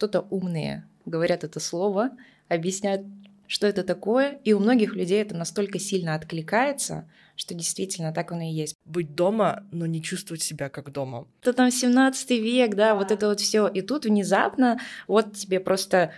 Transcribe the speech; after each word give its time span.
кто-то 0.00 0.26
умные 0.30 0.88
говорят 1.04 1.44
это 1.44 1.60
слово, 1.60 2.12
объясняют, 2.48 3.02
что 3.46 3.66
это 3.66 3.82
такое, 3.82 4.38
и 4.44 4.54
у 4.54 4.58
многих 4.58 4.94
людей 4.94 5.20
это 5.20 5.36
настолько 5.36 5.78
сильно 5.78 6.14
откликается, 6.14 7.06
что 7.36 7.52
действительно 7.52 8.10
так 8.14 8.32
оно 8.32 8.44
и 8.44 8.50
есть. 8.50 8.76
Быть 8.86 9.14
дома, 9.14 9.66
но 9.72 9.84
не 9.84 10.02
чувствовать 10.02 10.42
себя 10.42 10.70
как 10.70 10.90
дома. 10.90 11.26
Это 11.42 11.52
там 11.52 11.70
17 11.70 12.30
век, 12.30 12.76
да, 12.76 12.94
вот 12.94 13.10
это 13.10 13.28
вот 13.28 13.40
все. 13.40 13.68
И 13.68 13.82
тут 13.82 14.06
внезапно 14.06 14.80
вот 15.06 15.34
тебе 15.34 15.60
просто 15.60 16.14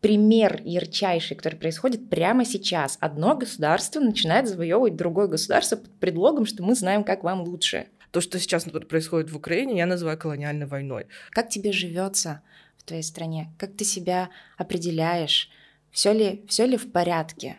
пример 0.00 0.62
ярчайший, 0.64 1.36
который 1.36 1.56
происходит 1.56 2.08
прямо 2.08 2.46
сейчас. 2.46 2.96
Одно 3.00 3.36
государство 3.36 4.00
начинает 4.00 4.48
завоевывать 4.48 4.96
другое 4.96 5.26
государство 5.26 5.76
под 5.76 5.90
предлогом, 6.00 6.46
что 6.46 6.62
мы 6.62 6.74
знаем, 6.74 7.04
как 7.04 7.22
вам 7.22 7.42
лучше. 7.42 7.88
То, 8.12 8.22
что 8.22 8.38
сейчас 8.38 8.64
происходит 8.64 9.30
в 9.30 9.36
Украине, 9.36 9.76
я 9.76 9.84
называю 9.84 10.16
колониальной 10.16 10.64
войной. 10.64 11.06
Как 11.32 11.50
тебе 11.50 11.72
живется 11.72 12.40
в 12.86 12.88
твоей 12.88 13.02
стране? 13.02 13.52
Как 13.58 13.76
ты 13.76 13.84
себя 13.84 14.30
определяешь? 14.56 15.50
Все 15.90 16.12
ли, 16.12 16.44
все 16.48 16.66
ли 16.66 16.76
в 16.76 16.92
порядке? 16.92 17.56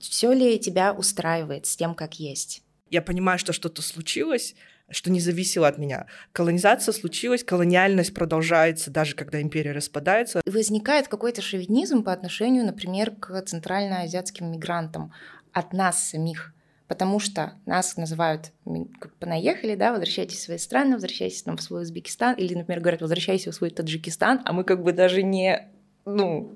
Все 0.00 0.32
ли 0.32 0.58
тебя 0.58 0.92
устраивает 0.92 1.64
с 1.64 1.76
тем, 1.76 1.94
как 1.94 2.20
есть? 2.20 2.62
Я 2.90 3.00
понимаю, 3.00 3.38
что 3.38 3.54
что-то 3.54 3.80
случилось, 3.80 4.54
что 4.90 5.10
не 5.10 5.18
зависело 5.18 5.66
от 5.66 5.78
меня. 5.78 6.06
Колонизация 6.32 6.92
случилась, 6.92 7.42
колониальность 7.42 8.12
продолжается, 8.12 8.90
даже 8.90 9.14
когда 9.14 9.40
империя 9.40 9.72
распадается. 9.72 10.42
Возникает 10.44 11.08
какой-то 11.08 11.40
шовинизм 11.40 12.04
по 12.04 12.12
отношению, 12.12 12.66
например, 12.66 13.12
к 13.12 13.40
центральноазиатским 13.40 14.52
мигрантам 14.52 15.10
от 15.52 15.72
нас 15.72 16.10
самих. 16.10 16.52
Потому 16.86 17.18
что 17.18 17.54
нас 17.64 17.96
называют 17.96 18.52
как 19.00 19.14
понаехали, 19.14 19.74
да, 19.74 19.90
возвращайтесь 19.92 20.38
в 20.38 20.42
свои 20.42 20.58
страны, 20.58 20.94
возвращайтесь 20.94 21.42
там, 21.42 21.56
в 21.56 21.62
свой 21.62 21.82
Узбекистан, 21.82 22.34
или, 22.34 22.54
например, 22.54 22.80
говорят, 22.80 23.00
возвращайся 23.00 23.50
в 23.50 23.54
свой 23.54 23.70
Таджикистан, 23.70 24.42
а 24.44 24.52
мы 24.52 24.64
как 24.64 24.82
бы 24.82 24.92
даже 24.92 25.22
не 25.22 25.68
ну, 26.06 26.54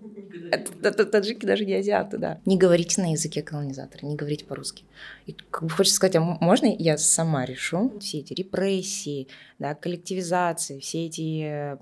таджики 0.82 1.46
даже 1.46 1.64
не 1.64 1.74
азиаты, 1.74 2.18
да. 2.18 2.38
Не 2.44 2.58
говорите 2.58 3.00
на 3.00 3.12
языке 3.12 3.42
колонизатора, 3.42 4.04
не 4.04 4.14
говорите 4.14 4.44
по-русски. 4.44 4.84
И 5.26 5.32
как 5.32 5.62
бы 5.62 5.70
хочется 5.70 5.96
сказать, 5.96 6.16
а 6.16 6.20
можно 6.20 6.66
я 6.66 6.98
сама 6.98 7.46
решу 7.46 7.98
все 8.00 8.18
эти 8.18 8.34
репрессии, 8.34 9.28
да, 9.58 9.74
коллективизации, 9.74 10.80
все 10.80 11.06
эти, 11.06 11.20
я 11.20 11.78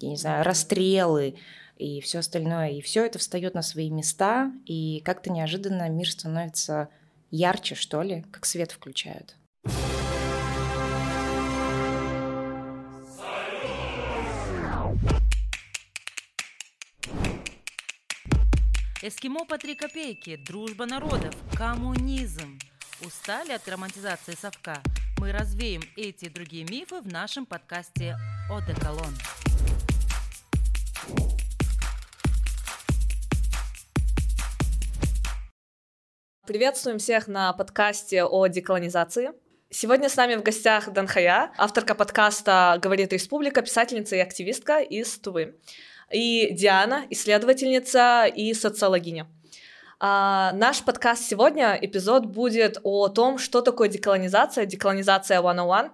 не 0.00 0.16
знаю, 0.16 0.44
расстрелы 0.44 1.34
и 1.76 2.00
все 2.00 2.20
остальное, 2.20 2.70
и 2.70 2.80
все 2.80 3.04
это 3.04 3.18
встает 3.18 3.54
на 3.54 3.62
свои 3.62 3.90
места, 3.90 4.52
и 4.64 5.02
как-то 5.04 5.30
неожиданно 5.30 5.88
мир 5.88 6.10
становится 6.10 6.88
ярче, 7.30 7.74
что 7.74 8.02
ли, 8.02 8.24
как 8.30 8.46
свет 8.46 8.72
включают. 8.72 9.36
Эскимо 19.02 19.46
по 19.46 19.56
три 19.56 19.74
копейки, 19.74 20.36
дружба 20.36 20.84
народов, 20.84 21.34
коммунизм. 21.56 22.58
Устали 23.00 23.52
от 23.52 23.66
романтизации 23.66 24.36
совка? 24.38 24.82
Мы 25.18 25.32
развеем 25.32 25.80
эти 25.96 26.26
и 26.26 26.28
другие 26.28 26.64
мифы 26.64 27.00
в 27.00 27.06
нашем 27.06 27.46
подкасте 27.46 28.16
«Одеколон». 28.50 29.14
Приветствуем 36.50 36.98
всех 36.98 37.28
на 37.28 37.52
подкасте 37.52 38.24
о 38.24 38.48
деколонизации. 38.48 39.30
Сегодня 39.70 40.08
с 40.08 40.16
нами 40.16 40.34
в 40.34 40.42
гостях 40.42 40.92
Данхая, 40.92 41.52
авторка 41.56 41.94
подкаста 41.94 42.76
«Говорит 42.82 43.12
Республика», 43.12 43.62
писательница 43.62 44.16
и 44.16 44.18
активистка 44.18 44.80
из 44.80 45.16
Тувы 45.20 45.54
и 46.10 46.48
Диана, 46.50 47.06
исследовательница 47.08 48.24
и 48.26 48.52
социологиня. 48.52 49.28
А, 50.00 50.50
наш 50.54 50.82
подкаст 50.82 51.22
сегодня, 51.22 51.78
эпизод 51.80 52.26
будет 52.26 52.78
о 52.82 53.06
том, 53.06 53.38
что 53.38 53.60
такое 53.60 53.88
деколонизация, 53.88 54.66
деколонизация 54.66 55.38
101, 55.38 55.92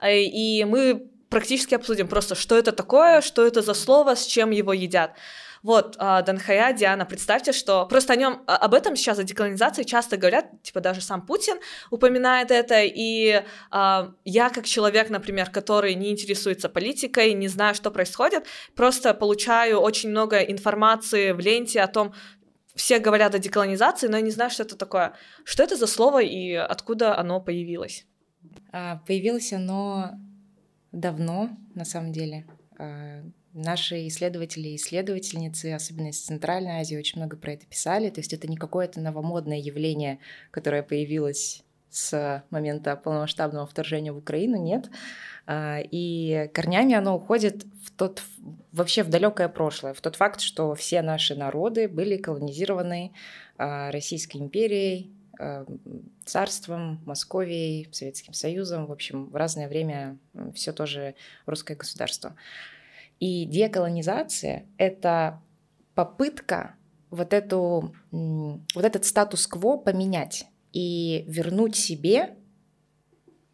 э, 0.00 0.20
и 0.20 0.64
мы 0.64 1.10
практически 1.28 1.74
обсудим 1.74 2.06
просто, 2.06 2.36
что 2.36 2.56
это 2.56 2.70
такое, 2.70 3.20
что 3.20 3.44
это 3.44 3.62
за 3.62 3.74
слово, 3.74 4.14
с 4.14 4.24
чем 4.26 4.52
его 4.52 4.72
едят. 4.72 5.16
Вот, 5.62 5.96
а, 5.98 6.22
Данхая, 6.22 6.72
Диана, 6.72 7.04
представьте, 7.04 7.52
что 7.52 7.86
просто 7.86 8.12
о 8.12 8.16
нем, 8.16 8.42
а, 8.46 8.56
об 8.56 8.74
этом 8.74 8.96
сейчас, 8.96 9.18
о 9.18 9.24
деколонизации 9.24 9.82
часто 9.82 10.16
говорят, 10.16 10.62
типа 10.62 10.80
даже 10.80 11.00
сам 11.00 11.24
Путин 11.26 11.58
упоминает 11.90 12.50
это, 12.50 12.82
и 12.82 13.42
э, 13.72 14.08
я 14.24 14.50
как 14.50 14.64
человек, 14.66 15.10
например, 15.10 15.50
который 15.50 15.94
не 15.94 16.10
интересуется 16.10 16.68
политикой, 16.68 17.32
не 17.34 17.48
знаю, 17.48 17.74
что 17.74 17.90
происходит, 17.90 18.46
просто 18.74 19.14
получаю 19.14 19.80
очень 19.80 20.10
много 20.10 20.38
информации 20.38 21.32
в 21.32 21.40
ленте 21.40 21.80
о 21.80 21.88
том, 21.88 22.14
все 22.74 23.00
говорят 23.00 23.34
о 23.34 23.38
деколонизации, 23.38 24.06
но 24.06 24.16
я 24.16 24.22
не 24.22 24.30
знаю, 24.30 24.50
что 24.50 24.62
это 24.62 24.76
такое. 24.76 25.14
Что 25.44 25.64
это 25.64 25.76
за 25.76 25.86
слово 25.86 26.22
и 26.22 26.52
откуда 26.52 27.18
оно 27.18 27.40
появилось? 27.40 28.06
Появилось 28.70 29.52
оно 29.52 30.12
давно, 30.92 31.50
на 31.74 31.84
самом 31.84 32.12
деле. 32.12 32.46
Наши 33.54 34.06
исследователи 34.08 34.68
и 34.68 34.76
исследовательницы, 34.76 35.72
особенно 35.72 36.08
из 36.08 36.20
Центральной 36.20 36.80
Азии, 36.80 36.96
очень 36.96 37.18
много 37.18 37.36
про 37.36 37.52
это 37.52 37.66
писали. 37.66 38.10
То 38.10 38.20
есть 38.20 38.32
это 38.32 38.46
не 38.46 38.56
какое-то 38.56 39.00
новомодное 39.00 39.58
явление, 39.58 40.18
которое 40.50 40.82
появилось 40.82 41.64
с 41.90 42.44
момента 42.50 42.96
полномасштабного 42.96 43.66
вторжения 43.66 44.12
в 44.12 44.18
Украину, 44.18 44.56
нет. 44.56 44.90
А, 45.46 45.78
и 45.80 46.50
корнями 46.52 46.94
оно 46.94 47.16
уходит 47.16 47.64
в 47.82 47.90
тот, 47.90 48.22
вообще 48.72 49.02
в 49.02 49.08
далекое 49.08 49.48
прошлое, 49.48 49.94
в 49.94 50.00
тот 50.00 50.16
факт, 50.16 50.40
что 50.40 50.74
все 50.74 51.00
наши 51.00 51.34
народы 51.34 51.88
были 51.88 52.18
колонизированы 52.18 53.12
а, 53.56 53.90
Российской 53.90 54.36
империей, 54.36 55.10
а, 55.38 55.64
царством, 56.26 57.00
Московией, 57.06 57.88
Советским 57.92 58.34
Союзом, 58.34 58.86
в 58.86 58.92
общем, 58.92 59.30
в 59.30 59.36
разное 59.36 59.68
время 59.68 60.18
все 60.54 60.72
тоже 60.72 61.14
русское 61.46 61.74
государство. 61.74 62.36
И 63.20 63.44
деколонизация— 63.46 64.66
это 64.78 65.42
попытка 65.94 66.76
вот, 67.10 67.32
эту, 67.32 67.94
вот 68.12 68.84
этот 68.84 69.04
статус-кво 69.04 69.76
поменять 69.78 70.46
и 70.72 71.24
вернуть 71.26 71.76
себе 71.76 72.36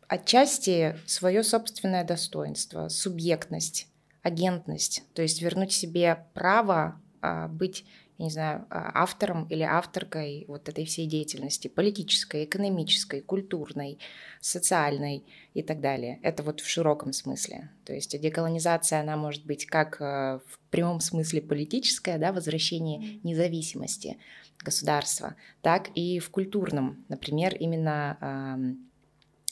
отчасти 0.09 0.97
свое 1.07 1.43
собственное 1.43 2.05
достоинство, 2.05 2.89
субъектность, 2.89 3.89
агентность, 4.23 5.03
то 5.15 5.23
есть 5.23 5.41
вернуть 5.41 5.73
себе 5.73 6.27
право 6.35 7.01
а, 7.21 7.49
быть 7.49 7.85
я 8.19 8.25
не 8.25 8.31
знаю, 8.31 8.67
а, 8.71 9.03
автором 9.03 9.45
или 9.47 9.63
авторкой 9.63 10.45
вот 10.47 10.69
этой 10.69 10.85
всей 10.85 11.07
деятельности, 11.07 11.69
политической, 11.69 12.45
экономической, 12.45 13.21
культурной, 13.21 13.99
социальной 14.41 15.25
и 15.53 15.63
так 15.63 15.81
далее. 15.81 16.21
Это 16.23 16.43
вот 16.43 16.61
в 16.61 16.69
широком 16.69 17.13
смысле. 17.13 17.71
То 17.85 17.93
есть 17.93 18.19
деколонизация, 18.21 19.01
она 19.01 19.17
может 19.17 19.45
быть 19.45 19.67
как 19.67 20.01
э, 20.01 20.41
в 20.47 20.59
прямом 20.71 21.01
смысле 21.01 21.43
политическая, 21.43 22.19
да, 22.19 22.33
возвращение 22.33 23.19
независимости 23.25 24.19
государства, 24.63 25.35
так 25.61 25.91
и 25.95 26.21
в 26.21 26.31
культурном, 26.31 27.05
например, 27.09 27.55
именно 27.55 28.77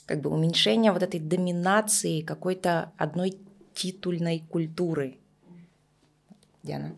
как 0.06 0.20
бы 0.20 0.30
уменьшение 0.30 0.92
вот 0.92 1.02
этой 1.02 1.20
доминации 1.20 2.22
какой-то 2.22 2.92
одной 2.96 3.38
титульной 3.74 4.44
культуры. 4.50 5.18
Диана. 6.62 6.96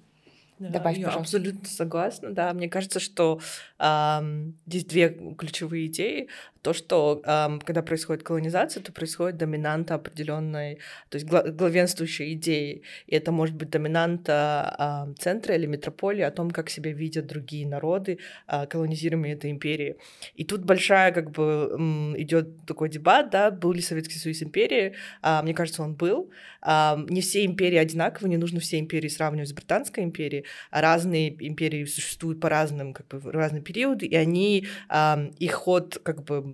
Да, 0.58 0.68
Добавь, 0.68 0.96
я 0.98 1.06
пожалуйста. 1.06 1.36
абсолютно 1.38 1.68
согласна, 1.68 2.30
да. 2.32 2.52
Мне 2.54 2.68
кажется, 2.68 3.00
что 3.00 3.40
э, 3.78 4.20
здесь 4.66 4.84
две 4.84 5.08
ключевые 5.36 5.86
идеи 5.86 6.28
то, 6.64 6.72
что 6.72 7.20
э, 7.22 7.58
когда 7.66 7.82
происходит 7.82 8.22
колонизация, 8.22 8.82
то 8.82 8.90
происходит 8.90 9.36
доминанта 9.36 9.96
определенной, 9.96 10.78
то 11.10 11.18
есть 11.18 11.26
главенствующей 11.26 12.32
идеи. 12.32 12.82
И 13.06 13.14
это 13.14 13.32
может 13.32 13.54
быть 13.54 13.68
доминанта 13.68 14.74
э, 14.78 15.14
центра 15.20 15.54
или 15.54 15.66
метрополии 15.66 16.22
о 16.22 16.30
том, 16.30 16.50
как 16.50 16.70
себя 16.70 16.90
видят 16.92 17.26
другие 17.26 17.68
народы, 17.68 18.18
э, 18.48 18.66
колонизируемые 18.66 19.34
этой 19.34 19.50
империи. 19.50 19.96
И 20.36 20.44
тут 20.44 20.64
большая, 20.64 21.12
как 21.12 21.32
бы, 21.32 22.14
идет 22.16 22.64
такой 22.66 22.88
дебат, 22.88 23.28
да, 23.30 23.50
был 23.50 23.72
ли 23.72 23.82
Советский 23.82 24.18
Союз 24.18 24.42
империей. 24.42 24.94
Э, 25.22 25.42
мне 25.42 25.52
кажется, 25.52 25.82
он 25.82 25.94
был. 25.94 26.30
Э, 26.62 26.96
не 27.10 27.20
все 27.20 27.44
империи 27.44 27.76
одинаковы, 27.76 28.30
не 28.30 28.38
нужно 28.38 28.60
все 28.60 28.78
империи 28.78 29.08
сравнивать 29.08 29.50
с 29.50 29.52
Британской 29.52 30.02
империей. 30.02 30.46
Разные 30.70 31.28
империи 31.46 31.84
существуют 31.84 32.40
по 32.40 32.48
разным, 32.48 32.94
как 32.94 33.08
бы, 33.08 33.32
разные 33.32 33.60
периоды, 33.62 34.06
и 34.06 34.16
они, 34.16 34.66
э, 34.88 35.30
их 35.38 35.52
ход, 35.52 35.98
как 36.02 36.24
бы, 36.24 36.53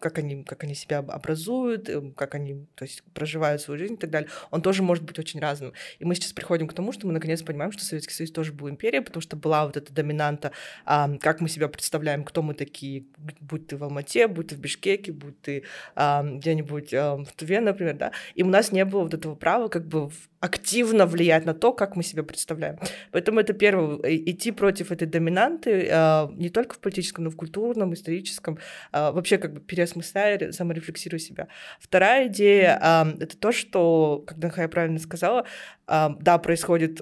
как 0.00 0.18
они, 0.18 0.44
как 0.44 0.64
они 0.64 0.74
себя 0.74 0.98
образуют, 0.98 1.88
эм, 1.88 2.12
как 2.12 2.34
они 2.34 2.66
то 2.74 2.84
есть, 2.84 3.02
проживают 3.14 3.62
свою 3.62 3.78
жизнь 3.78 3.94
и 3.94 3.96
так 3.96 4.10
далее, 4.10 4.30
он 4.50 4.62
тоже 4.62 4.82
может 4.82 5.04
быть 5.04 5.18
очень 5.18 5.40
разным. 5.40 5.72
И 5.98 6.04
мы 6.04 6.14
сейчас 6.14 6.32
приходим 6.32 6.68
к 6.68 6.72
тому, 6.72 6.92
что 6.92 7.06
мы 7.06 7.12
наконец 7.12 7.42
понимаем, 7.42 7.72
что 7.72 7.84
Советский 7.84 8.14
Союз 8.14 8.30
тоже 8.30 8.52
был 8.52 8.68
империей, 8.68 9.02
потому 9.02 9.20
что 9.20 9.36
была 9.36 9.66
вот 9.66 9.76
эта 9.76 9.92
доминанта, 9.92 10.52
а, 10.84 11.10
как 11.20 11.40
мы 11.40 11.48
себя 11.48 11.68
представляем, 11.68 12.24
кто 12.24 12.42
мы 12.42 12.54
такие, 12.54 13.04
будь 13.40 13.66
ты 13.66 13.76
в 13.76 13.84
Алмате, 13.84 14.28
будь 14.28 14.48
ты 14.48 14.54
в 14.54 14.58
Бишкеке, 14.58 15.12
будь 15.12 15.40
ты 15.40 15.64
а, 15.94 16.22
где-нибудь 16.22 16.94
а, 16.94 17.16
в 17.16 17.32
Туве, 17.32 17.60
например, 17.60 17.96
да, 17.96 18.12
и 18.34 18.42
у 18.42 18.48
нас 18.48 18.72
не 18.72 18.84
было 18.84 19.02
вот 19.02 19.14
этого 19.14 19.34
права 19.34 19.68
как 19.68 19.86
бы 19.86 20.10
активно 20.40 21.06
влиять 21.06 21.44
на 21.46 21.54
то, 21.54 21.72
как 21.72 21.96
мы 21.96 22.02
себя 22.02 22.22
представляем. 22.22 22.78
Поэтому 23.10 23.40
это 23.40 23.52
первое, 23.52 23.98
идти 24.04 24.52
против 24.52 24.92
этой 24.92 25.06
доминанты 25.08 25.88
э, 25.90 26.28
не 26.34 26.48
только 26.48 26.74
в 26.74 26.78
политическом, 26.78 27.24
но 27.24 27.30
и 27.30 27.32
в 27.32 27.36
культурном, 27.36 27.92
историческом, 27.92 28.58
э, 28.92 29.10
вообще 29.10 29.38
как 29.38 29.52
бы 29.54 29.60
переосмысляя, 29.88 30.52
саморефлексируя 30.52 31.18
себя. 31.18 31.48
Вторая 31.80 32.28
идея 32.28 32.78
это 33.20 33.36
то, 33.36 33.52
что, 33.52 34.24
как 34.26 34.38
Данхая 34.38 34.68
правильно 34.68 34.98
сказала, 34.98 35.44
да, 35.86 36.38
происходит, 36.38 37.00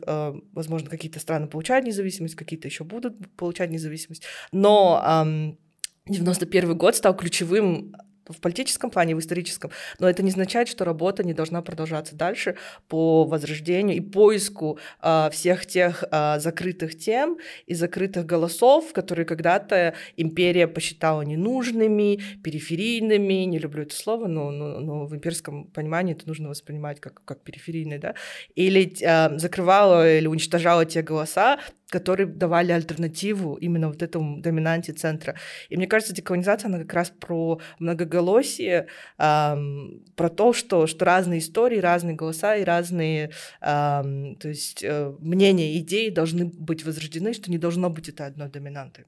возможно, 0.52 0.88
какие-то 0.88 1.20
страны 1.20 1.46
получают 1.46 1.86
независимость, 1.86 2.34
какие-то 2.34 2.68
еще 2.68 2.84
будут 2.84 3.14
получать 3.36 3.70
независимость, 3.70 4.24
но 4.52 5.02
э, 5.26 6.12
91 6.12 6.76
год 6.76 6.94
стал 6.94 7.16
ключевым 7.16 7.94
в 8.28 8.40
политическом 8.40 8.90
плане, 8.90 9.14
в 9.14 9.18
историческом, 9.18 9.70
но 9.98 10.08
это 10.08 10.22
не 10.22 10.30
означает, 10.30 10.68
что 10.68 10.84
работа 10.84 11.24
не 11.24 11.34
должна 11.34 11.62
продолжаться 11.62 12.14
дальше 12.14 12.56
по 12.88 13.24
возрождению 13.24 13.96
и 13.96 14.00
поиску 14.00 14.78
э, 15.02 15.28
всех 15.32 15.66
тех 15.66 16.04
э, 16.10 16.38
закрытых 16.38 16.96
тем 16.98 17.38
и 17.66 17.74
закрытых 17.74 18.26
голосов, 18.26 18.92
которые 18.92 19.26
когда-то 19.26 19.94
империя 20.16 20.66
посчитала 20.66 21.22
ненужными, 21.22 22.20
периферийными, 22.42 23.44
не 23.44 23.58
люблю 23.58 23.82
это 23.82 23.94
слово, 23.94 24.26
но, 24.26 24.50
но, 24.50 24.80
но 24.80 25.06
в 25.06 25.14
имперском 25.14 25.66
понимании 25.66 26.14
это 26.14 26.26
нужно 26.26 26.48
воспринимать 26.48 27.00
как, 27.00 27.24
как 27.24 27.42
периферийный, 27.42 27.98
да, 27.98 28.14
или 28.54 28.92
э, 29.00 29.38
закрывала 29.38 30.18
или 30.18 30.26
уничтожала 30.26 30.84
те 30.84 31.02
голоса, 31.02 31.58
которые 31.88 32.26
давали 32.26 32.72
альтернативу 32.72 33.54
именно 33.54 33.88
вот 33.88 34.02
этому 34.02 34.40
доминанте 34.40 34.92
центра. 34.92 35.36
И 35.68 35.76
мне 35.76 35.86
кажется, 35.86 36.14
деколонизация, 36.14 36.68
она 36.68 36.78
как 36.78 36.92
раз 36.92 37.10
про 37.10 37.60
многоголосие, 37.78 38.88
эм, 39.18 40.04
про 40.16 40.28
то, 40.28 40.52
что, 40.52 40.86
что 40.86 41.04
разные 41.04 41.38
истории, 41.38 41.78
разные 41.78 42.16
голоса 42.16 42.56
и 42.56 42.64
разные 42.64 43.30
эм, 43.60 44.36
то 44.36 44.48
есть, 44.48 44.82
э, 44.82 45.14
мнения, 45.20 45.78
идеи 45.78 46.10
должны 46.10 46.46
быть 46.46 46.84
возрождены, 46.84 47.32
что 47.32 47.50
не 47.50 47.58
должно 47.58 47.90
быть 47.90 48.08
это 48.08 48.26
одной 48.26 48.48
доминантой. 48.48 49.04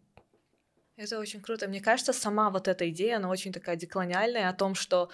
Это 0.98 1.20
очень 1.20 1.40
круто. 1.40 1.68
Мне 1.68 1.80
кажется, 1.80 2.12
сама 2.12 2.50
вот 2.50 2.66
эта 2.66 2.90
идея, 2.90 3.18
она 3.18 3.28
очень 3.28 3.52
такая 3.52 3.76
деколониальная, 3.76 4.48
о 4.48 4.52
том, 4.52 4.74
что 4.74 5.10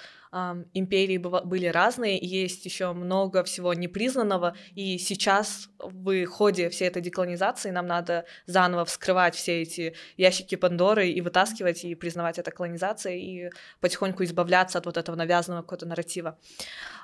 империи 0.72 1.18
были 1.18 1.66
разные, 1.66 2.18
есть 2.18 2.64
еще 2.64 2.92
много 2.92 3.44
всего 3.44 3.72
непризнанного, 3.74 4.56
и 4.74 4.98
сейчас 4.98 5.68
в 5.78 6.26
ходе 6.26 6.68
всей 6.70 6.88
этой 6.88 7.02
деколонизации 7.02 7.70
нам 7.70 7.86
надо 7.86 8.24
заново 8.46 8.84
вскрывать 8.84 9.34
все 9.34 9.62
эти 9.62 9.94
ящики 10.16 10.56
Пандоры 10.56 11.08
и 11.08 11.20
вытаскивать, 11.20 11.84
и 11.84 11.94
признавать 11.94 12.38
это 12.38 12.50
колонизацией, 12.50 13.46
и 13.46 13.50
потихоньку 13.80 14.24
избавляться 14.24 14.78
от 14.78 14.86
вот 14.86 14.96
этого 14.96 15.16
навязанного 15.16 15.62
какого-то 15.62 15.86
нарратива. 15.86 16.38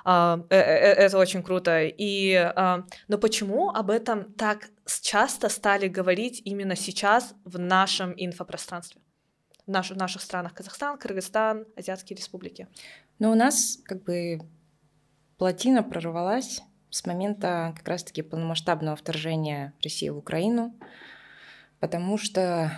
Э, 0.05 0.37
э, 0.49 0.55
это 0.55 1.17
очень 1.17 1.43
круто. 1.43 1.83
И, 1.85 2.51
но 3.07 3.17
почему 3.17 3.69
об 3.69 3.89
этом 3.91 4.33
так 4.33 4.69
часто 5.01 5.49
стали 5.49 5.87
говорить 5.87 6.41
именно 6.45 6.75
сейчас 6.75 7.33
в 7.45 7.59
нашем 7.59 8.13
инфопространстве, 8.17 9.01
в, 9.65 9.71
наш, 9.71 9.91
в 9.91 9.95
наших 9.95 10.21
странах 10.21 10.53
Казахстан, 10.53 10.97
Кыргызстан, 10.97 11.65
Азиатские 11.75 12.17
республики. 12.17 12.67
Ну, 13.21 13.31
у 13.31 13.35
нас 13.35 13.77
как 13.83 14.01
бы 14.01 14.39
плотина 15.37 15.83
прорвалась 15.83 16.63
с 16.89 17.05
момента 17.05 17.71
как 17.77 17.87
раз-таки 17.87 18.23
полномасштабного 18.23 18.95
вторжения 18.95 19.75
России 19.83 20.09
в 20.09 20.17
Украину, 20.17 20.73
потому 21.79 22.17
что 22.17 22.71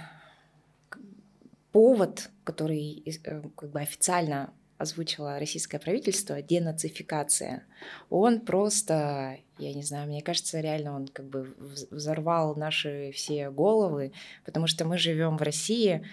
повод, 1.71 2.29
который 2.43 3.03
э, 3.05 3.41
как 3.55 3.71
бы 3.71 3.79
официально 3.79 4.53
озвучило 4.77 5.39
российское 5.39 5.79
правительство, 5.79 6.41
денацификация, 6.41 7.63
он 8.09 8.41
просто, 8.41 9.37
я 9.59 9.73
не 9.73 9.83
знаю, 9.83 10.09
мне 10.09 10.21
кажется, 10.21 10.59
реально 10.59 10.93
он 10.93 11.07
как 11.07 11.25
бы 11.25 11.55
взорвал 11.89 12.57
наши 12.57 13.13
все 13.15 13.49
головы, 13.49 14.11
потому 14.43 14.67
что 14.67 14.83
мы 14.83 14.97
живем 14.97 15.37
в 15.37 15.41
России 15.41 16.05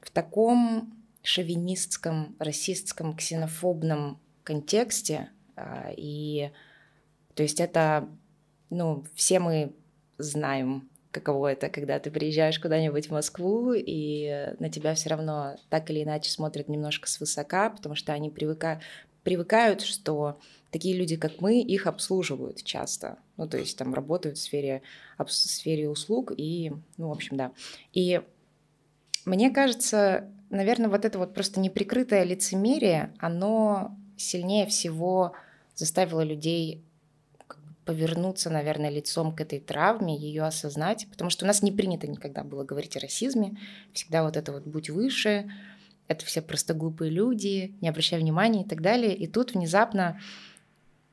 в 0.00 0.10
таком 0.10 0.92
шовинистском, 1.26 2.36
расистском, 2.38 3.16
ксенофобном 3.16 4.20
контексте, 4.44 5.30
а, 5.56 5.90
и 5.96 6.50
то 7.34 7.42
есть 7.42 7.60
это, 7.60 8.08
ну, 8.70 9.04
все 9.14 9.40
мы 9.40 9.74
знаем 10.18 10.88
каково 11.10 11.52
это, 11.52 11.68
когда 11.68 11.98
ты 11.98 12.10
приезжаешь 12.10 12.60
куда-нибудь 12.60 13.08
в 13.08 13.10
Москву, 13.10 13.72
и 13.74 14.54
на 14.60 14.70
тебя 14.70 14.94
все 14.94 15.10
равно 15.10 15.56
так 15.68 15.90
или 15.90 16.04
иначе 16.04 16.30
смотрят 16.30 16.68
немножко 16.68 17.08
свысока, 17.08 17.70
потому 17.70 17.94
что 17.94 18.12
они 18.12 18.30
привыка... 18.30 18.80
привыкают, 19.22 19.80
что 19.80 20.38
такие 20.70 20.96
люди, 20.96 21.16
как 21.16 21.40
мы, 21.40 21.60
их 21.60 21.86
обслуживают 21.86 22.62
часто. 22.62 23.18
Ну, 23.36 23.48
то 23.48 23.56
есть 23.58 23.76
там 23.76 23.94
работают 23.94 24.38
в 24.38 24.42
сфере, 24.42 24.82
в 25.18 25.28
сфере 25.28 25.88
услуг, 25.88 26.32
и, 26.36 26.72
ну, 26.98 27.08
в 27.08 27.12
общем, 27.12 27.36
да. 27.36 27.52
И 27.92 28.20
мне 29.24 29.50
кажется, 29.50 30.30
наверное, 30.50 30.88
вот 30.88 31.04
это 31.04 31.18
вот 31.18 31.34
просто 31.34 31.60
неприкрытое 31.60 32.24
лицемерие, 32.24 33.12
оно 33.18 33.96
сильнее 34.16 34.66
всего 34.66 35.32
заставило 35.74 36.22
людей 36.22 36.82
повернуться, 37.84 38.50
наверное, 38.50 38.90
лицом 38.90 39.34
к 39.34 39.40
этой 39.40 39.60
травме, 39.60 40.16
ее 40.16 40.42
осознать, 40.42 41.06
потому 41.10 41.30
что 41.30 41.44
у 41.44 41.46
нас 41.46 41.62
не 41.62 41.70
принято 41.70 42.08
никогда 42.08 42.42
было 42.42 42.64
говорить 42.64 42.96
о 42.96 43.00
расизме, 43.00 43.56
всегда 43.92 44.24
вот 44.24 44.36
это 44.36 44.52
вот 44.52 44.64
«будь 44.64 44.90
выше», 44.90 45.48
это 46.08 46.24
все 46.24 46.42
просто 46.42 46.74
глупые 46.74 47.10
люди, 47.10 47.74
не 47.80 47.88
обращай 47.88 48.18
внимания 48.18 48.62
и 48.62 48.68
так 48.68 48.80
далее. 48.80 49.16
И 49.16 49.26
тут 49.26 49.54
внезапно 49.54 50.20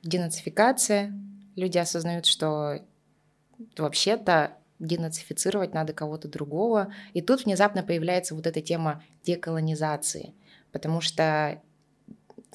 денацификация, 0.03 1.13
люди 1.55 1.77
осознают, 1.77 2.25
что 2.25 2.83
вообще-то 3.77 4.57
денацифицировать 4.79 5.73
надо 5.73 5.93
кого-то 5.93 6.27
другого. 6.27 6.93
И 7.13 7.21
тут 7.21 7.45
внезапно 7.45 7.83
появляется 7.83 8.35
вот 8.35 8.47
эта 8.47 8.61
тема 8.61 9.03
деколонизации, 9.23 10.33
потому 10.71 11.01
что 11.01 11.61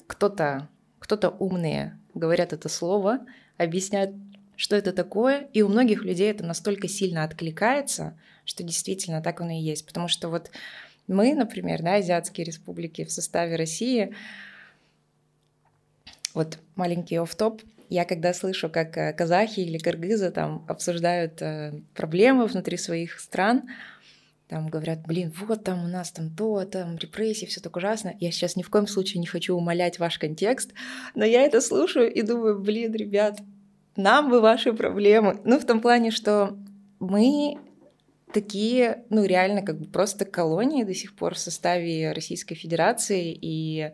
кто-то 0.07 0.67
кто-то 0.99 1.29
умные 1.31 1.97
говорят 2.13 2.53
это 2.53 2.69
слово, 2.69 3.25
объясняют, 3.57 4.15
что 4.55 4.75
это 4.75 4.91
такое, 4.93 5.47
и 5.53 5.61
у 5.61 5.69
многих 5.69 6.03
людей 6.03 6.29
это 6.29 6.45
настолько 6.45 6.87
сильно 6.87 7.23
откликается, 7.23 8.15
что 8.45 8.63
действительно 8.63 9.21
так 9.21 9.41
оно 9.41 9.51
и 9.51 9.61
есть. 9.61 9.85
Потому 9.87 10.07
что 10.07 10.29
вот 10.29 10.51
мы, 11.07 11.33
например, 11.33 11.81
да, 11.81 11.95
азиатские 11.95 12.45
республики 12.45 13.05
в 13.05 13.11
составе 13.11 13.55
России, 13.55 14.13
вот 16.33 16.59
маленький 16.75 17.15
оф-топ, 17.15 17.63
я 17.89 18.05
когда 18.05 18.33
слышу, 18.33 18.69
как 18.69 18.97
э, 18.97 19.13
казахи 19.13 19.61
или 19.61 19.77
кыргызы 19.77 20.31
там 20.31 20.63
обсуждают 20.67 21.41
э, 21.41 21.81
проблемы 21.95 22.45
внутри 22.45 22.77
своих 22.77 23.19
стран, 23.19 23.63
там 24.47 24.69
говорят, 24.69 25.05
блин, 25.05 25.31
вот 25.39 25.63
там 25.63 25.83
у 25.83 25.87
нас 25.87 26.11
там 26.11 26.29
то, 26.35 26.65
там 26.65 26.97
репрессии, 26.97 27.45
все 27.45 27.61
так 27.61 27.75
ужасно. 27.75 28.15
Я 28.19 28.31
сейчас 28.31 28.55
ни 28.55 28.63
в 28.63 28.69
коем 28.69 28.87
случае 28.87 29.19
не 29.19 29.27
хочу 29.27 29.55
умолять 29.55 29.99
ваш 29.99 30.17
контекст, 30.17 30.73
но 31.13 31.23
я 31.23 31.43
это 31.43 31.61
слушаю 31.61 32.11
и 32.11 32.21
думаю, 32.23 32.59
блин, 32.59 32.93
ребят, 32.93 33.39
нам 33.95 34.29
бы 34.29 34.41
ваши 34.41 34.73
проблемы. 34.73 35.39
Ну, 35.43 35.59
в 35.59 35.65
том 35.65 35.81
плане, 35.81 36.09
что 36.09 36.57
мы 36.99 37.57
такие, 38.33 39.03
ну, 39.09 39.23
реально 39.23 39.61
как 39.61 39.79
бы 39.79 39.85
просто 39.85 40.25
колонии 40.25 40.83
до 40.83 40.93
сих 40.93 41.15
пор 41.15 41.35
в 41.35 41.39
составе 41.39 42.11
Российской 42.11 42.55
Федерации, 42.55 43.37
и 43.39 43.91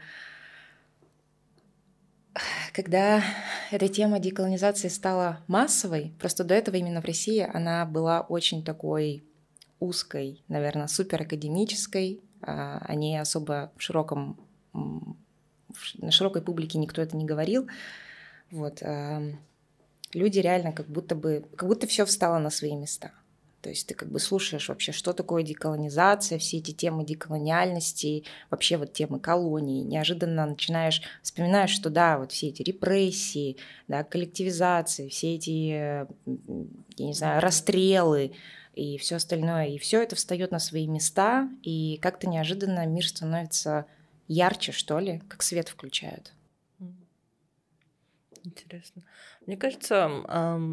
когда 2.74 3.24
эта 3.72 3.88
тема 3.88 4.20
деколонизации 4.20 4.88
стала 4.88 5.40
массовой, 5.48 6.14
просто 6.20 6.44
до 6.44 6.54
этого 6.54 6.76
именно 6.76 7.02
в 7.02 7.06
России 7.06 7.48
она 7.54 7.86
была 7.86 8.22
очень 8.22 8.64
такой 8.64 9.24
узкой, 9.80 10.44
наверное, 10.48 10.88
суперакадемической, 10.88 12.22
а, 12.42 12.80
о 12.80 12.96
ней 12.96 13.20
особо 13.20 13.72
в 13.76 13.82
широком, 13.82 14.40
на 14.74 16.12
широкой 16.12 16.42
публике 16.42 16.78
никто 16.78 17.02
это 17.02 17.18
не 17.18 17.26
говорил. 17.26 17.68
Вот. 18.52 18.82
Люди 20.14 20.40
реально 20.40 20.72
как 20.72 20.88
будто 20.88 21.16
бы, 21.16 21.46
как 21.58 21.68
будто 21.68 21.88
все 21.88 22.06
встало 22.06 22.40
на 22.40 22.50
свои 22.50 22.76
места. 22.76 23.12
То 23.66 23.70
есть 23.70 23.88
ты 23.88 23.96
как 23.96 24.12
бы 24.12 24.20
слушаешь 24.20 24.70
вообще, 24.70 24.92
что 24.92 25.12
такое 25.12 25.42
деколонизация, 25.42 26.38
все 26.38 26.58
эти 26.58 26.70
темы 26.70 27.04
деколониальности, 27.04 28.24
вообще 28.52 28.78
вот 28.78 28.94
темы 28.94 29.20
колонии. 29.20 29.82
Неожиданно 29.82 30.46
начинаешь, 30.46 31.02
вспоминаешь, 31.24 31.72
что 31.72 31.90
да, 31.90 32.20
вот 32.20 32.32
все 32.32 32.50
эти 32.50 32.62
репрессии, 32.62 33.58
да, 33.88 34.04
коллективизации, 34.04 35.10
все 35.10 35.34
эти, 35.34 35.50
я 35.50 36.08
не 37.00 37.16
знаю, 37.16 37.42
расстрелы, 37.42 38.34
и 38.76 39.00
все 39.00 39.16
остальное. 39.16 39.70
И 39.70 39.80
все 39.80 40.04
это 40.04 40.16
встает 40.16 40.52
на 40.52 40.60
свои 40.60 40.86
места, 40.86 41.50
и 41.64 41.98
как-то 42.04 42.30
неожиданно 42.30 42.86
мир 42.86 43.08
становится 43.08 43.88
ярче, 44.28 44.74
что 44.74 45.00
ли, 45.00 45.24
как 45.28 45.42
свет 45.42 45.70
включают. 45.70 46.36
Интересно. 48.44 49.02
Мне 49.48 49.58
кажется, 49.58 50.10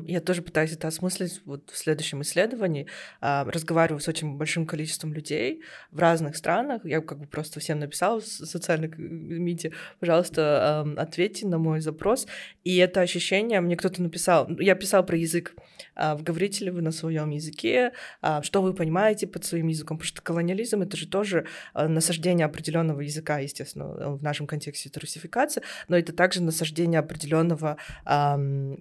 я 0.06 0.20
тоже 0.20 0.42
пытаюсь 0.42 0.72
это 0.72 0.88
осмыслить 0.88 1.42
вот 1.44 1.70
в 1.70 1.76
следующем 1.76 2.22
исследовании. 2.22 2.86
А, 3.20 3.44
разговариваю 3.44 4.00
с 4.00 4.08
очень 4.08 4.36
большим 4.36 4.66
количеством 4.66 5.12
людей 5.12 5.62
в 5.90 5.98
разных 5.98 6.36
странах. 6.36 6.84
Я 6.84 7.00
как 7.00 7.18
бы 7.18 7.26
просто 7.26 7.60
всем 7.60 7.80
написала 7.80 8.20
в 8.20 8.24
социальных 8.24 8.96
медиа, 8.96 9.72
пожалуйста, 10.00 10.86
ответьте 10.96 11.46
на 11.46 11.58
мой 11.58 11.80
запрос. 11.80 12.26
И 12.64 12.76
это 12.78 13.00
ощущение, 13.00 13.60
мне 13.60 13.76
кто-то 13.76 14.02
написал, 14.02 14.48
я 14.58 14.74
писала 14.74 15.02
про 15.02 15.16
язык, 15.16 15.54
а, 15.94 16.16
говорите 16.16 16.64
ли 16.64 16.70
вы 16.70 16.80
на 16.80 16.92
своем 16.92 17.30
языке, 17.30 17.92
а, 18.20 18.42
что 18.42 18.62
вы 18.62 18.72
понимаете 18.72 19.26
под 19.26 19.44
своим 19.44 19.68
языком, 19.68 19.98
потому 19.98 20.08
что 20.08 20.22
колониализм— 20.22 20.82
это 20.82 20.96
же 20.96 21.06
тоже 21.06 21.46
насаждение 21.74 22.46
определенного 22.46 23.00
языка, 23.00 23.38
естественно, 23.38 24.16
в 24.16 24.22
нашем 24.22 24.46
контексте 24.46 24.88
это 24.88 25.00
русификация, 25.00 25.62
но 25.88 25.96
это 25.98 26.12
также 26.12 26.42
насаждение 26.42 27.00
определенного 27.00 27.76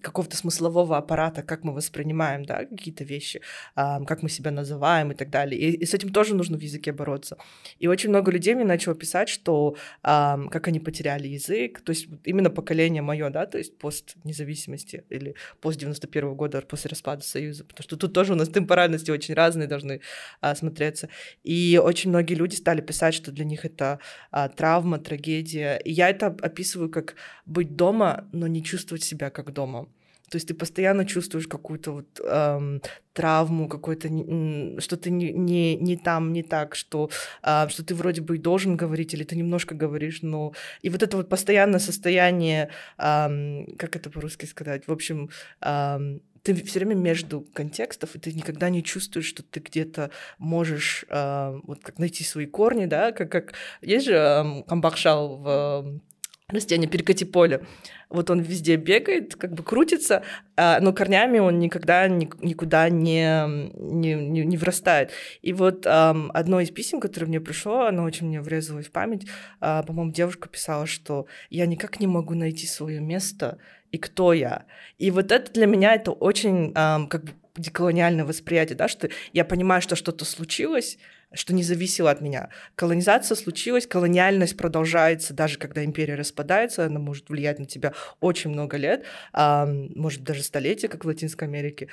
какого-то 0.01 0.37
смыслового 0.37 0.97
аппарата, 0.97 1.43
как 1.43 1.63
мы 1.63 1.73
воспринимаем, 1.73 2.45
да, 2.45 2.65
какие-то 2.65 3.03
вещи, 3.03 3.41
как 3.75 4.23
мы 4.23 4.29
себя 4.29 4.51
называем 4.51 5.11
и 5.11 5.15
так 5.15 5.29
далее. 5.29 5.59
И, 5.59 5.71
и 5.77 5.85
с 5.85 5.93
этим 5.93 6.11
тоже 6.11 6.35
нужно 6.35 6.57
в 6.57 6.61
языке 6.61 6.91
бороться. 6.91 7.37
И 7.79 7.87
очень 7.87 8.09
много 8.09 8.31
людей 8.31 8.55
мне 8.55 8.65
начало 8.65 8.95
писать, 8.95 9.29
что 9.29 9.75
как 10.01 10.67
они 10.67 10.79
потеряли 10.79 11.27
язык, 11.27 11.81
то 11.81 11.91
есть 11.91 12.07
именно 12.25 12.49
поколение 12.49 13.01
мое, 13.01 13.29
да, 13.29 13.45
то 13.45 13.57
есть 13.57 13.77
пост 13.77 14.15
независимости 14.23 15.03
или 15.09 15.35
пост 15.59 15.79
91 15.79 16.35
года 16.35 16.61
после 16.61 16.89
распада 16.89 17.23
Союза, 17.23 17.63
потому 17.63 17.83
что 17.83 17.97
тут 17.97 18.13
тоже 18.13 18.33
у 18.33 18.35
нас 18.35 18.49
темпоральности 18.49 19.11
очень 19.11 19.33
разные 19.33 19.67
должны 19.67 20.01
а, 20.41 20.55
смотреться. 20.55 21.09
И 21.43 21.79
очень 21.83 22.09
многие 22.09 22.35
люди 22.35 22.55
стали 22.55 22.81
писать, 22.81 23.13
что 23.13 23.31
для 23.31 23.45
них 23.45 23.65
это 23.65 23.99
а, 24.31 24.49
травма, 24.49 24.99
трагедия. 24.99 25.77
И 25.77 25.91
я 25.91 26.09
это 26.09 26.27
описываю 26.27 26.89
как 26.89 27.15
быть 27.45 27.75
дома, 27.75 28.27
но 28.31 28.47
не 28.47 28.63
чувствовать 28.63 29.03
себя 29.03 29.29
как 29.29 29.53
дома. 29.53 29.70
То 30.31 30.37
есть 30.37 30.47
ты 30.47 30.53
постоянно 30.53 31.05
чувствуешь 31.05 31.47
какую-то 31.47 31.91
вот 31.91 32.21
эм, 32.23 32.81
травму, 33.11 33.67
какой-то 33.67 34.07
что 34.79 34.95
ты 34.95 35.11
не, 35.11 35.33
не, 35.33 35.75
не 35.75 35.97
там, 35.97 36.31
не 36.31 36.41
так, 36.41 36.75
что, 36.75 37.09
э, 37.43 37.67
что 37.67 37.83
ты 37.83 37.93
вроде 37.93 38.21
бы 38.21 38.37
и 38.37 38.39
должен 38.39 38.77
говорить, 38.77 39.13
или 39.13 39.25
ты 39.25 39.35
немножко 39.35 39.75
говоришь, 39.75 40.21
но... 40.21 40.53
И 40.83 40.89
вот 40.89 41.03
это 41.03 41.17
вот 41.17 41.27
постоянное 41.27 41.79
состояние, 41.79 42.69
э, 42.97 43.65
как 43.77 43.97
это 43.97 44.09
по-русски 44.09 44.45
сказать, 44.45 44.87
в 44.87 44.91
общем, 44.93 45.29
э, 45.61 46.19
ты 46.43 46.55
все 46.63 46.79
время 46.79 46.95
между 46.95 47.41
контекстов, 47.41 48.15
и 48.15 48.19
ты 48.19 48.31
никогда 48.31 48.69
не 48.69 48.83
чувствуешь, 48.83 49.27
что 49.27 49.43
ты 49.43 49.59
где-то 49.59 50.11
можешь 50.37 51.05
э, 51.09 51.59
вот 51.63 51.83
как 51.83 51.99
найти 51.99 52.23
свои 52.23 52.45
корни, 52.45 52.85
да, 52.85 53.11
как, 53.11 53.29
как 53.31 53.53
есть 53.81 54.05
же 54.05 54.13
э, 54.13 54.63
Камбакшал 54.65 55.37
в 55.37 56.01
растение 56.51 56.89
перекати 56.89 57.25
поле. 57.25 57.65
Вот 58.09 58.29
он 58.29 58.41
везде 58.41 58.75
бегает, 58.75 59.35
как 59.35 59.53
бы 59.53 59.63
крутится, 59.63 60.23
а, 60.57 60.79
но 60.79 60.93
корнями 60.93 61.39
он 61.39 61.59
никогда 61.59 62.07
никуда 62.07 62.89
не, 62.89 63.47
не, 63.75 64.13
не, 64.15 64.45
не 64.45 64.57
врастает. 64.57 65.11
И 65.41 65.53
вот 65.53 65.85
одно 65.87 66.59
из 66.59 66.71
писем, 66.71 66.99
которое 66.99 67.27
мне 67.27 67.39
пришло, 67.39 67.85
оно 67.85 68.03
очень 68.03 68.27
мне 68.27 68.41
врезалось 68.41 68.87
в 68.87 68.91
память. 68.91 69.27
А, 69.59 69.83
по-моему, 69.83 70.11
девушка 70.11 70.49
писала, 70.49 70.85
что 70.85 71.25
я 71.49 71.65
никак 71.65 71.99
не 71.99 72.07
могу 72.07 72.33
найти 72.33 72.67
свое 72.67 72.99
место 72.99 73.57
и 73.91 73.97
кто 73.97 74.33
я. 74.33 74.65
И 74.97 75.11
вот 75.11 75.31
это 75.31 75.51
для 75.51 75.65
меня 75.65 75.93
это 75.95 76.11
очень 76.11 76.73
как 76.73 77.23
бы 77.23 77.31
деколониальное 77.57 78.25
восприятие, 78.25 78.77
да, 78.77 78.87
что 78.87 79.09
я 79.33 79.45
понимаю, 79.45 79.81
что 79.81 79.95
что-то 79.95 80.25
случилось, 80.25 80.97
что 81.33 81.53
не 81.53 81.63
зависело 81.63 82.11
от 82.11 82.21
меня. 82.21 82.49
Колонизация 82.75 83.35
случилась, 83.35 83.87
колониальность 83.87 84.57
продолжается, 84.57 85.33
даже 85.33 85.57
когда 85.57 85.83
империя 85.83 86.15
распадается, 86.15 86.85
она 86.85 86.99
может 86.99 87.29
влиять 87.29 87.59
на 87.59 87.65
тебя 87.65 87.93
очень 88.19 88.49
много 88.51 88.77
лет, 88.77 89.05
может 89.33 90.23
даже 90.23 90.43
столетия, 90.43 90.87
как 90.87 91.05
в 91.05 91.07
Латинской 91.07 91.47
Америке. 91.47 91.87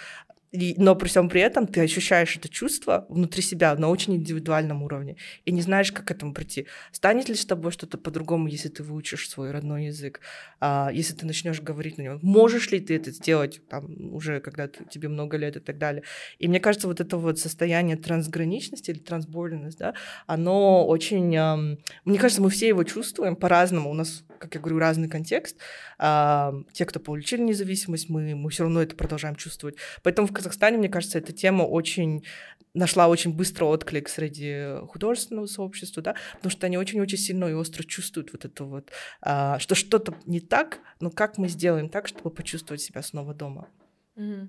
И, 0.51 0.75
но 0.79 0.97
при 0.97 1.09
всем 1.09 1.29
при 1.29 1.43
этом 1.43 1.67
ты 1.67 1.81
ощущаешь 1.81 2.37
это 2.37 2.49
чувство 2.49 3.05
внутри 3.09 3.43
себя 3.43 3.75
на 3.75 3.89
очень 3.89 4.17
индивидуальном 4.17 4.83
уровне 4.83 5.17
и 5.45 5.53
не 5.53 5.61
знаешь, 5.61 5.93
как 5.93 6.07
к 6.07 6.11
этому 6.11 6.33
прийти. 6.33 6.67
Станет 6.91 7.29
ли 7.29 7.35
с 7.35 7.45
тобой 7.45 7.71
что-то 7.71 7.99
по-другому, 7.99 8.49
если 8.49 8.69
ты 8.69 8.83
выучишь 8.83 9.29
свой 9.29 9.51
родной 9.51 9.87
язык, 9.87 10.21
а, 10.61 10.91
если 10.93 11.15
ты 11.15 11.27
начнешь 11.27 11.61
говорить 11.61 11.99
на 11.99 12.03
нем? 12.03 12.21
Можешь 12.23 12.71
ли 12.71 12.81
ты 12.81 12.97
это 12.97 13.11
сделать 13.11 13.61
там, 13.69 14.15
уже, 14.15 14.41
когда 14.41 14.69
ты, 14.69 14.85
тебе 14.85 15.09
много 15.09 15.37
лет 15.37 15.57
и 15.57 15.61
так 15.61 15.77
далее? 15.77 16.03
И 16.39 16.49
мне 16.49 16.61
кажется, 16.61 16.89
вот 16.89 17.01
это 17.01 17.19
вот 17.19 17.39
состояние 17.39 17.97
трансграничности 17.97 18.91
или 18.91 18.99
трансбордерность, 18.99 19.79
да, 19.79 19.95
оно 20.27 20.87
очень... 20.87 21.35
Эм, 21.37 21.79
мне 22.05 22.19
кажется, 22.19 22.41
мы 22.41 22.49
все 22.49 22.69
его 22.69 22.85
чувствуем 22.85 23.37
по-разному. 23.37 23.91
У 23.91 23.95
нас, 23.95 24.25
как 24.39 24.55
я 24.55 24.61
говорю, 24.61 24.79
разный 24.79 25.09
контекст. 25.09 25.59
Э, 25.99 26.53
те, 26.73 26.87
кто 26.87 27.01
получили 27.01 27.43
независимость, 27.43 28.09
мы, 28.09 28.35
мы 28.35 28.49
все 28.51 28.63
равно 28.63 28.81
это 28.81 28.97
продолжаем 28.97 29.37
чувствовать. 29.37 29.77
Поэтому 30.03 30.27
в 30.27 30.33
Казахстане, 30.39 30.79
мне 30.79 30.89
кажется, 30.89 31.19
эта 31.19 31.33
тема 31.33 31.65
очень 31.65 32.25
нашла 32.75 33.09
очень 33.09 33.35
быстро 33.35 33.65
отклик 33.65 34.09
среди 34.09 34.87
художественного 34.89 35.47
сообщества, 35.47 36.03
да, 36.03 36.15
потому 36.35 36.51
что 36.51 36.67
они 36.67 36.79
очень-очень 36.79 37.19
сильно 37.19 37.47
и 37.47 37.53
остро 37.53 37.83
чувствуют 37.83 38.33
вот 38.33 38.45
это 38.45 38.65
вот, 38.65 38.91
а, 39.21 39.59
что 39.59 39.75
что-то 39.75 40.15
не 40.27 40.41
так, 40.41 40.79
но 41.01 41.11
как 41.11 41.39
мы 41.39 41.49
сделаем 41.49 41.89
так, 41.89 42.07
чтобы 42.07 42.31
почувствовать 42.31 42.81
себя 42.81 43.03
снова 43.03 43.35
дома. 43.35 43.69
Mm-hmm. 44.17 44.49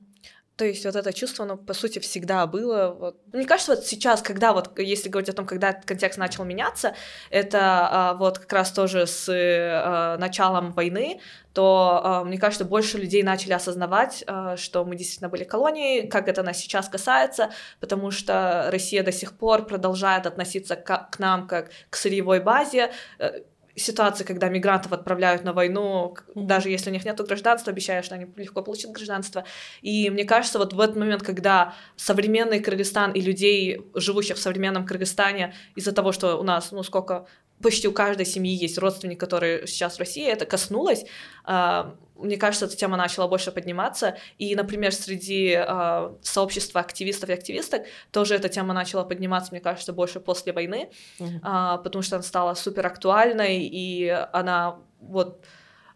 То 0.60 0.66
есть 0.66 0.84
вот 0.84 0.98
это 0.98 1.14
чувство, 1.14 1.46
оно, 1.46 1.56
по 1.56 1.74
сути, 1.74 2.00
всегда 2.00 2.46
было. 2.46 2.94
Вот. 3.00 3.16
Мне 3.32 3.46
кажется, 3.46 3.76
вот 3.76 3.86
сейчас, 3.86 4.22
когда 4.22 4.52
вот, 4.52 4.78
если 4.78 5.08
говорить 5.08 5.30
о 5.30 5.34
том, 5.34 5.46
когда 5.46 5.72
контекст 5.72 6.20
начал 6.20 6.44
меняться, 6.44 6.96
это 7.30 7.60
а, 7.90 8.14
вот 8.16 8.40
как 8.40 8.52
раз 8.52 8.74
тоже 8.74 9.08
с 9.08 9.30
а, 9.30 10.18
началом 10.18 10.74
войны, 10.74 11.22
то, 11.54 12.02
а, 12.04 12.24
мне 12.24 12.38
кажется, 12.38 12.66
больше 12.66 12.98
людей 12.98 13.24
начали 13.24 13.54
осознавать, 13.54 14.24
а, 14.28 14.58
что 14.58 14.86
мы 14.86 14.96
действительно 14.96 15.30
были 15.30 15.46
колонией, 15.46 16.08
как 16.08 16.28
это 16.28 16.44
нас 16.44 16.58
сейчас 16.58 16.90
касается, 16.90 17.52
потому 17.80 18.12
что 18.12 18.68
Россия 18.70 19.02
до 19.02 19.12
сих 19.12 19.38
пор 19.38 19.66
продолжает 19.66 20.26
относиться 20.26 20.76
к, 20.76 21.10
к 21.10 21.20
нам 21.20 21.48
как 21.48 21.72
к 21.90 21.96
сырьевой 21.96 22.40
базе, 22.40 22.92
э, 23.18 23.44
ситуации, 23.80 24.24
когда 24.24 24.50
мигрантов 24.50 24.92
отправляют 24.92 25.44
на 25.44 25.54
войну, 25.54 26.16
mm-hmm. 26.16 26.46
даже 26.46 26.70
если 26.70 26.90
у 26.90 26.94
них 26.94 27.06
нет 27.06 27.20
гражданства, 27.20 27.72
обещают, 27.72 28.06
что 28.06 28.16
они 28.16 28.28
легко 28.36 28.62
получат 28.62 28.92
гражданство. 28.92 29.46
И 29.82 30.10
мне 30.10 30.26
кажется, 30.26 30.60
вот 30.60 30.74
в 30.74 30.80
этот 30.80 30.96
момент, 30.96 31.24
когда 31.24 31.74
современный 31.96 32.60
Кыргызстан 32.60 33.12
и 33.12 33.22
людей, 33.22 33.82
живущих 33.96 34.38
в 34.38 34.42
современном 34.42 34.86
Кыргызстане, 34.86 35.54
из-за 35.76 35.92
того, 35.92 36.12
что 36.12 36.40
у 36.40 36.44
нас, 36.44 36.72
ну, 36.72 36.84
сколько 36.84 37.26
почти 37.62 37.88
у 37.88 37.92
каждой 37.92 38.26
семьи 38.26 38.54
есть 38.54 38.78
родственник, 38.78 39.20
который 39.20 39.68
сейчас 39.68 39.96
в 39.96 40.00
России, 40.00 40.26
это 40.26 40.46
коснулось. 40.46 41.06
А, 41.44 41.96
мне 42.16 42.38
кажется, 42.38 42.66
эта 42.66 42.76
тема 42.76 42.98
начала 42.98 43.28
больше 43.28 43.52
подниматься. 43.52 44.18
И, 44.38 44.56
например, 44.56 44.94
среди 44.94 45.56
э, 45.58 46.12
сообщества 46.22 46.82
активистов 46.82 47.30
и 47.30 47.34
активисток 47.34 47.84
тоже 48.12 48.36
эта 48.36 48.50
тема 48.50 48.74
начала 48.74 49.04
подниматься, 49.04 49.52
мне 49.52 49.62
кажется, 49.62 49.94
больше 49.94 50.20
после 50.20 50.54
войны, 50.54 50.90
mm-hmm. 51.20 51.84
потому 51.84 52.02
что 52.02 52.18
она 52.18 52.24
стала 52.24 52.54
супер 52.56 52.86
актуальной, 52.86 53.64
и 53.64 54.08
она 54.34 54.80
вот 55.00 55.46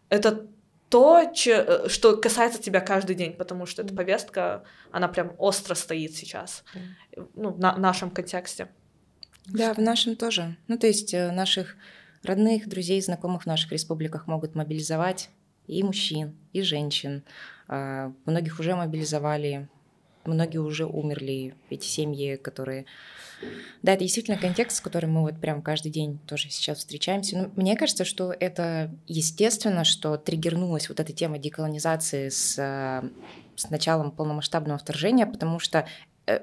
это 0.08 0.46
то, 0.88 1.30
че, 1.34 1.88
что 1.88 2.16
касается 2.16 2.62
тебя 2.62 2.80
каждый 2.80 3.16
день, 3.16 3.32
потому 3.34 3.66
что 3.66 3.82
эта 3.82 3.94
повестка, 3.94 4.64
она 4.92 5.08
прям 5.08 5.32
остро 5.38 5.74
стоит 5.74 6.14
сейчас, 6.14 6.64
mm-hmm. 6.74 7.30
ну, 7.34 7.50
в, 7.50 7.58
на, 7.58 7.74
в 7.74 7.80
нашем 7.80 8.10
контексте. 8.10 8.68
Да, 9.46 9.74
в 9.74 9.78
нашем 9.78 10.16
тоже. 10.16 10.56
Ну, 10.68 10.78
то 10.78 10.86
есть 10.86 11.12
э, 11.12 11.30
наших 11.30 11.76
родных, 12.22 12.68
друзей, 12.68 13.00
знакомых 13.02 13.42
в 13.42 13.46
наших 13.46 13.72
республиках 13.72 14.26
могут 14.26 14.54
мобилизовать 14.54 15.30
и 15.66 15.82
мужчин, 15.82 16.34
и 16.52 16.62
женщин. 16.62 17.22
А, 17.68 18.12
многих 18.26 18.58
уже 18.58 18.74
мобилизовали, 18.74 19.68
многие 20.24 20.58
уже 20.58 20.86
умерли, 20.86 21.54
эти 21.70 21.86
семьи, 21.86 22.36
которые... 22.36 22.86
Да, 23.82 23.92
это 23.92 24.04
действительно 24.04 24.38
контекст, 24.38 24.78
с 24.78 24.80
которым 24.80 25.12
мы 25.12 25.22
вот 25.22 25.38
прям 25.38 25.60
каждый 25.60 25.90
день 25.90 26.18
тоже 26.26 26.48
сейчас 26.48 26.78
встречаемся. 26.78 27.36
Но 27.36 27.50
мне 27.56 27.76
кажется, 27.76 28.04
что 28.04 28.32
это 28.32 28.94
естественно, 29.06 29.84
что 29.84 30.16
триггернулась 30.16 30.88
вот 30.88 31.00
эта 31.00 31.12
тема 31.12 31.38
деколонизации 31.38 32.30
с, 32.30 32.54
с 32.54 33.70
началом 33.70 34.12
полномасштабного 34.12 34.78
вторжения, 34.78 35.26
потому 35.26 35.58
что 35.58 35.86
э, 36.26 36.40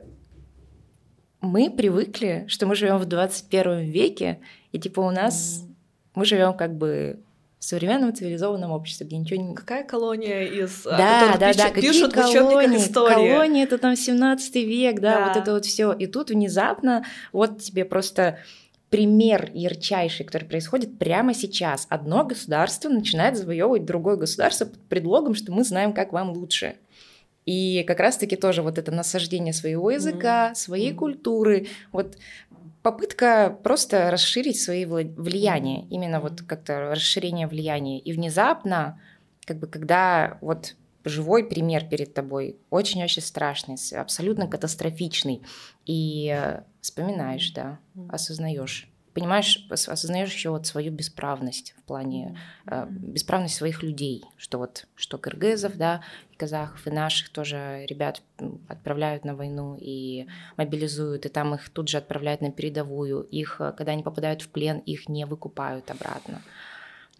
мы 1.41 1.69
привыкли, 1.69 2.45
что 2.47 2.67
мы 2.67 2.75
живем 2.75 2.97
в 2.97 3.05
21 3.05 3.79
веке, 3.81 4.39
и 4.71 4.79
типа 4.79 5.01
у 5.01 5.11
нас 5.11 5.63
mm. 5.63 5.73
мы 6.15 6.25
живем 6.25 6.53
как 6.53 6.75
бы 6.77 7.19
в 7.59 7.63
современном 7.63 8.13
цивилизованном 8.15 8.71
обществе, 8.71 9.05
где 9.05 9.17
ничего 9.17 9.41
не... 9.41 9.53
Какая 9.53 9.83
колония 9.83 10.45
из... 10.45 10.85
А, 10.87 10.97
да, 10.97 11.37
да, 11.37 11.53
да, 11.53 11.69
какие 11.69 11.91
пишут 11.91 12.13
колонии, 12.13 12.77
истории. 12.77 13.13
колонии, 13.13 13.63
это 13.63 13.77
там 13.77 13.95
17 13.95 14.55
век, 14.55 14.99
да, 14.99 15.19
да, 15.19 15.27
вот 15.27 15.37
это 15.37 15.53
вот 15.53 15.65
все. 15.65 15.91
И 15.93 16.07
тут 16.07 16.31
внезапно 16.31 17.05
вот 17.31 17.59
тебе 17.59 17.85
просто 17.85 18.39
пример 18.89 19.51
ярчайший, 19.53 20.25
который 20.25 20.45
происходит 20.45 20.97
прямо 20.97 21.35
сейчас. 21.35 21.85
Одно 21.89 22.23
государство 22.25 22.89
начинает 22.89 23.37
завоевывать 23.37 23.85
другое 23.85 24.15
государство 24.15 24.65
под 24.65 24.79
предлогом, 24.89 25.35
что 25.35 25.51
мы 25.51 25.63
знаем, 25.63 25.93
как 25.93 26.13
вам 26.13 26.31
лучше. 26.31 26.77
И 27.45 27.83
как 27.87 27.99
раз-таки 27.99 28.35
тоже 28.35 28.61
вот 28.61 28.77
это 28.77 28.91
насаждение 28.91 29.53
своего 29.53 29.91
языка, 29.91 30.49
mm-hmm. 30.49 30.55
своей 30.55 30.91
mm-hmm. 30.91 30.95
культуры, 30.95 31.67
вот 31.91 32.17
попытка 32.83 33.57
просто 33.63 34.11
расширить 34.11 34.59
свои 34.59 34.85
влияния, 34.85 35.85
именно 35.89 36.19
вот 36.19 36.41
как-то 36.41 36.91
расширение 36.91 37.47
влияния. 37.47 37.99
И 37.99 38.13
внезапно, 38.13 38.99
как 39.45 39.57
бы, 39.57 39.67
когда 39.67 40.37
вот 40.41 40.75
живой 41.03 41.43
пример 41.43 41.85
перед 41.85 42.13
тобой, 42.13 42.57
очень-очень 42.69 43.21
страшный, 43.21 43.77
абсолютно 43.97 44.47
катастрофичный. 44.47 45.41
И 45.85 46.29
э, 46.31 46.61
вспоминаешь, 46.79 47.51
да, 47.51 47.79
осознаешь 48.09 48.90
понимаешь, 49.13 49.65
осознаешь 49.69 50.33
еще 50.33 50.49
вот 50.49 50.65
свою 50.65 50.91
бесправность 50.91 51.73
в 51.77 51.83
плане 51.83 52.37
э, 52.67 52.87
бесправность 52.89 53.55
своих 53.55 53.83
людей, 53.83 54.23
что 54.37 54.57
вот 54.57 54.87
что 54.95 55.17
кыргызов, 55.17 55.77
да, 55.77 56.01
и 56.31 56.35
казахов, 56.35 56.87
и 56.87 56.91
наших 56.91 57.29
тоже 57.29 57.85
ребят 57.87 58.21
отправляют 58.67 59.25
на 59.25 59.35
войну 59.35 59.77
и 59.79 60.27
мобилизуют, 60.57 61.25
и 61.25 61.29
там 61.29 61.55
их 61.55 61.69
тут 61.69 61.89
же 61.89 61.97
отправляют 61.97 62.41
на 62.41 62.51
передовую, 62.51 63.21
их, 63.21 63.57
э, 63.59 63.73
когда 63.77 63.91
они 63.93 64.03
попадают 64.03 64.41
в 64.41 64.49
плен, 64.49 64.79
их 64.79 65.09
не 65.09 65.25
выкупают 65.25 65.91
обратно. 65.91 66.41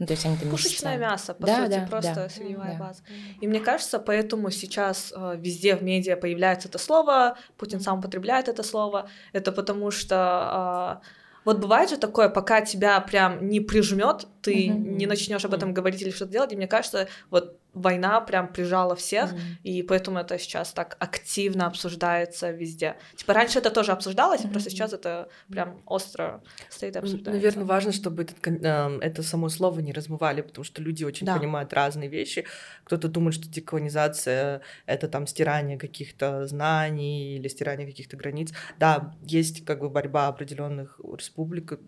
Ну, 0.02 0.08
то 0.08 0.14
есть 0.14 0.26
они 0.26 0.36
там 0.36 0.50
Пушечное 0.50 0.98
мясо, 0.98 1.36
по 1.36 1.46
да, 1.46 1.58
сути, 1.58 1.76
да, 1.78 1.88
просто 1.88 2.16
да, 2.16 2.30
сырьевая 2.30 2.74
да. 2.74 2.86
база. 2.86 3.04
И 3.40 3.48
мне 3.48 3.60
кажется, 3.60 4.00
поэтому 4.00 4.50
сейчас 4.50 5.14
э, 5.16 5.36
везде 5.38 5.76
в 5.76 5.84
медиа 5.84 6.16
появляется 6.16 6.70
это 6.70 6.80
слово, 6.80 7.38
Путин 7.58 7.80
сам 7.80 8.00
употребляет 8.00 8.48
это 8.48 8.64
слово, 8.64 9.10
это 9.32 9.52
потому 9.52 9.92
что 9.92 11.02
э, 11.04 11.08
вот 11.46 11.60
бывает 11.60 11.90
же 11.90 11.98
такое, 11.98 12.30
пока 12.30 12.62
тебя 12.62 13.00
прям 13.00 13.48
не 13.48 13.60
прижмет, 13.60 14.28
ты 14.42 14.68
mm-hmm. 14.68 14.78
не 14.98 15.06
начнешь 15.06 15.46
об 15.46 15.54
этом 15.54 15.74
говорить 15.74 16.02
или 16.02 16.12
что-то 16.12 16.32
делать. 16.32 16.54
И 16.54 16.56
мне 16.56 16.68
кажется, 16.68 17.08
вот 17.30 17.58
война 17.74 18.22
прям 18.22 18.52
прижала 18.52 18.96
всех, 18.96 19.34
mm-hmm. 19.34 19.64
и 19.64 19.84
поэтому 19.84 20.20
это 20.20 20.38
сейчас 20.38 20.74
так 20.74 20.98
активно 21.00 21.68
обсуждается 21.68 22.52
везде. 22.52 22.98
Типа 23.16 23.34
раньше 23.34 23.60
это 23.60 23.72
тоже 23.72 23.92
обсуждалось, 23.92 24.42
mm-hmm. 24.42 24.52
просто 24.52 24.70
сейчас 24.70 24.94
это 24.94 25.30
прям 25.50 25.82
остро 25.86 26.42
стоит 26.70 26.98
обсуждается. 26.98 27.32
Наверное, 27.32 27.66
важно, 27.66 27.92
чтобы 27.92 28.24
этот, 28.24 28.38
э, 28.46 29.00
это 29.02 29.24
само 29.24 29.50
слово 29.50 29.80
не 29.80 29.94
размывали, 29.94 30.42
потому 30.42 30.66
что 30.66 30.82
люди 30.82 31.04
очень 31.04 31.26
да. 31.26 31.38
понимают 31.38 31.74
разные 31.74 32.10
вещи. 32.10 32.46
Кто-то 32.84 33.08
думает, 33.08 33.36
что 33.36 33.48
деколонизация— 33.48 34.62
это 34.86 35.08
там 35.08 35.28
стирание 35.28 35.78
каких-то 35.78 36.48
знаний 36.48 37.38
или 37.38 37.48
стирание 37.48 37.88
каких-то 37.88 38.18
границ. 38.18 38.52
Да, 38.80 39.16
есть 39.24 39.64
как 39.66 39.80
бы 39.80 39.90
борьба 39.90 40.28
определенных 40.28 41.00
республик, 41.00 41.80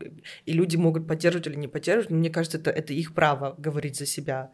и 0.46 0.54
люди 0.54 0.78
могут 0.78 1.08
поддерживать 1.08 1.48
или 1.48 1.56
не 1.56 1.68
поддерживать, 1.68 2.10
но 2.10 2.18
мне 2.18 2.30
кажется, 2.30 2.58
это, 2.58 2.72
это 2.72 2.94
их 2.94 3.14
право 3.14 3.56
говорить 3.58 3.98
за 3.98 4.06
себя 4.06 4.52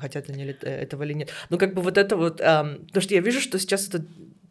хотят 0.00 0.30
они 0.30 0.44
этого 0.44 1.02
или 1.02 1.12
нет. 1.12 1.30
Но 1.50 1.58
как 1.58 1.74
бы 1.74 1.82
вот 1.82 1.98
это 1.98 2.16
вот, 2.16 2.38
потому 2.38 3.00
что 3.00 3.14
я 3.14 3.20
вижу, 3.20 3.40
что 3.40 3.58
сейчас 3.58 3.88
это 3.88 4.04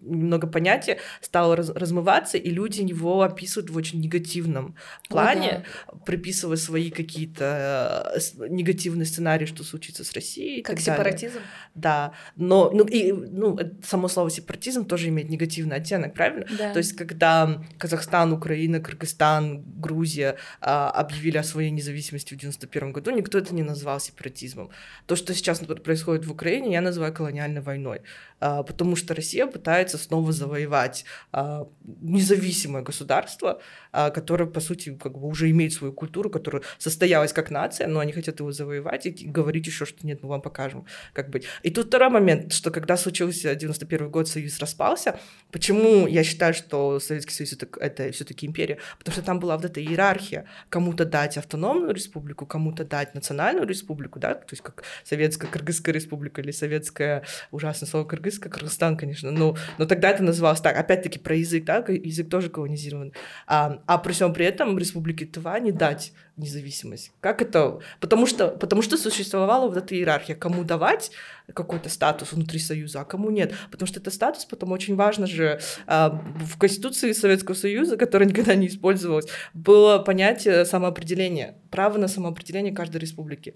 немного 0.06 0.48
понятия 0.48 1.00
стало 1.22 1.56
раз, 1.56 1.70
размываться, 1.70 2.38
и 2.38 2.50
люди 2.50 2.82
его 2.82 3.22
описывают 3.22 3.70
в 3.70 3.78
очень 3.78 4.00
негативном 4.00 4.76
плане, 5.10 5.50
О, 5.50 5.64
да. 5.92 6.00
приписывая 6.06 6.58
свои 6.58 6.92
какие-то 6.92 8.14
э, 8.16 8.48
негативные 8.50 9.06
сценарии, 9.06 9.46
что 9.46 9.64
случится 9.64 10.04
с 10.04 10.14
Россией. 10.14 10.62
Как 10.62 10.80
сепаратизм? 10.80 11.36
Далее. 11.36 11.50
Да, 11.76 12.14
но 12.36 12.70
ну, 12.72 12.86
и, 12.86 13.12
ну, 13.12 13.58
само 13.84 14.08
слово 14.08 14.30
сепаратизм 14.30 14.86
тоже 14.86 15.10
имеет 15.10 15.30
негативный 15.30 15.78
оттенок, 15.78 16.14
правильно? 16.14 16.46
Да. 16.58 16.74
То 16.74 16.80
есть, 16.80 16.94
когда 16.94 17.62
Казахстан, 17.78 18.34
Украина, 18.34 18.80
Кыргызстан, 18.80 19.64
Грузия 19.80 20.38
а, 20.62 20.90
объявили 20.90 21.38
о 21.38 21.44
своей 21.44 21.72
независимости 21.72 22.34
в 22.34 22.38
91 22.38 22.92
году, 22.92 23.12
никто 23.12 23.38
это 23.38 23.54
не 23.54 23.64
назвал 23.64 24.00
сепаратизмом. 24.00 24.70
То, 25.06 25.16
что 25.16 25.34
сейчас 25.34 25.60
происходит 25.60 26.26
в 26.26 26.32
Украине, 26.32 26.74
я 26.74 26.82
называю 26.82 27.14
колониальной 27.14 27.62
войной, 27.62 28.02
а, 28.40 28.64
потому 28.64 28.96
что 28.96 29.14
Россия 29.14 29.48
пытается 29.48 29.95
пытается 29.96 29.98
снова 29.98 30.32
завоевать 30.32 31.06
а, 31.32 31.68
независимое 32.02 32.84
государство, 32.84 33.60
а, 33.92 34.10
которое, 34.10 34.46
по 34.46 34.60
сути, 34.60 34.98
как 35.02 35.18
бы 35.18 35.28
уже 35.28 35.50
имеет 35.50 35.74
свою 35.74 35.94
культуру, 35.94 36.30
которая 36.30 36.62
состоялась 36.78 37.34
как 37.34 37.52
нация, 37.52 37.88
но 37.88 38.00
они 38.00 38.12
хотят 38.12 38.40
его 38.40 38.52
завоевать 38.52 39.06
и 39.06 39.28
говорить 39.28 39.68
еще, 39.68 39.86
что 39.86 40.06
нет, 40.06 40.24
мы 40.24 40.30
вам 40.30 40.42
покажем, 40.42 40.86
как 41.14 41.30
быть. 41.30 41.46
И 41.64 41.70
тут 41.70 41.88
второй 41.88 42.10
момент, 42.10 42.54
что 42.54 42.72
когда 42.72 42.98
случился 42.98 43.56
91 43.56 44.10
год, 44.10 44.28
Союз 44.28 44.60
распался, 44.60 45.20
почему 45.52 46.08
я 46.08 46.24
считаю, 46.24 46.54
что 46.54 47.00
Советский 47.00 47.34
Союз 47.34 47.54
это, 47.54 47.68
это 47.80 48.12
все-таки 48.12 48.46
империя? 48.48 48.78
Потому 48.98 49.14
что 49.14 49.22
там 49.26 49.40
была 49.40 49.56
вот 49.56 49.66
эта 49.66 49.82
иерархия, 49.82 50.46
кому-то 50.70 51.06
дать 51.06 51.38
автономную 51.38 51.94
республику, 51.94 52.46
кому-то 52.46 52.84
дать 52.84 53.16
национальную 53.16 53.68
республику, 53.68 54.20
да, 54.20 54.34
то 54.34 54.54
есть 54.54 54.64
как 54.64 54.84
Советская 55.04 55.50
Кыргызская 55.50 55.96
республика 55.96 56.42
или 56.42 56.52
Советская, 56.52 57.24
ужасное 57.52 57.90
слово 57.90 58.06
Кыргызская, 58.06 58.52
Кыргызстан, 58.52 58.98
конечно, 58.98 59.32
но, 59.32 59.56
но 59.78 59.85
но 59.86 59.90
тогда 59.90 60.10
это 60.10 60.24
называлось 60.24 60.62
так. 60.62 60.76
Опять-таки 60.78 61.20
про 61.20 61.36
язык, 61.36 61.64
да, 61.64 61.78
язык 61.88 62.28
тоже 62.28 62.50
колонизирован. 62.50 63.14
А, 63.46 63.84
а 63.86 64.00
при 64.00 64.14
всем 64.14 64.34
при 64.34 64.44
этом 64.44 64.80
Республике 64.80 65.28
Тыва 65.28 65.60
не 65.60 65.72
дать 65.72 66.12
независимость. 66.38 67.12
Как 67.20 67.44
это? 67.44 67.80
Потому 68.00 68.26
что, 68.26 68.48
потому 68.48 68.82
что 68.82 68.98
существовала 68.98 69.68
вот 69.68 69.78
эта 69.78 69.94
иерархия, 69.94 70.36
кому 70.36 70.64
давать 70.64 71.12
какой-то 71.54 71.90
статус 71.90 72.34
внутри 72.34 72.58
Союза, 72.58 73.02
а 73.02 73.06
кому 73.06 73.30
нет. 73.30 73.54
Потому 73.70 73.86
что 73.86 74.00
это 74.00 74.10
статус, 74.10 74.46
потом 74.46 74.72
очень 74.72 74.96
важно 74.96 75.28
же 75.28 75.60
а, 75.86 76.20
в 76.40 76.58
Конституции 76.58 77.12
Советского 77.12 77.54
Союза, 77.54 77.96
которая 77.96 78.28
никогда 78.28 78.56
не 78.56 78.66
использовалась, 78.66 79.28
было 79.54 80.00
понятие 80.00 80.66
самоопределения, 80.66 81.60
право 81.70 82.00
на 82.00 82.08
самоопределение 82.08 82.74
каждой 82.74 82.98
республики 82.98 83.54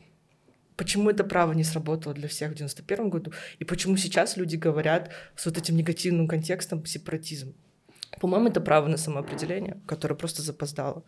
почему 0.79 1.09
это 1.09 1.25
право 1.25 1.51
не 1.51 1.65
сработало 1.65 2.15
для 2.15 2.29
всех 2.29 2.51
в 2.51 2.55
91 2.55 3.09
году, 3.09 3.33
и 3.59 3.65
почему 3.65 3.97
сейчас 3.97 4.37
люди 4.37 4.55
говорят 4.55 5.11
с 5.35 5.45
вот 5.45 5.57
этим 5.57 5.75
негативным 5.75 6.25
контекстом 6.25 6.85
сепаратизм. 6.85 7.53
По-моему, 8.21 8.47
это 8.47 8.61
право 8.61 8.87
на 8.87 8.95
самоопределение, 8.95 9.81
которое 9.85 10.15
просто 10.15 10.41
запоздало. 10.41 11.03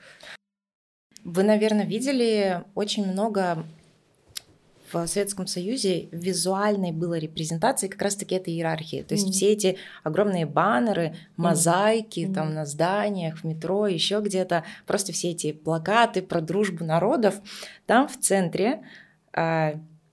Вы, 1.23 1.43
наверное, 1.43 1.86
видели 1.86 2.63
очень 2.75 3.05
много 3.05 3.65
в 4.91 5.07
Советском 5.07 5.47
Союзе 5.47 6.10
визуальной 6.12 6.91
было 6.91 7.17
репрезентации 7.17 7.88
как 7.88 8.01
раз-таки 8.01 8.36
этой 8.36 8.53
иерархии. 8.53 9.03
То 9.03 9.13
есть 9.13 9.29
mm-hmm. 9.29 9.31
все 9.31 9.53
эти 9.53 9.77
огромные 10.03 10.45
баннеры, 10.45 11.15
мозаики 11.38 12.21
mm-hmm. 12.21 12.34
там 12.34 12.53
на 12.53 12.65
зданиях, 12.65 13.38
в 13.38 13.43
метро, 13.45 13.88
еще 13.88 14.19
где-то, 14.19 14.65
просто 14.86 15.13
все 15.13 15.29
эти 15.31 15.53
плакаты 15.53 16.21
про 16.21 16.41
дружбу 16.41 16.84
народов, 16.84 17.36
там 17.86 18.10
в 18.10 18.19
центре 18.19 18.81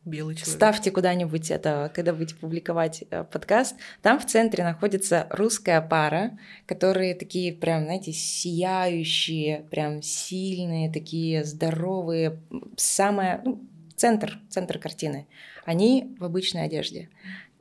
Белый 0.08 0.34
человек. 0.34 0.56
Ставьте 0.56 0.90
куда-нибудь 0.90 1.50
это, 1.50 1.92
когда 1.94 2.12
будете 2.12 2.34
публиковать 2.34 3.04
э, 3.10 3.24
подкаст. 3.24 3.76
Там 4.00 4.18
в 4.18 4.26
центре 4.26 4.64
находится 4.64 5.26
русская 5.30 5.80
пара, 5.80 6.38
которые 6.66 7.14
такие 7.14 7.52
прям, 7.52 7.84
знаете, 7.84 8.12
сияющие, 8.12 9.66
прям 9.70 10.00
сильные, 10.02 10.90
такие 10.90 11.44
здоровые. 11.44 12.40
Самое, 12.76 13.42
ну, 13.44 13.60
центр, 13.96 14.38
центр 14.48 14.78
картины. 14.78 15.26
Они 15.64 16.16
в 16.18 16.24
обычной 16.24 16.64
одежде. 16.64 17.10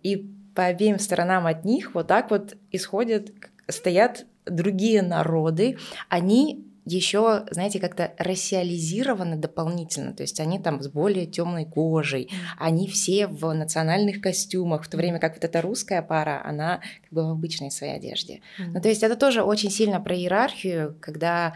И 0.02 0.32
по 0.56 0.66
обеим 0.66 1.00
сторонам 1.00 1.48
от 1.48 1.66
них 1.66 1.94
вот 1.94 2.08
так 2.08 2.32
вот 2.32 2.56
исходят, 2.72 3.32
стоят 3.68 4.26
другие 4.46 5.02
народы. 5.02 5.78
Они 6.08 6.67
еще, 6.96 7.46
знаете, 7.52 7.80
как-то 7.80 8.14
рассиализированы 8.18 9.36
дополнительно, 9.36 10.14
то 10.14 10.24
есть 10.24 10.40
они 10.40 10.60
там 10.60 10.82
с 10.82 10.88
более 10.88 11.26
темной 11.26 11.66
кожей, 11.66 12.30
они 12.58 12.88
все 12.88 13.28
в 13.28 13.54
национальных 13.54 14.22
костюмах, 14.22 14.84
в 14.84 14.90
то 14.90 14.98
время 14.98 15.20
как 15.20 15.36
вот 15.36 15.44
эта 15.44 15.62
русская 15.62 16.02
пара, 16.02 16.42
она 16.46 16.82
как 17.04 17.12
бы 17.12 17.26
в 17.26 17.32
обычной 17.32 17.72
своей 17.72 17.96
одежде. 17.96 18.42
Mm-hmm. 18.60 18.72
Ну, 18.74 18.82
то 18.82 18.90
есть 18.90 19.04
это 19.04 19.16
тоже 19.16 19.44
очень 19.44 19.70
сильно 19.70 20.00
про 20.00 20.16
иерархию, 20.16 20.98
когда 21.02 21.56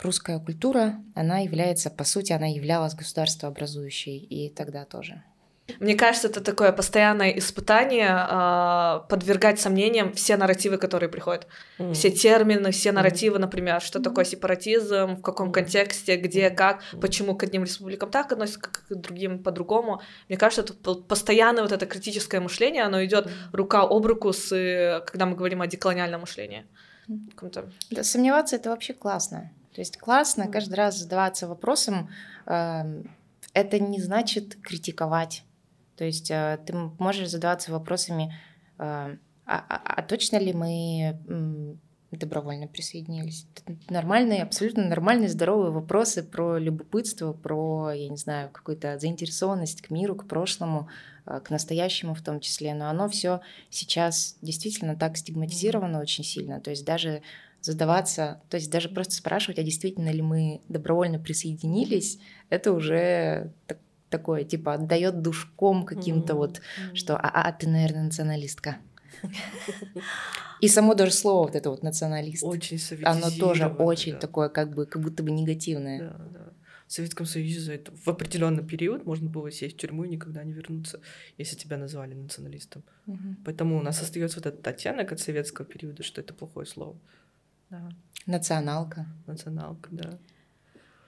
русская 0.00 0.38
культура, 0.38 0.96
она 1.14 1.38
является, 1.38 1.90
по 1.90 2.04
сути, 2.04 2.32
она 2.32 2.46
являлась 2.46 2.94
государствообразующей, 2.94 4.18
и 4.18 4.48
тогда 4.50 4.84
тоже. 4.84 5.22
Мне 5.80 5.94
кажется, 5.94 6.28
это 6.28 6.40
такое 6.40 6.72
постоянное 6.72 7.30
испытание 7.30 8.10
э, 8.10 9.00
подвергать 9.08 9.60
сомнениям 9.60 10.12
все 10.12 10.36
нарративы, 10.36 10.78
которые 10.78 11.08
приходят. 11.08 11.46
Mm. 11.78 11.92
Все 11.94 12.10
термины, 12.10 12.70
все 12.70 12.92
нарративы, 12.92 13.38
например, 13.38 13.80
что 13.80 13.98
mm. 13.98 14.02
такое 14.02 14.24
сепаратизм, 14.24 15.16
в 15.16 15.22
каком 15.22 15.52
контексте, 15.52 16.16
где, 16.16 16.50
как, 16.50 16.82
почему 17.00 17.36
к 17.36 17.42
одним 17.42 17.64
республикам 17.64 18.10
так 18.10 18.32
относятся, 18.32 18.60
как 18.60 18.84
к 18.88 18.94
другим 18.94 19.42
по-другому. 19.42 20.00
Мне 20.28 20.38
кажется, 20.38 20.62
это 20.62 20.94
постоянное 20.94 21.62
вот 21.62 21.72
это 21.72 21.86
критическое 21.86 22.40
мышление, 22.40 22.84
оно 22.84 23.04
идет 23.04 23.28
рука 23.52 23.82
об 23.82 24.06
руку 24.06 24.32
с, 24.32 24.48
когда 25.06 25.26
мы 25.26 25.36
говорим 25.36 25.62
о 25.62 25.66
деколониальном 25.66 26.22
мышлении. 26.22 26.66
Да, 27.90 28.04
сомневаться 28.04 28.56
это 28.56 28.70
вообще 28.70 28.94
классно. 28.94 29.50
То 29.74 29.80
есть 29.80 29.98
классно 29.98 30.48
каждый 30.48 30.74
раз 30.74 30.98
задаваться 30.98 31.48
вопросом. 31.48 32.10
Э, 32.46 33.02
это 33.54 33.78
не 33.78 34.00
значит 34.00 34.56
критиковать 34.62 35.44
то 36.02 36.06
есть 36.06 36.32
э, 36.32 36.58
ты 36.66 36.74
можешь 36.98 37.28
задаваться 37.28 37.70
вопросами, 37.70 38.34
э, 38.76 38.82
а, 38.82 39.18
а, 39.46 39.82
а 39.84 40.02
точно 40.02 40.36
ли 40.38 40.52
мы 40.52 41.78
добровольно 42.10 42.66
присоединились? 42.66 43.46
Нормальные, 43.88 44.42
абсолютно 44.42 44.84
нормальные, 44.88 45.28
здоровые 45.28 45.70
вопросы 45.70 46.24
про 46.24 46.58
любопытство, 46.58 47.32
про, 47.32 47.92
я 47.92 48.08
не 48.08 48.16
знаю, 48.16 48.50
какую-то 48.50 48.98
заинтересованность 48.98 49.80
к 49.80 49.90
миру, 49.90 50.16
к 50.16 50.26
прошлому, 50.26 50.88
э, 51.24 51.38
к 51.38 51.50
настоящему 51.50 52.16
в 52.16 52.20
том 52.20 52.40
числе. 52.40 52.74
Но 52.74 52.88
оно 52.88 53.08
все 53.08 53.40
сейчас 53.70 54.36
действительно 54.42 54.96
так 54.96 55.16
стигматизировано 55.16 56.00
очень 56.00 56.24
сильно. 56.24 56.60
То 56.60 56.70
есть 56.70 56.84
даже 56.84 57.22
задаваться, 57.60 58.42
то 58.50 58.56
есть 58.56 58.72
даже 58.72 58.88
просто 58.88 59.14
спрашивать, 59.14 59.60
а 59.60 59.62
действительно 59.62 60.10
ли 60.10 60.20
мы 60.20 60.62
добровольно 60.68 61.20
присоединились, 61.20 62.18
это 62.50 62.72
уже 62.72 63.52
такое, 64.12 64.44
типа, 64.44 64.74
отдает 64.74 65.22
душком 65.22 65.84
каким-то 65.84 66.34
mm-hmm. 66.34 66.36
вот, 66.36 66.60
что 66.94 67.16
«а, 67.16 67.28
а 67.28 67.52
ты, 67.52 67.68
наверное, 67.68 68.04
националистка». 68.04 68.76
И 70.60 70.68
само 70.68 70.94
даже 70.94 71.12
слово 71.12 71.46
вот 71.46 71.56
это 71.56 71.70
вот 71.70 71.82
националист. 71.82 72.44
Очень 72.44 72.78
Оно 73.04 73.30
тоже 73.30 73.66
очень 73.66 74.12
да. 74.12 74.18
такое, 74.18 74.48
как 74.48 74.74
бы, 74.74 74.86
как 74.86 75.02
будто 75.02 75.22
бы 75.22 75.30
негативное. 75.30 75.98
Да, 75.98 76.16
да. 76.32 76.52
В 76.86 76.92
Советском 76.92 77.26
Союзе 77.26 77.60
за 77.60 77.72
это 77.72 77.90
в 77.90 78.08
определенный 78.08 78.62
период 78.62 79.06
можно 79.06 79.30
было 79.30 79.50
сесть 79.50 79.76
в 79.76 79.78
тюрьму 79.78 80.04
и 80.04 80.08
никогда 80.10 80.44
не 80.44 80.52
вернуться, 80.52 81.00
если 81.38 81.56
тебя 81.56 81.78
назвали 81.78 82.14
националистом. 82.14 82.82
Угу. 83.06 83.36
Поэтому 83.44 83.78
у 83.78 83.82
нас 83.82 84.02
остается 84.02 84.38
вот 84.38 84.46
этот 84.46 84.66
оттенок 84.66 85.10
от 85.10 85.18
советского 85.18 85.66
периода, 85.66 86.02
что 86.02 86.20
это 86.20 86.34
плохое 86.34 86.66
слово. 86.66 86.96
Да. 87.70 87.90
Националка. 88.26 89.06
Националка, 89.26 89.88
да. 89.90 90.18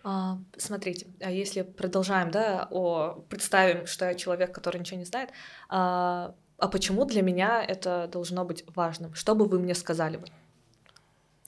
А, 0.04 0.38
смотрите, 0.58 1.06
а 1.20 1.30
если 1.30 1.62
продолжаем, 1.62 2.30
да, 2.30 2.68
о 2.70 3.24
представим, 3.30 3.86
что 3.86 4.04
я 4.04 4.14
человек, 4.14 4.54
который 4.54 4.78
ничего 4.78 4.98
не 4.98 5.06
знает, 5.06 5.30
а, 5.70 6.34
а 6.58 6.68
почему 6.68 7.06
для 7.06 7.22
меня 7.22 7.64
это 7.64 8.08
должно 8.12 8.44
быть 8.44 8.64
важным? 8.74 9.14
Что 9.14 9.34
бы 9.34 9.46
вы 9.46 9.58
мне 9.58 9.74
сказали 9.74 10.18
бы? 10.18 10.26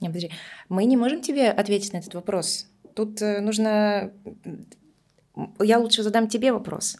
Не, 0.00 0.08
подожди. 0.08 0.30
Мы 0.70 0.86
не 0.86 0.96
можем 0.96 1.20
тебе 1.20 1.50
ответить 1.50 1.92
на 1.92 1.98
этот 1.98 2.14
вопрос. 2.14 2.66
Тут 2.94 3.20
э, 3.20 3.40
нужно... 3.40 4.12
Я 5.58 5.78
лучше 5.78 6.02
задам 6.02 6.28
тебе 6.28 6.52
вопрос. 6.52 6.96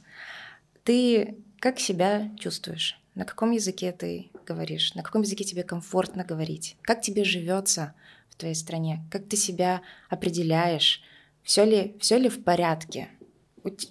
Ты 0.85 1.39
как 1.59 1.79
себя 1.81 2.31
чувствуешь? 2.39 3.01
На 3.15 3.25
каком 3.25 3.51
языке 3.51 3.93
ты 3.93 4.31
говоришь? 4.47 4.95
На 4.95 5.03
каком 5.03 5.23
языке 5.23 5.45
тебе 5.45 5.63
комфортно 5.63 6.23
говорить? 6.23 6.77
Как 6.83 7.01
тебе 7.01 7.25
живется 7.25 7.95
в 8.29 8.37
твоей 8.37 8.55
стране? 8.55 9.03
Как 9.11 9.27
ты 9.27 9.37
себя 9.37 9.81
определяешь? 10.11 11.03
Все 11.47 11.65
ли, 11.65 11.97
все 12.01 12.19
ли 12.19 12.29
в 12.29 12.43
порядке? 12.43 13.09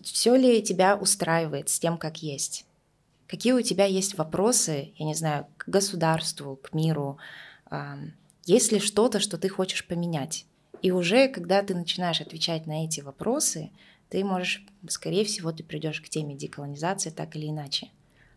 Все 0.03 0.35
ли 0.35 0.61
тебя 0.61 0.97
устраивает 0.97 1.69
с 1.69 1.79
тем, 1.79 1.97
как 1.97 2.21
есть? 2.21 2.65
Какие 3.27 3.53
у 3.53 3.61
тебя 3.61 3.85
есть 3.85 4.17
вопросы, 4.17 4.91
я 4.97 5.05
не 5.05 5.15
знаю, 5.15 5.47
к 5.55 5.69
государству, 5.69 6.57
к 6.57 6.73
миру? 6.73 7.17
Есть 8.43 8.73
ли 8.73 8.79
что-то, 8.79 9.21
что 9.21 9.37
ты 9.37 9.47
хочешь 9.47 9.87
поменять? 9.87 10.45
И 10.81 10.91
уже, 10.91 11.29
когда 11.29 11.63
ты 11.63 11.73
начинаешь 11.73 12.19
отвечать 12.19 12.67
на 12.67 12.83
эти 12.83 12.99
вопросы, 12.99 13.71
ты 14.09 14.25
можешь, 14.25 14.65
скорее 14.89 15.23
всего, 15.23 15.53
ты 15.53 15.63
придешь 15.63 16.01
к 16.01 16.09
теме 16.09 16.35
деколонизации 16.35 17.09
так 17.09 17.37
или 17.37 17.47
иначе. 17.47 17.87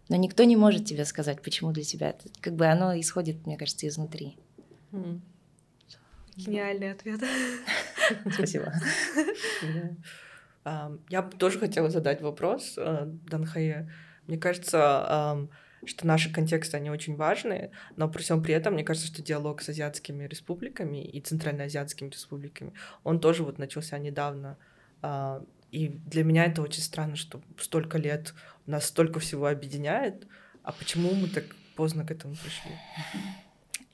Но 0.09 0.14
никто 0.14 0.44
не 0.44 0.54
может 0.54 0.85
тебе 0.85 1.04
сказать, 1.04 1.42
почему 1.42 1.72
для 1.72 1.83
тебя 1.83 2.11
это. 2.11 2.28
Как 2.40 2.54
бы 2.54 2.66
оно 2.66 2.98
исходит, 2.98 3.44
мне 3.46 3.57
кажется, 3.57 3.88
изнутри. 3.88 4.38
Гениальный 6.37 6.92
ответ. 6.92 7.20
Спасибо. 8.33 8.73
Я 10.64 11.23
бы 11.23 11.37
тоже 11.37 11.59
хотела 11.59 11.88
задать 11.88 12.21
вопрос 12.21 12.75
э, 12.77 13.07
Данхае. 13.07 13.90
Мне 14.27 14.37
кажется, 14.37 15.49
что 15.85 16.07
наши 16.07 16.33
контексты, 16.33 16.77
они 16.77 16.90
очень 16.90 17.16
важны, 17.16 17.71
но 17.97 18.09
при 18.09 18.23
всем 18.23 18.42
при 18.42 18.55
этом, 18.55 18.75
мне 18.75 18.85
кажется, 18.85 19.09
что 19.09 19.23
диалог 19.23 19.62
с 19.62 19.68
азиатскими 19.68 20.25
республиками 20.25 21.05
и 21.05 21.21
центральноазиатскими 21.21 22.11
республиками, 22.11 22.73
он 23.05 23.21
тоже 23.21 23.44
вот 23.44 23.59
начался 23.59 23.99
недавно. 23.99 24.59
А, 25.03 25.42
и 25.71 25.88
для 25.88 26.25
меня 26.25 26.47
это 26.47 26.62
очень 26.62 26.83
странно, 26.83 27.16
что 27.16 27.40
столько 27.59 27.99
лет 27.99 28.35
нас 28.66 28.87
столько 28.87 29.21
всего 29.21 29.47
объединяет, 29.47 30.27
а 30.62 30.73
почему 30.73 31.14
мы 31.14 31.29
так 31.29 31.44
поздно 31.77 32.05
к 32.05 32.11
этому 32.11 32.35
пришли? 32.35 32.73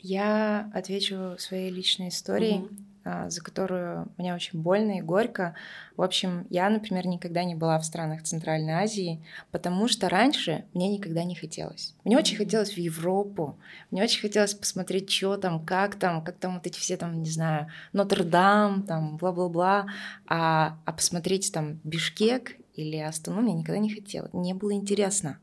Я 0.00 0.70
отвечу 0.74 1.36
своей 1.38 1.70
личной 1.70 2.08
историей. 2.08 2.60
Угу. 2.60 2.68
А, 2.68 2.83
за 3.04 3.42
которую 3.42 4.08
мне 4.16 4.34
очень 4.34 4.60
больно 4.60 4.98
и 4.98 5.02
горько. 5.02 5.54
В 5.96 6.02
общем, 6.02 6.46
я, 6.48 6.70
например, 6.70 7.06
никогда 7.06 7.44
не 7.44 7.54
была 7.54 7.78
в 7.78 7.84
странах 7.84 8.22
Центральной 8.22 8.72
Азии, 8.72 9.22
потому 9.50 9.88
что 9.88 10.08
раньше 10.08 10.64
мне 10.72 10.88
никогда 10.88 11.22
не 11.22 11.34
хотелось. 11.34 11.94
Мне 12.04 12.16
очень 12.16 12.36
хотелось 12.36 12.72
в 12.72 12.78
Европу, 12.78 13.58
мне 13.90 14.02
очень 14.02 14.20
хотелось 14.20 14.54
посмотреть, 14.54 15.10
что 15.10 15.36
там, 15.36 15.64
как 15.64 15.96
там, 15.96 16.24
как 16.24 16.36
там 16.36 16.54
вот 16.54 16.66
эти 16.66 16.78
все 16.78 16.96
там, 16.96 17.22
не 17.22 17.30
знаю, 17.30 17.68
Нотр-Дам, 17.92 18.84
там, 18.84 19.16
бла-бла-бла, 19.18 19.86
а, 20.26 20.78
а 20.84 20.92
посмотреть 20.92 21.52
там 21.52 21.80
Бишкек 21.84 22.56
или 22.74 22.96
Астану 22.96 23.42
мне 23.42 23.52
никогда 23.52 23.78
не 23.78 23.90
хотелось, 23.90 24.32
не 24.32 24.54
было 24.54 24.72
интересно, 24.72 25.38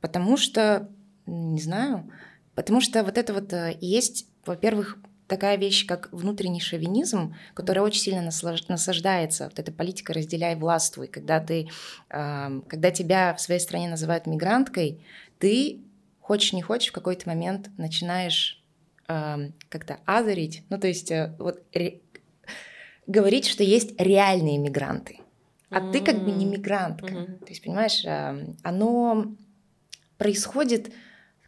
потому 0.00 0.36
что, 0.36 0.88
не 1.26 1.60
знаю, 1.60 2.10
потому 2.54 2.80
что 2.80 3.04
вот 3.04 3.18
это 3.18 3.34
вот 3.34 3.52
э, 3.52 3.76
есть, 3.80 4.26
во-первых, 4.44 4.98
такая 5.26 5.56
вещь, 5.56 5.86
как 5.86 6.08
внутренний 6.12 6.60
шовинизм, 6.60 7.34
которая 7.54 7.84
очень 7.84 8.00
сильно 8.00 8.22
насаждается, 8.22 9.44
вот 9.44 9.58
эта 9.58 9.72
политика 9.72 10.12
«разделяй, 10.12 10.56
властвуй», 10.56 11.08
когда, 11.08 11.40
ты, 11.40 11.68
э, 12.10 12.60
когда 12.68 12.90
тебя 12.90 13.34
в 13.34 13.40
своей 13.40 13.60
стране 13.60 13.88
называют 13.88 14.26
мигранткой, 14.26 15.04
ты, 15.38 15.80
хочешь 16.20 16.52
не 16.52 16.62
хочешь, 16.62 16.90
в 16.90 16.94
какой-то 16.94 17.28
момент 17.28 17.70
начинаешь 17.76 18.62
э, 19.08 19.50
как-то 19.68 19.98
азарить, 20.06 20.62
ну 20.70 20.78
то 20.78 20.86
есть 20.86 21.10
э, 21.10 21.34
вот 21.38 21.62
говорить, 23.06 23.46
что 23.46 23.62
есть 23.62 24.00
реальные 24.00 24.58
мигранты, 24.58 25.20
а 25.70 25.80
mm-hmm. 25.80 25.92
ты 25.92 26.00
как 26.00 26.24
бы 26.24 26.30
не 26.30 26.44
мигрантка. 26.44 27.06
Mm-hmm. 27.06 27.38
То 27.38 27.48
есть, 27.48 27.62
понимаешь, 27.62 28.04
э, 28.04 28.54
оно 28.62 29.34
происходит 30.18 30.92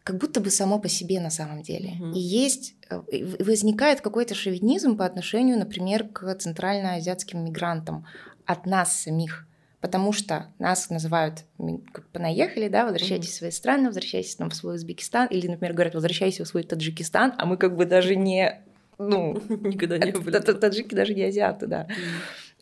как 0.09 0.17
будто 0.17 0.39
бы 0.39 0.49
само 0.49 0.79
по 0.79 0.89
себе 0.89 1.19
на 1.19 1.29
самом 1.29 1.61
деле. 1.61 1.91
Mm-hmm. 1.91 2.13
И 2.13 2.19
есть, 2.19 2.73
э, 2.89 2.99
возникает 3.43 4.01
какой-то 4.01 4.33
шовинизм 4.33 4.97
по 4.97 5.05
отношению, 5.05 5.59
например, 5.59 6.07
к 6.07 6.33
центральноазиатским 6.33 7.45
мигрантам 7.45 8.07
от 8.43 8.65
нас 8.65 9.03
самих. 9.03 9.45
Потому 9.81 10.11
что 10.11 10.47
нас 10.57 10.89
называют 10.89 11.45
как 11.93 12.07
понаехали, 12.07 12.69
да, 12.69 12.85
возвращайтесь 12.85 13.29
mm-hmm. 13.29 13.33
в 13.33 13.37
свои 13.37 13.51
страны, 13.51 13.85
возвращайтесь 13.85 14.35
там, 14.35 14.49
в 14.49 14.55
свой 14.55 14.77
Узбекистан, 14.77 15.27
или, 15.27 15.47
например, 15.47 15.75
говорят, 15.75 15.93
возвращайся 15.93 16.43
в 16.43 16.47
свой 16.47 16.63
Таджикистан, 16.63 17.35
а 17.37 17.45
мы 17.45 17.57
как 17.57 17.75
бы 17.75 17.85
даже 17.85 18.15
не, 18.15 18.63
ну, 18.97 19.39
никогда 19.47 19.99
не 19.99 20.11
были. 20.11 20.39
Таджики 20.39 20.95
даже 20.95 21.13
не 21.13 21.25
азиаты, 21.25 21.67
да. 21.67 21.87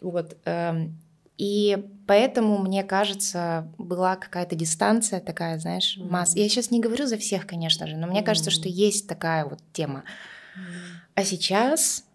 Вот. 0.02 0.36
И 1.38 1.78
поэтому, 2.08 2.58
мне 2.58 2.84
кажется, 2.84 3.72
была 3.78 4.16
какая-то 4.16 4.56
дистанция 4.56 5.20
такая, 5.20 5.60
знаешь, 5.60 5.98
mm-hmm. 5.98 6.10
масса. 6.10 6.40
Я 6.40 6.50
сейчас 6.50 6.72
не 6.72 6.80
говорю 6.80 7.06
за 7.06 7.18
всех, 7.18 7.46
конечно 7.46 7.86
же, 7.86 7.96
но 7.96 8.08
мне 8.08 8.22
mm-hmm. 8.22 8.24
кажется, 8.24 8.50
что 8.52 8.68
есть 8.68 9.08
такая 9.08 9.46
вот 9.46 9.60
тема. 9.72 10.04
Mm-hmm. 10.56 10.62
А 11.16 11.24
сейчас 11.24 12.06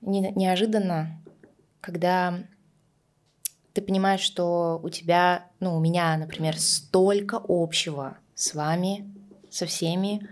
не, 0.00 0.32
неожиданно, 0.32 1.20
когда 1.80 2.38
ты 3.74 3.82
понимаешь, 3.82 4.20
что 4.20 4.80
у 4.82 4.88
тебя, 4.88 5.46
ну, 5.60 5.76
у 5.76 5.80
меня, 5.80 6.16
например, 6.16 6.58
столько 6.58 7.40
общего 7.46 8.16
с 8.34 8.54
вами, 8.54 9.12
со 9.50 9.66
всеми, 9.66 10.28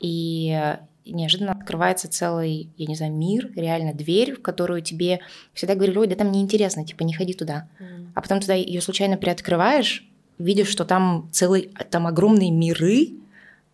и 0.00 0.78
неожиданно 1.12 1.52
открывается 1.52 2.08
целый, 2.08 2.70
я 2.76 2.86
не 2.86 2.94
знаю, 2.94 3.12
мир, 3.12 3.50
реально 3.54 3.94
дверь, 3.94 4.34
в 4.34 4.42
которую 4.42 4.82
тебе 4.82 5.20
всегда 5.54 5.74
говорили, 5.74 5.98
ой, 5.98 6.06
да 6.06 6.16
там 6.16 6.32
неинтересно, 6.32 6.84
типа 6.84 7.02
не 7.02 7.12
ходи 7.12 7.34
туда. 7.34 7.68
Mm. 7.80 8.08
А 8.14 8.20
потом 8.20 8.40
туда 8.40 8.54
ее 8.54 8.80
случайно 8.80 9.16
приоткрываешь, 9.16 10.06
видишь, 10.38 10.68
что 10.68 10.84
там 10.84 11.28
целый, 11.32 11.70
там 11.90 12.06
огромные 12.06 12.50
миры, 12.50 13.10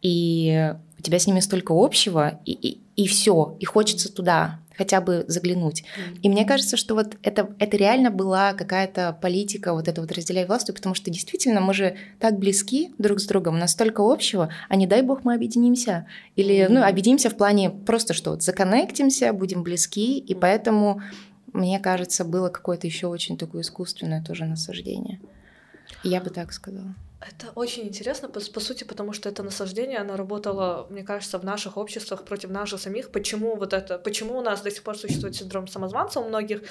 и 0.02 0.74
у 0.98 1.02
тебя 1.02 1.18
с 1.18 1.26
ними 1.26 1.40
столько 1.40 1.72
общего, 1.72 2.40
и, 2.44 2.52
и, 2.52 2.78
и 2.96 3.06
все, 3.06 3.56
и 3.60 3.64
хочется 3.64 4.12
туда 4.12 4.60
хотя 4.76 5.00
бы 5.00 5.24
заглянуть. 5.28 5.82
Mm. 5.82 6.18
И 6.22 6.28
мне 6.28 6.44
кажется, 6.44 6.76
что 6.76 6.94
вот 6.94 7.16
это, 7.22 7.54
это 7.58 7.76
реально 7.76 8.10
была 8.10 8.52
какая-то 8.52 9.16
политика 9.20 9.72
вот 9.72 9.88
это 9.88 10.00
вот 10.00 10.12
разделяй 10.12 10.46
власть, 10.46 10.72
потому 10.72 10.94
что 10.94 11.10
действительно 11.10 11.60
мы 11.60 11.74
же 11.74 11.96
так 12.18 12.38
близки 12.38 12.92
друг 12.98 13.20
с 13.20 13.26
другом, 13.26 13.58
настолько 13.58 14.00
общего, 14.00 14.50
а 14.68 14.76
не 14.76 14.86
дай 14.86 15.02
бог 15.02 15.24
мы 15.24 15.34
объединимся. 15.34 16.06
Или, 16.36 16.66
mm. 16.66 16.68
ну, 16.68 16.84
объединимся 16.84 17.30
в 17.30 17.36
плане 17.36 17.70
просто, 17.70 18.14
что 18.14 18.30
вот 18.30 18.42
законнектимся, 18.42 19.32
будем 19.32 19.62
близки, 19.62 20.18
и 20.18 20.34
поэтому, 20.34 21.02
мне 21.52 21.78
кажется, 21.80 22.24
было 22.24 22.48
какое-то 22.48 22.86
еще 22.86 23.06
очень 23.06 23.38
такое 23.38 23.62
искусственное 23.62 24.22
тоже 24.22 24.44
насаждение. 24.44 25.20
Я 26.02 26.20
бы 26.20 26.30
так 26.30 26.52
сказала. 26.52 26.94
Это 27.26 27.52
очень 27.54 27.84
интересно, 27.84 28.28
по, 28.28 28.40
по 28.40 28.60
сути, 28.60 28.84
потому 28.84 29.12
что 29.14 29.28
это 29.28 29.42
насаждение, 29.42 29.98
оно 29.98 30.16
работало, 30.16 30.86
мне 30.90 31.02
кажется, 31.02 31.38
в 31.38 31.44
наших 31.44 31.76
обществах 31.76 32.24
против 32.24 32.50
нас 32.50 32.68
же 32.68 32.78
самих. 32.78 33.10
Почему 33.10 33.56
вот 33.56 33.72
это, 33.72 33.98
почему 33.98 34.38
у 34.38 34.42
нас 34.42 34.60
до 34.60 34.70
сих 34.70 34.82
пор 34.82 34.98
существует 34.98 35.34
синдром 35.34 35.66
самозванца 35.66 36.20
у 36.20 36.28
многих? 36.28 36.62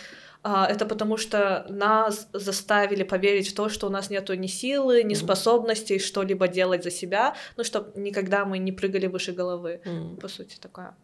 А, 0.44 0.68
это 0.68 0.86
потому 0.86 1.18
что 1.18 1.66
нас 1.70 2.28
заставили 2.34 3.04
поверить 3.04 3.48
в 3.50 3.56
то, 3.56 3.70
что 3.70 3.88
у 3.88 3.90
нас 3.90 4.10
нету 4.10 4.36
ни 4.36 4.48
силы, 4.48 5.04
ни 5.04 5.16
способностей 5.16 6.00
что-либо 6.00 6.48
делать 6.48 6.84
за 6.84 6.92
себя, 6.92 7.36
ну, 7.58 7.64
чтобы 7.64 8.00
никогда 8.00 8.46
мы 8.46 8.60
не 8.60 8.72
прыгали 8.72 9.08
выше 9.08 9.32
головы. 9.32 9.82
По 10.22 10.28
сути, 10.28 10.58
такое. 10.60 10.96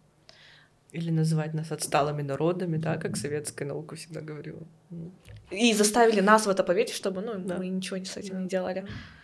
Или 0.92 1.12
называть 1.12 1.54
нас 1.54 1.72
отсталыми 1.72 2.24
народами, 2.24 2.78
да, 2.78 2.98
как 2.98 3.18
советская 3.18 3.68
наука 3.68 3.96
всегда 3.96 4.22
говорила. 4.22 4.62
И 5.52 5.74
заставили 5.74 6.22
нас 6.22 6.46
в 6.46 6.50
это 6.50 6.64
поверить, 6.64 6.94
чтобы 6.94 7.22
ну, 7.22 7.34
да. 7.38 7.58
мы 7.58 7.68
ничего 7.68 7.98
с 8.04 8.18
этим 8.18 8.36
да. 8.36 8.42
не 8.42 8.48
делали. 8.48 8.86
А, 8.86 9.19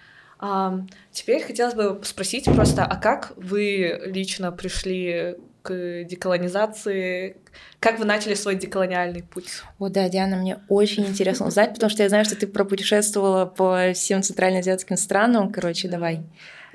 теперь 1.11 1.43
хотелось 1.43 1.75
бы 1.75 1.99
спросить 2.03 2.45
просто, 2.45 2.85
а 2.85 2.95
как 2.97 3.33
вы 3.35 4.01
лично 4.05 4.51
пришли 4.51 5.37
к 5.61 6.03
деколонизации? 6.03 7.37
Как 7.79 7.99
вы 7.99 8.05
начали 8.05 8.33
свой 8.33 8.55
деколониальный 8.55 9.23
путь? 9.23 9.63
О, 9.79 9.89
да, 9.89 10.07
Диана, 10.09 10.35
мне 10.35 10.59
очень 10.69 11.05
интересно 11.05 11.47
узнать, 11.47 11.73
потому 11.73 11.89
что 11.89 12.03
я 12.03 12.09
знаю, 12.09 12.25
что 12.25 12.35
ты 12.35 12.47
пропутешествовала 12.47 13.45
по 13.45 13.93
всем 13.93 14.21
центральноазиатским 14.21 14.97
странам. 14.97 15.51
Короче, 15.51 15.87
давай, 15.87 16.23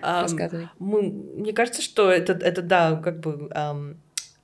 рассказывай. 0.00 0.68
Мы, 0.78 1.02
мне 1.02 1.52
кажется, 1.52 1.82
что 1.82 2.10
это, 2.10 2.32
это 2.32 2.62
да, 2.62 2.96
как 2.96 3.20
бы... 3.20 3.50
Um 3.54 3.96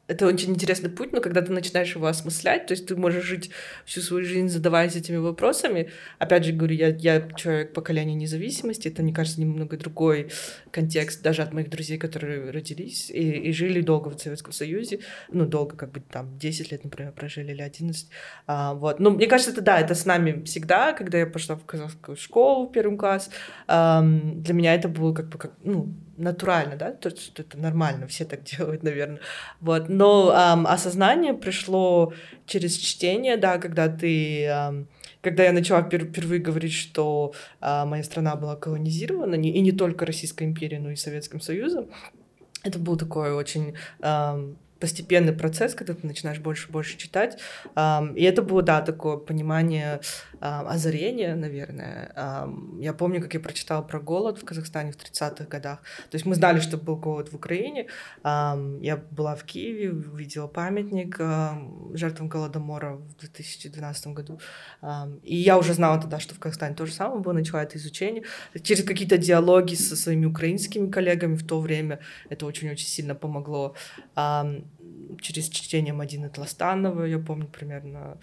это 0.09 0.27
очень 0.27 0.51
интересный 0.51 0.89
путь, 0.89 1.13
но 1.13 1.21
когда 1.21 1.43
ты 1.43 1.53
начинаешь 1.53 1.95
его 1.95 2.07
осмыслять, 2.07 2.67
то 2.67 2.73
есть 2.73 2.87
ты 2.87 2.97
можешь 2.97 3.25
жить 3.25 3.51
всю 3.85 4.01
свою 4.01 4.25
жизнь, 4.25 4.49
задаваясь 4.49 4.95
этими 4.95 5.17
вопросами. 5.17 5.91
Опять 6.19 6.45
же 6.45 6.53
говорю, 6.53 6.75
я, 6.77 6.89
я 6.89 7.29
человек 7.37 7.73
поколения 7.73 8.15
независимости, 8.15 8.89
это, 8.89 9.03
мне 9.03 9.13
кажется, 9.13 9.41
немного 9.41 9.77
другой 9.77 10.31
контекст 10.71 11.23
даже 11.23 11.43
от 11.43 11.53
моих 11.53 11.71
друзей, 11.71 11.99
которые 11.99 12.51
родились 12.51 13.11
и, 13.11 13.33
и 13.33 13.53
жили 13.53 13.81
долго 13.81 14.11
в 14.11 14.19
Советском 14.19 14.53
Союзе, 14.53 15.01
ну, 15.31 15.45
долго, 15.45 15.77
как 15.77 15.91
бы 15.91 16.01
там 16.01 16.39
10 16.39 16.71
лет, 16.71 16.85
например, 16.85 17.13
прожили 17.13 17.53
или 17.53 17.63
11. 17.63 18.09
А, 18.47 18.75
вот. 18.75 19.01
Но 19.01 19.11
мне 19.11 19.27
кажется, 19.27 19.53
это 19.53 19.61
да, 19.61 19.81
это 19.81 19.95
с 19.95 20.05
нами 20.05 20.45
всегда, 20.45 20.93
когда 20.93 21.19
я 21.19 21.27
пошла 21.27 21.57
в 21.57 21.65
казахскую 21.65 22.17
школу 22.17 22.69
в 22.69 22.73
первый 22.73 22.97
класс, 22.97 23.29
эм, 23.67 24.43
для 24.43 24.55
меня 24.55 24.75
это 24.75 24.89
было 24.89 25.13
как 25.13 25.29
бы 25.29 25.39
как, 25.39 25.53
ну, 25.65 25.93
натурально, 26.17 26.77
да, 26.77 26.93
то 26.93 27.09
есть 27.09 27.39
это 27.39 27.59
нормально, 27.59 28.07
все 28.07 28.25
так 28.25 28.43
делают, 28.45 28.83
наверное. 28.83 29.21
Вот. 29.61 29.89
Но 29.89 30.33
эм, 30.33 30.67
осознание 30.67 31.35
пришло 31.35 32.13
через 32.47 32.77
чтение, 32.77 33.37
да, 33.37 33.59
когда 33.59 33.89
ты... 33.89 34.45
Эм, 34.45 34.89
когда 35.23 35.43
я 35.45 35.53
начала 35.53 35.81
пер- 35.81 36.07
впервые 36.09 36.41
говорить, 36.41 36.73
что 36.73 37.35
э, 37.61 37.85
моя 37.85 38.05
страна 38.05 38.37
была 38.37 38.55
колонизирована, 38.55 39.35
не, 39.35 39.51
и 39.51 39.61
не 39.61 39.73
только 39.73 40.07
Российской 40.07 40.45
империей, 40.45 40.81
но 40.81 40.91
и 40.91 40.97
Советским 40.97 41.41
Союзом, 41.41 41.91
это 42.63 42.79
был 42.79 42.97
такой 42.97 43.33
очень 43.33 43.75
эм, 44.01 44.57
постепенный 44.79 45.33
процесс, 45.33 45.75
когда 45.75 45.95
ты 45.95 46.07
начинаешь 46.07 46.39
больше 46.39 46.69
и 46.69 46.73
больше 46.73 46.97
читать. 46.97 47.39
И 47.75 48.23
это 48.23 48.43
было, 48.43 48.63
да, 48.63 48.81
такое 48.83 49.17
понимание 49.17 50.01
озарение, 50.41 51.35
наверное. 51.35 52.13
Я 52.79 52.93
помню, 52.93 53.21
как 53.23 53.35
я 53.35 53.41
прочитала 53.41 53.83
про 53.83 54.01
голод 54.01 54.39
в 54.39 54.45
Казахстане 54.45 54.93
в 54.93 54.97
30-х 54.97 55.45
годах. 55.47 55.81
То 56.11 56.15
есть 56.17 56.27
мы 56.27 56.35
знали, 56.35 56.61
что 56.61 56.77
был 56.77 56.97
голод 56.97 57.33
в 57.33 57.37
Украине. 57.37 57.87
Я 58.23 59.03
была 59.11 59.35
в 59.35 59.45
Киеве, 59.45 59.91
увидела 59.91 60.47
памятник 60.47 61.19
жертвам 61.97 62.29
Голодомора 62.29 62.97
в 62.97 63.17
2012 63.17 64.09
году. 64.09 64.41
И 65.23 65.37
я 65.37 65.59
уже 65.59 65.75
знала 65.75 66.01
тогда, 66.01 66.21
что 66.21 66.35
в 66.35 66.39
Казахстане 66.39 66.75
то 66.75 66.87
же 66.87 66.93
самое 66.93 67.21
было, 67.21 67.33
начала 67.33 67.63
это 67.63 67.79
изучение. 67.79 68.23
Через 68.63 68.85
какие-то 68.85 69.17
диалоги 69.17 69.75
со 69.75 69.97
своими 69.97 70.27
украинскими 70.27 70.91
коллегами 70.91 71.37
в 71.37 71.47
то 71.47 71.61
время 71.61 72.01
это 72.29 72.47
очень-очень 72.47 72.87
сильно 72.87 73.15
помогло 73.15 73.75
через 75.21 75.49
чтение 75.49 75.93
Мадины 75.93 76.29
Тластанова, 76.29 77.05
я 77.05 77.19
помню 77.19 77.47
примерно, 77.47 78.19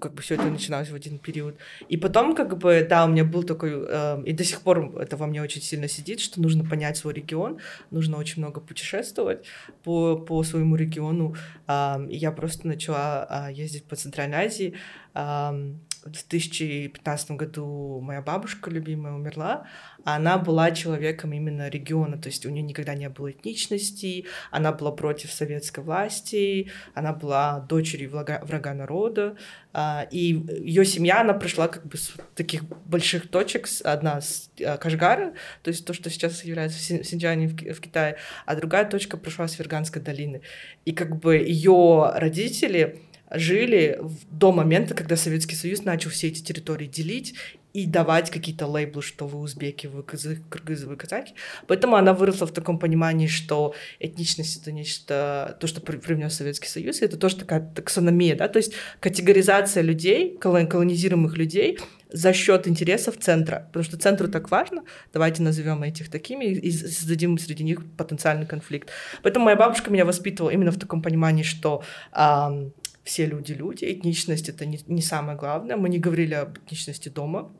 как 0.00 0.14
бы 0.14 0.22
все 0.22 0.34
это 0.34 0.44
начиналось 0.44 0.90
в 0.90 0.94
один 0.94 1.18
период. 1.18 1.56
И 1.88 1.96
потом, 1.96 2.34
как 2.34 2.58
бы, 2.58 2.86
да, 2.88 3.04
у 3.04 3.08
меня 3.08 3.24
был 3.24 3.42
такой, 3.42 3.72
э, 3.88 4.22
и 4.24 4.32
до 4.32 4.44
сих 4.44 4.60
пор 4.60 4.98
это 4.98 5.16
во 5.16 5.26
мне 5.26 5.42
очень 5.42 5.62
сильно 5.62 5.88
сидит, 5.88 6.20
что 6.20 6.40
нужно 6.40 6.64
понять 6.64 6.96
свой 6.96 7.14
регион, 7.14 7.58
нужно 7.90 8.18
очень 8.18 8.42
много 8.42 8.60
путешествовать 8.60 9.44
по, 9.82 10.16
по 10.16 10.42
своему 10.42 10.76
региону. 10.76 11.34
Э, 11.66 12.06
и 12.08 12.16
я 12.16 12.32
просто 12.32 12.66
начала 12.66 13.48
э, 13.48 13.52
ездить 13.52 13.84
по 13.84 13.96
Центральной 13.96 14.46
Азии. 14.46 14.74
Э, 15.14 15.74
в 16.04 16.10
2015 16.10 17.30
году 17.32 18.00
моя 18.00 18.20
бабушка 18.20 18.70
любимая 18.70 19.14
умерла, 19.14 19.66
а 20.04 20.16
она 20.16 20.36
была 20.36 20.70
человеком 20.70 21.32
именно 21.32 21.68
региона, 21.68 22.18
то 22.18 22.28
есть 22.28 22.44
у 22.44 22.50
нее 22.50 22.62
никогда 22.62 22.94
не 22.94 23.08
было 23.08 23.30
этничности, 23.30 24.26
она 24.50 24.72
была 24.72 24.92
против 24.92 25.32
советской 25.32 25.82
власти, 25.82 26.70
она 26.94 27.14
была 27.14 27.60
дочерью 27.60 28.10
врага, 28.10 28.40
врага 28.44 28.74
народа, 28.74 29.36
а, 29.72 30.06
и 30.10 30.44
ее 30.62 30.84
семья, 30.84 31.22
она 31.22 31.32
пришла 31.32 31.68
как 31.68 31.86
бы 31.86 31.96
с 31.96 32.12
таких 32.34 32.64
больших 32.64 33.28
точек, 33.28 33.66
одна 33.82 34.20
с 34.20 34.50
а, 34.62 34.76
Кашгара, 34.76 35.32
то 35.62 35.68
есть 35.68 35.86
то, 35.86 35.94
что 35.94 36.10
сейчас 36.10 36.44
является 36.44 36.78
в 36.78 36.82
Синьчжане 36.82 37.48
в 37.48 37.80
Китае, 37.80 38.18
а 38.44 38.56
другая 38.56 38.84
точка 38.84 39.16
пришла 39.16 39.48
с 39.48 39.54
Ферганской 39.54 40.02
долины. 40.02 40.42
И 40.84 40.92
как 40.92 41.18
бы 41.18 41.36
ее 41.36 42.12
родители 42.14 43.00
жили 43.34 44.00
до 44.30 44.52
момента, 44.52 44.94
когда 44.94 45.16
Советский 45.16 45.56
Союз 45.56 45.84
начал 45.84 46.10
все 46.10 46.28
эти 46.28 46.42
территории 46.42 46.86
делить 46.86 47.34
и 47.74 47.86
давать 47.86 48.30
какие-то 48.30 48.68
лейблы, 48.68 49.02
что 49.02 49.26
вы 49.26 49.40
узбеки, 49.40 49.88
вы 49.88 50.04
казахи, 50.04 50.40
кыргызы, 50.48 50.86
вы 50.86 50.96
казахи. 50.96 51.34
Поэтому 51.66 51.96
она 51.96 52.14
выросла 52.14 52.46
в 52.46 52.52
таком 52.52 52.78
понимании, 52.78 53.26
что 53.26 53.74
этничность— 53.98 54.56
это 54.62 54.70
нечто, 54.70 55.56
то, 55.60 55.66
что 55.66 55.80
привнес 55.80 56.34
Советский 56.34 56.68
Союз, 56.68 57.02
это 57.02 57.16
тоже 57.16 57.36
такая 57.36 57.60
таксономия, 57.74 58.36
да, 58.36 58.46
то 58.46 58.58
есть 58.58 58.74
категоризация 59.00 59.82
людей, 59.82 60.38
колонизируемых 60.38 61.36
людей 61.36 61.78
за 62.12 62.32
счет 62.32 62.68
интересов 62.68 63.18
центра, 63.18 63.64
потому 63.66 63.82
что 63.82 63.98
центру 63.98 64.28
так 64.28 64.52
важно, 64.52 64.84
давайте 65.12 65.42
назовем 65.42 65.82
этих 65.82 66.08
такими 66.08 66.44
и 66.44 66.70
создадим 66.70 67.38
среди 67.38 67.64
них 67.64 67.80
потенциальный 67.96 68.46
конфликт. 68.46 68.90
Поэтому 69.24 69.46
моя 69.46 69.56
бабушка 69.56 69.90
меня 69.90 70.04
воспитывала 70.04 70.50
именно 70.50 70.70
в 70.70 70.78
таком 70.78 71.02
понимании, 71.02 71.42
что 71.42 71.82
эм, 72.12 72.72
все 73.04 73.26
люди 73.26 73.52
люди, 73.52 73.84
этничность 73.84 74.48
это 74.48 74.66
не, 74.66 74.80
не 74.86 75.02
самое 75.02 75.38
главное. 75.38 75.76
Мы 75.76 75.88
не 75.88 75.98
говорили 75.98 76.34
об 76.34 76.58
этничности 76.58 77.08
дома, 77.08 77.52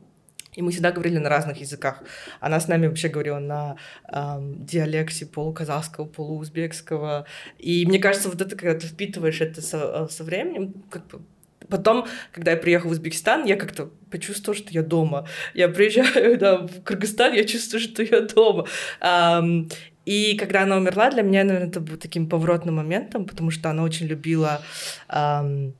и 0.55 0.61
мы 0.61 0.71
всегда 0.71 0.91
говорили 0.91 1.17
на 1.17 1.29
разных 1.29 1.57
языках. 1.57 2.01
Она 2.39 2.59
с 2.59 2.67
нами 2.67 2.87
вообще 2.87 3.09
говорила 3.09 3.39
на 3.39 3.77
эм, 4.11 4.65
диалекте 4.65 5.25
полуказахского, 5.25 6.05
полуузбекского. 6.05 7.25
И 7.59 7.85
мне 7.85 7.99
кажется, 7.99 8.29
вот 8.29 8.41
это, 8.41 8.55
когда 8.55 8.79
ты 8.79 8.87
впитываешь 8.87 9.41
это 9.41 9.61
со, 9.61 9.77
э, 9.77 10.07
со 10.09 10.23
временем, 10.23 10.73
как 10.89 11.07
бы 11.07 11.21
Потом, 11.67 12.05
когда 12.31 12.51
я 12.51 12.57
приехала 12.57 12.89
в 12.89 12.91
Узбекистан, 12.91 13.45
я 13.45 13.55
как-то 13.55 13.89
почувствовала, 14.11 14.55
что 14.55 14.71
я 14.71 14.83
дома. 14.83 15.27
Я 15.55 15.67
приезжаю 15.67 16.37
да, 16.39 16.57
в 16.57 16.83
Кыргызстан, 16.83 17.33
я 17.33 17.43
чувствую, 17.43 17.81
что 17.81 18.03
я 18.03 18.21
дома. 18.21 18.67
Um, 19.01 19.71
и 20.05 20.37
когда 20.37 20.63
она 20.63 20.77
умерла, 20.77 21.09
для 21.09 21.23
меня, 21.23 21.43
наверное, 21.43 21.69
это 21.69 21.79
был 21.79 21.97
таким 21.97 22.29
поворотным 22.29 22.75
моментом, 22.75 23.25
потому 23.25 23.51
что 23.51 23.69
она 23.69 23.83
очень 23.83 24.05
любила 24.05 24.61
эм, 25.09 25.73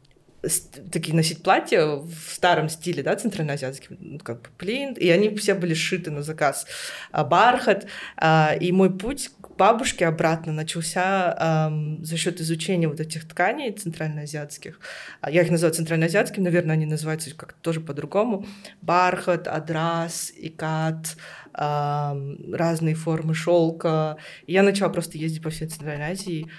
такие 0.92 1.16
носить 1.16 1.44
платья 1.44 1.86
в 1.86 2.34
старом 2.34 2.70
стиле, 2.70 3.04
да, 3.04 3.16
центральноазиатским, 3.16 3.98
ну, 4.00 4.20
как 4.20 4.42
бы 4.42 4.50
плинт, 4.58 4.98
и 4.98 5.10
они 5.10 5.36
все 5.36 5.54
были 5.54 5.74
сшиты 5.74 6.12
на 6.12 6.22
заказ. 6.24 6.66
А, 7.12 7.24
бархат. 7.24 7.86
А, 8.18 8.56
и 8.60 8.72
мой 8.72 8.96
путь 8.96 9.32
к 9.56 9.58
бабушке 9.58 10.06
обратно 10.06 10.52
начался 10.52 11.34
а, 11.38 11.74
за 12.02 12.18
счет 12.18 12.42
изучения 12.42 12.90
вот 12.90 13.00
этих 13.00 13.26
тканей 13.26 13.72
центральноазиатских. 13.72 14.82
А, 15.22 15.32
я 15.32 15.44
их 15.44 15.50
называю 15.50 15.74
центральноазиатскими, 15.74 16.44
наверное, 16.44 16.74
они 16.74 16.86
называются 16.86 17.34
как-то 17.34 17.60
тоже 17.62 17.80
по-другому. 17.80 18.46
Бархат, 18.82 19.48
адрас, 19.48 20.34
икат, 20.36 21.16
разные 21.54 22.96
формы 22.96 23.34
шелка. 23.34 24.18
я 24.46 24.62
начала 24.62 24.90
просто 24.90 25.18
ездить 25.18 25.42
по 25.42 25.50
всей 25.50 25.70
Центральной 25.70 26.12
Азии, 26.12 26.52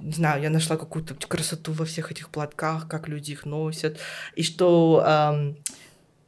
не 0.00 0.12
знаю, 0.12 0.42
я 0.42 0.50
нашла 0.50 0.76
какую-то 0.76 1.14
красоту 1.14 1.72
во 1.72 1.84
всех 1.84 2.10
этих 2.10 2.30
платках, 2.30 2.88
как 2.88 3.06
люди 3.06 3.32
их 3.32 3.44
носят, 3.44 4.00
и 4.34 4.42
что 4.42 5.54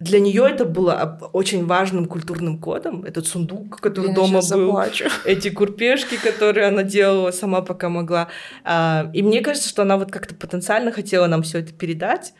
для 0.02 0.18
нее 0.20 0.48
это 0.50 0.64
было 0.64 1.18
очень 1.32 1.64
важным 1.66 2.06
культурным 2.06 2.58
кодом. 2.58 3.04
Этот 3.04 3.26
сундук, 3.26 3.80
который 3.80 4.08
я 4.08 4.14
дома 4.14 4.34
был, 4.34 4.42
заплачу. 4.42 5.04
эти 5.24 5.48
курпешки, 5.48 6.16
которые 6.16 6.66
она 6.66 6.82
делала 6.82 7.30
сама, 7.30 7.62
пока 7.62 7.88
могла. 7.88 8.28
А, 8.64 9.10
и 9.14 9.22
мне 9.22 9.40
кажется, 9.40 9.68
что 9.68 9.82
она 9.82 9.96
вот 9.96 10.10
как-то 10.10 10.34
потенциально 10.34 10.90
хотела 10.90 11.26
нам 11.26 11.42
все 11.42 11.58
это 11.60 11.72
передать. 11.72 12.34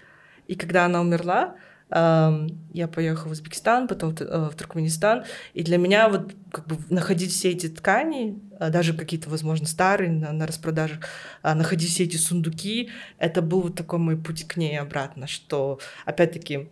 И 0.48 0.56
когда 0.56 0.84
она 0.86 1.00
умерла, 1.00 1.54
я 1.94 2.88
поехала 2.88 3.28
в 3.28 3.32
Узбекистан, 3.32 3.86
потом 3.86 4.14
э, 4.18 4.48
в 4.50 4.54
Туркменистан, 4.54 5.24
и 5.52 5.62
для 5.62 5.76
меня 5.76 6.08
вот 6.08 6.34
как 6.50 6.66
бы 6.66 6.78
находить 6.88 7.32
все 7.32 7.50
эти 7.50 7.68
ткани, 7.68 8.38
э, 8.58 8.70
даже 8.70 8.94
какие-то, 8.94 9.28
возможно, 9.28 9.66
старые 9.66 10.10
на, 10.10 10.32
на 10.32 10.46
распродажах, 10.46 11.00
а, 11.42 11.54
находить 11.54 11.90
все 11.90 12.04
эти 12.04 12.16
сундуки, 12.16 12.88
это 13.18 13.42
был 13.42 13.60
вот 13.60 13.74
такой 13.74 13.98
мой 13.98 14.16
путь 14.16 14.46
к 14.46 14.56
ней 14.56 14.78
обратно, 14.80 15.26
что, 15.26 15.80
опять-таки, 16.06 16.70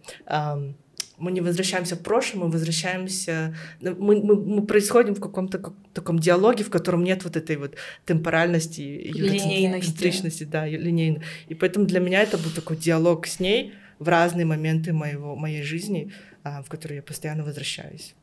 мы 1.18 1.32
не 1.32 1.42
возвращаемся 1.42 1.96
в 1.96 2.02
прошлое, 2.02 2.44
мы 2.44 2.50
возвращаемся, 2.50 3.54
ну, 3.80 3.94
мы, 3.98 4.22
мы, 4.22 4.36
мы 4.36 4.66
происходим 4.66 5.14
в 5.14 5.20
каком-то 5.20 5.74
таком 5.92 6.18
диалоге, 6.18 6.64
в 6.64 6.70
котором 6.70 7.04
нет 7.04 7.24
вот 7.24 7.36
этой 7.36 7.56
вот 7.56 7.74
темпоральности, 8.06 8.80
линейности, 8.80 10.44
да, 10.44 10.66
линейной. 10.66 11.22
И 11.48 11.54
поэтому 11.54 11.84
для 11.84 12.00
меня 12.00 12.22
это 12.22 12.38
был 12.38 12.50
такой 12.50 12.78
диалог 12.78 13.26
с 13.26 13.38
ней, 13.38 13.74
в 14.00 14.08
разные 14.08 14.46
моменты 14.46 14.92
моего, 14.92 15.36
моей 15.36 15.62
жизни, 15.62 16.12
а, 16.42 16.62
в 16.62 16.68
которые 16.68 16.96
я 16.96 17.02
постоянно 17.02 17.44
возвращаюсь. 17.44 18.14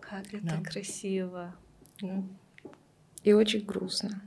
Как 0.00 0.32
это 0.32 0.42
да. 0.42 0.62
красиво. 0.64 1.54
Да. 2.00 2.22
И 3.24 3.32
очень 3.32 3.64
грустно. 3.66 4.22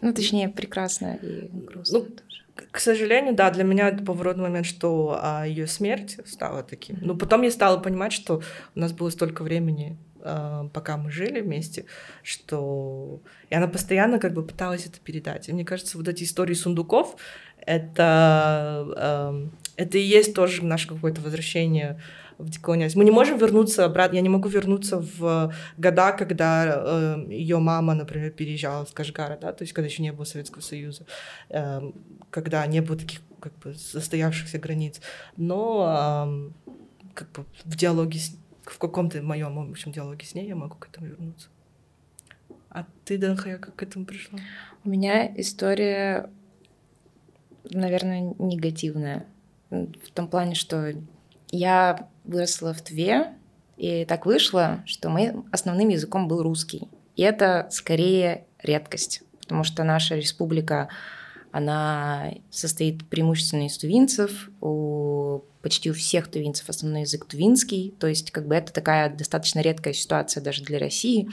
Ну, 0.00 0.12
точнее, 0.12 0.48
прекрасно 0.48 1.14
и 1.22 1.48
грустно 1.52 2.00
ну, 2.00 2.04
тоже. 2.06 2.42
К 2.70 2.80
сожалению, 2.80 3.34
да, 3.34 3.50
для 3.50 3.64
меня 3.64 3.88
это 3.88 4.02
поворотный 4.04 4.44
момент, 4.44 4.66
что 4.66 5.18
а, 5.22 5.44
ее 5.46 5.66
смерть 5.66 6.18
стала 6.24 6.62
таким. 6.62 6.98
Ну, 7.00 7.16
потом 7.16 7.42
я 7.42 7.50
стала 7.50 7.78
понимать, 7.78 8.12
что 8.12 8.42
у 8.74 8.80
нас 8.80 8.92
было 8.92 9.10
столько 9.10 9.42
времени 9.42 9.96
пока 10.22 10.96
мы 10.96 11.10
жили 11.10 11.40
вместе, 11.40 11.84
что... 12.22 13.20
И 13.50 13.54
она 13.54 13.66
постоянно 13.66 14.18
как 14.18 14.32
бы 14.32 14.44
пыталась 14.44 14.86
это 14.86 15.00
передать. 15.00 15.48
И 15.48 15.52
мне 15.52 15.64
кажется, 15.64 15.98
вот 15.98 16.08
эти 16.08 16.24
истории 16.24 16.54
сундуков, 16.54 17.16
это, 17.66 18.86
э, 19.76 19.82
это 19.82 19.98
и 19.98 20.02
есть 20.02 20.34
тоже 20.34 20.64
наше 20.64 20.88
какое-то 20.88 21.20
возвращение 21.20 22.00
в 22.38 22.50
деколониализм. 22.50 22.98
Мы 22.98 23.04
не 23.04 23.10
можем 23.10 23.38
вернуться 23.38 23.84
обратно, 23.84 24.16
я 24.16 24.22
не 24.22 24.28
могу 24.28 24.48
вернуться 24.48 24.98
в 24.98 25.52
года, 25.76 26.12
когда 26.12 26.64
э, 26.66 27.26
ее 27.28 27.58
мама, 27.58 27.94
например, 27.94 28.30
переезжала 28.30 28.84
в 28.84 28.92
Кашгара, 28.92 29.38
да, 29.40 29.52
то 29.52 29.62
есть 29.62 29.72
когда 29.72 29.86
еще 29.86 30.02
не 30.02 30.12
было 30.12 30.24
Советского 30.24 30.62
Союза, 30.62 31.06
э, 31.50 31.80
когда 32.30 32.66
не 32.66 32.80
было 32.80 32.98
таких 32.98 33.20
как 33.40 33.56
бы 33.58 33.74
застоявшихся 33.74 34.58
границ. 34.58 35.00
Но 35.36 36.52
э, 36.66 36.70
как 37.14 37.30
бы 37.32 37.44
в 37.64 37.76
диалоге 37.76 38.18
с, 38.18 38.36
в 38.64 38.78
каком-то 38.78 39.22
моем 39.22 39.58
общем 39.58 39.92
диалоге 39.92 40.24
с 40.24 40.34
ней 40.34 40.46
я 40.46 40.56
могу 40.56 40.76
к 40.76 40.88
этому 40.88 41.06
вернуться. 41.06 41.48
А 42.70 42.86
ты, 43.04 43.18
Данхая, 43.18 43.58
как 43.58 43.76
к 43.76 43.82
этому 43.82 44.06
пришла? 44.06 44.38
У 44.84 44.88
меня 44.88 45.30
история, 45.36 46.30
наверное, 47.64 48.34
негативная. 48.38 49.26
В 49.70 50.10
том 50.14 50.28
плане, 50.28 50.54
что 50.54 50.92
я 51.50 52.08
выросла 52.24 52.72
в 52.72 52.80
Тве, 52.82 53.34
и 53.76 54.04
так 54.04 54.26
вышло, 54.26 54.82
что 54.86 55.10
моим 55.10 55.46
основным 55.50 55.88
языком 55.88 56.28
был 56.28 56.42
русский. 56.42 56.88
И 57.16 57.22
это 57.22 57.68
скорее 57.70 58.46
редкость, 58.62 59.22
потому 59.40 59.64
что 59.64 59.84
наша 59.84 60.16
республика, 60.16 60.88
она 61.52 62.32
состоит 62.50 63.08
преимущественно 63.08 63.66
из 63.66 63.78
тувинцев, 63.78 64.50
у 64.60 65.42
почти 65.62 65.90
у 65.90 65.94
всех 65.94 66.28
тувинцев 66.28 66.68
основной 66.68 67.02
язык 67.02 67.24
тувинский, 67.24 67.94
то 68.00 68.08
есть 68.08 68.32
как 68.32 68.48
бы 68.48 68.56
это 68.56 68.72
такая 68.72 69.14
достаточно 69.14 69.60
редкая 69.60 69.94
ситуация 69.94 70.42
даже 70.42 70.64
для 70.64 70.80
России, 70.80 71.28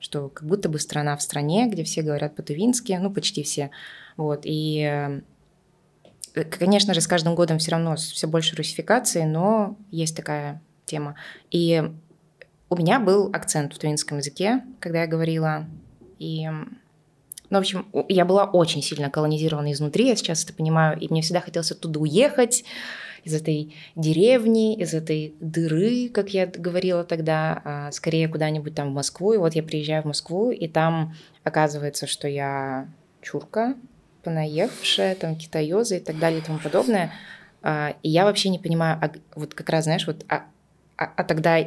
что 0.00 0.30
как 0.30 0.48
будто 0.48 0.70
бы 0.70 0.78
страна 0.78 1.14
в 1.16 1.22
стране, 1.22 1.68
где 1.68 1.84
все 1.84 2.00
говорят 2.00 2.34
по-тувински, 2.34 2.92
ну 2.92 3.12
почти 3.12 3.42
все, 3.42 3.70
вот, 4.16 4.42
и 4.44 5.20
Э, 6.36 6.44
конечно 6.44 6.94
же, 6.94 7.00
с 7.00 7.08
каждым 7.08 7.34
годом 7.34 7.58
все 7.58 7.72
равно 7.72 7.96
все 7.96 8.28
больше 8.28 8.54
русификации, 8.54 9.24
но 9.24 9.76
есть 9.90 10.14
такая 10.14 10.62
тема. 10.84 11.16
И 11.50 11.82
у 12.68 12.76
меня 12.76 13.00
был 13.00 13.30
акцент 13.32 13.74
в 13.74 13.78
тувинском 13.78 14.18
языке, 14.18 14.62
когда 14.78 15.00
я 15.00 15.06
говорила. 15.08 15.66
И, 16.18 16.48
ну, 17.50 17.58
в 17.58 17.60
общем, 17.60 17.86
я 18.08 18.24
была 18.24 18.44
очень 18.44 18.82
сильно 18.82 19.10
колонизирована 19.10 19.72
изнутри, 19.72 20.08
я 20.08 20.16
сейчас 20.16 20.44
это 20.44 20.52
понимаю, 20.52 20.98
и 20.98 21.08
мне 21.08 21.22
всегда 21.22 21.40
хотелось 21.40 21.72
оттуда 21.72 22.00
уехать, 22.00 22.64
из 23.26 23.34
этой 23.34 23.74
деревни, 23.96 24.76
из 24.76 24.94
этой 24.94 25.34
дыры, 25.40 26.08
как 26.10 26.28
я 26.30 26.46
говорила 26.46 27.02
тогда, 27.02 27.60
а 27.64 27.90
скорее 27.90 28.28
куда-нибудь 28.28 28.76
там 28.76 28.90
в 28.90 28.94
Москву. 28.94 29.32
И 29.32 29.36
вот 29.36 29.54
я 29.54 29.64
приезжаю 29.64 30.04
в 30.04 30.06
Москву, 30.06 30.52
и 30.52 30.68
там 30.68 31.12
оказывается, 31.42 32.06
что 32.06 32.28
я 32.28 32.86
чурка, 33.22 33.74
понаехавшая, 34.22 35.16
там, 35.16 35.34
китаёза 35.34 35.96
и 35.96 36.00
так 36.00 36.20
далее 36.20 36.38
и 36.38 36.42
тому 36.42 36.60
подобное. 36.60 37.12
А, 37.62 37.96
и 38.04 38.10
я 38.10 38.26
вообще 38.26 38.48
не 38.48 38.60
понимаю, 38.60 38.96
а, 39.02 39.10
вот 39.34 39.54
как 39.54 39.70
раз, 39.70 39.84
знаешь, 39.84 40.06
вот, 40.06 40.24
а, 40.28 40.44
а, 40.96 41.12
а 41.16 41.24
тогда 41.24 41.58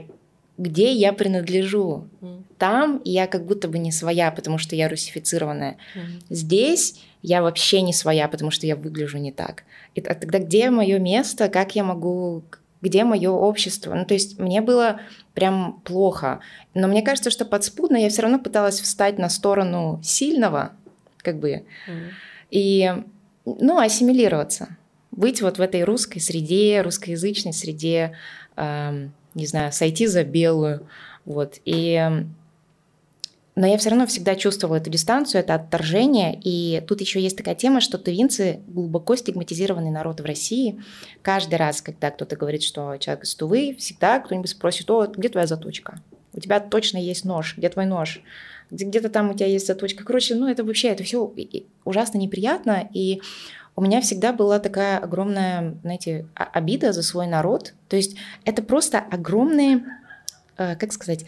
где 0.60 0.92
я 0.92 1.14
принадлежу? 1.14 2.08
Mm. 2.22 2.44
Там 2.58 3.02
я 3.06 3.28
как 3.28 3.46
будто 3.46 3.70
бы 3.70 3.80
не 3.80 3.92
своя, 3.92 4.30
потому 4.30 4.58
что 4.58 4.76
я 4.76 4.90
русифицированная. 4.90 5.78
Mm. 5.96 6.02
Здесь 6.30 7.00
я 7.22 7.42
вообще 7.42 7.82
не 7.82 7.94
своя, 7.94 8.28
потому 8.28 8.52
что 8.52 8.68
я 8.68 8.76
выгляжу 8.76 9.18
не 9.18 9.32
так. 9.32 9.64
И, 9.96 10.02
а 10.02 10.14
тогда 10.14 10.40
где 10.40 10.70
мое 10.70 11.00
место? 11.00 11.48
Как 11.48 11.76
я 11.76 11.84
могу 11.84 12.44
где 12.82 13.04
мое 13.04 13.30
общество. 13.30 13.94
Ну, 13.94 14.06
то 14.06 14.14
есть 14.14 14.40
мне 14.40 14.62
было 14.62 15.02
прям 15.34 15.82
плохо. 15.84 16.40
Но 16.74 16.88
мне 16.88 17.02
кажется, 17.02 17.30
что 17.30 17.44
подспудно 17.44 17.98
я 17.98 18.10
все 18.10 18.22
равно 18.22 18.40
пыталась 18.40 18.80
встать 18.80 19.18
на 19.18 19.28
сторону 19.28 20.00
сильного, 20.02 20.72
как 21.18 21.40
бы. 21.40 21.52
Mm. 21.52 21.64
И, 22.52 22.94
ну, 23.46 23.80
ассимилироваться, 23.80 24.78
быть 25.12 25.42
вот 25.42 25.58
в 25.58 25.62
этой 25.62 25.84
русской 25.84 26.20
среде, 26.20 26.82
русскоязычной 26.82 27.52
среде, 27.52 28.16
э, 28.56 29.10
не 29.34 29.46
знаю, 29.46 29.72
сойти 29.72 30.08
за 30.08 30.24
белую, 30.24 30.88
вот. 31.26 31.60
И 31.66 32.26
но 33.56 33.68
я 33.68 33.78
все 33.78 33.90
равно 33.90 34.08
всегда 34.08 34.36
чувствовала 34.36 34.78
эту 34.78 34.90
дистанцию, 34.90 35.42
это 35.42 35.56
отторжение. 35.56 36.40
И 36.42 36.82
тут 36.88 37.02
еще 37.02 37.20
есть 37.20 37.36
такая 37.36 37.56
тема, 37.56 37.82
что 37.82 37.98
тувинцы 37.98 38.62
глубоко 38.68 39.18
стигматизированный 39.18 39.92
народ 39.92 40.22
в 40.22 40.26
России. 40.26 40.82
Каждый 41.22 41.56
раз, 41.56 41.82
когда 41.82 42.10
кто-то 42.10 42.38
говорит, 42.38 42.64
что 42.64 42.96
человек 42.96 43.26
из 43.26 43.36
Тувы, 43.36 43.76
всегда 43.78 44.20
кто-нибудь 44.20 44.50
спросит, 44.50 44.90
о, 44.90 45.08
где 45.08 45.28
твоя 45.28 45.46
заточка? 45.46 46.00
У 46.32 46.40
тебя 46.40 46.62
точно 46.62 47.00
есть 47.00 47.26
нож, 47.26 47.58
где 47.58 47.68
твой 47.68 47.86
нож? 47.86 48.22
где-то 48.72 49.10
там 49.10 49.32
у 49.32 49.34
тебя 49.34 49.48
есть 49.48 49.68
заточка. 49.68 50.04
Короче, 50.04 50.36
ну 50.36 50.48
это 50.48 50.64
вообще, 50.64 50.90
это 50.90 51.04
все 51.04 51.34
ужасно 51.86 52.18
неприятно, 52.18 52.88
и 52.94 53.22
у 53.80 53.82
меня 53.82 54.02
всегда 54.02 54.34
была 54.34 54.60
такая 54.60 54.98
огромная, 54.98 55.78
знаете, 55.84 56.28
обида 56.34 56.92
за 56.92 57.02
свой 57.02 57.28
народ. 57.28 57.76
То 57.88 57.96
есть 57.96 58.18
это 58.44 58.62
просто 58.62 59.00
огромные, 59.00 59.86
э, 60.58 60.76
как 60.76 60.92
сказать, 60.92 61.24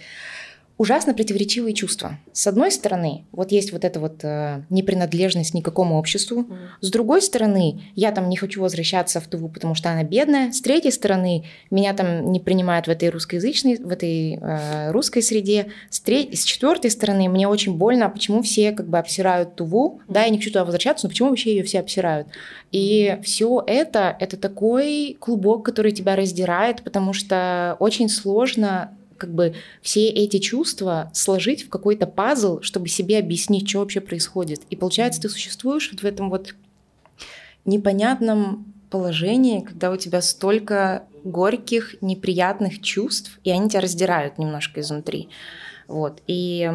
ужасно 0.81 1.13
противоречивые 1.13 1.75
чувства. 1.75 2.17
С 2.33 2.47
одной 2.47 2.71
стороны, 2.71 3.25
вот 3.31 3.51
есть 3.51 3.71
вот 3.71 3.85
эта 3.85 3.99
вот 3.99 4.23
э, 4.23 4.63
непринадлежность 4.71 5.53
никакому 5.53 5.99
обществу. 5.99 6.41
Mm. 6.41 6.57
С 6.81 6.89
другой 6.89 7.21
стороны, 7.21 7.83
я 7.93 8.11
там 8.11 8.29
не 8.29 8.35
хочу 8.35 8.63
возвращаться 8.63 9.21
в 9.21 9.27
Туву, 9.27 9.47
потому 9.47 9.75
что 9.75 9.91
она 9.91 10.01
бедная. 10.01 10.51
С 10.51 10.59
третьей 10.59 10.89
стороны, 10.89 11.45
меня 11.69 11.93
там 11.93 12.31
не 12.31 12.39
принимают 12.39 12.87
в 12.87 12.89
этой 12.89 13.09
русскоязычной, 13.09 13.77
в 13.77 13.91
этой 13.91 14.39
э, 14.41 14.89
русской 14.89 15.21
среде. 15.21 15.67
С, 15.91 15.99
треть... 15.99 16.35
с 16.39 16.43
четвертой 16.43 16.89
стороны, 16.89 17.29
мне 17.29 17.47
очень 17.47 17.77
больно, 17.77 18.09
почему 18.09 18.41
все 18.41 18.71
как 18.71 18.87
бы 18.87 18.97
обсирают 18.97 19.55
Туву. 19.55 20.01
Mm. 20.07 20.13
Да, 20.13 20.23
я 20.23 20.29
не 20.29 20.39
хочу 20.39 20.49
туда 20.49 20.65
возвращаться, 20.65 21.05
но 21.05 21.11
почему 21.11 21.29
вообще 21.29 21.57
ее 21.57 21.63
все 21.63 21.79
обсирают? 21.79 22.27
И 22.71 23.19
все 23.21 23.63
это, 23.67 24.17
это 24.19 24.35
такой 24.35 25.15
клубок, 25.19 25.63
который 25.63 25.91
тебя 25.91 26.15
раздирает, 26.15 26.81
потому 26.81 27.13
что 27.13 27.75
очень 27.77 28.09
сложно 28.09 28.97
как 29.21 29.35
бы 29.35 29.53
все 29.83 30.07
эти 30.09 30.39
чувства 30.39 31.11
сложить 31.13 31.63
в 31.63 31.69
какой-то 31.69 32.07
пазл, 32.07 32.61
чтобы 32.61 32.87
себе 32.87 33.19
объяснить, 33.19 33.69
что 33.69 33.79
вообще 33.79 34.01
происходит. 34.01 34.61
И 34.71 34.75
получается, 34.75 35.21
ты 35.21 35.29
существуешь 35.29 35.91
вот 35.91 36.01
в 36.01 36.05
этом 36.05 36.31
вот 36.31 36.55
непонятном 37.65 38.73
положении, 38.89 39.59
когда 39.59 39.91
у 39.91 39.95
тебя 39.95 40.23
столько 40.23 41.03
горьких, 41.23 42.01
неприятных 42.01 42.81
чувств, 42.81 43.39
и 43.43 43.51
они 43.51 43.69
тебя 43.69 43.81
раздирают 43.81 44.39
немножко 44.39 44.81
изнутри. 44.81 45.29
Вот. 45.87 46.23
И 46.25 46.71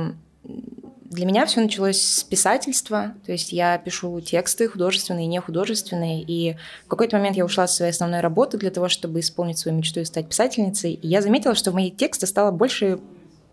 для 1.11 1.27
меня 1.27 1.47
все 1.47 1.61
началось 1.61 2.01
с 2.01 2.25
писательства, 2.25 3.15
то 3.25 3.33
есть 3.33 3.53
я 3.53 3.79
пишу 3.79 4.21
тексты 4.21 4.69
художественные 4.69 5.25
и 5.25 5.29
нехудожественные, 5.29 6.23
и 6.23 6.57
в 6.85 6.89
какой-то 6.89 7.17
момент 7.17 7.37
я 7.37 7.45
ушла 7.45 7.67
с 7.67 7.77
своей 7.77 7.93
основной 7.93 8.21
работы 8.21 8.59
для 8.59 8.71
того, 8.71 8.89
чтобы 8.89 9.21
исполнить 9.21 9.59
свою 9.59 9.77
мечту 9.77 10.01
и 10.01 10.05
стать 10.05 10.29
писательницей, 10.29 10.93
и 10.93 11.09
я 11.09 11.23
заметила, 11.23 11.55
что 11.55 11.71
в 11.71 11.75
мои 11.75 11.91
тексты 11.91 12.27
стало 12.27 12.51
больше 12.51 12.99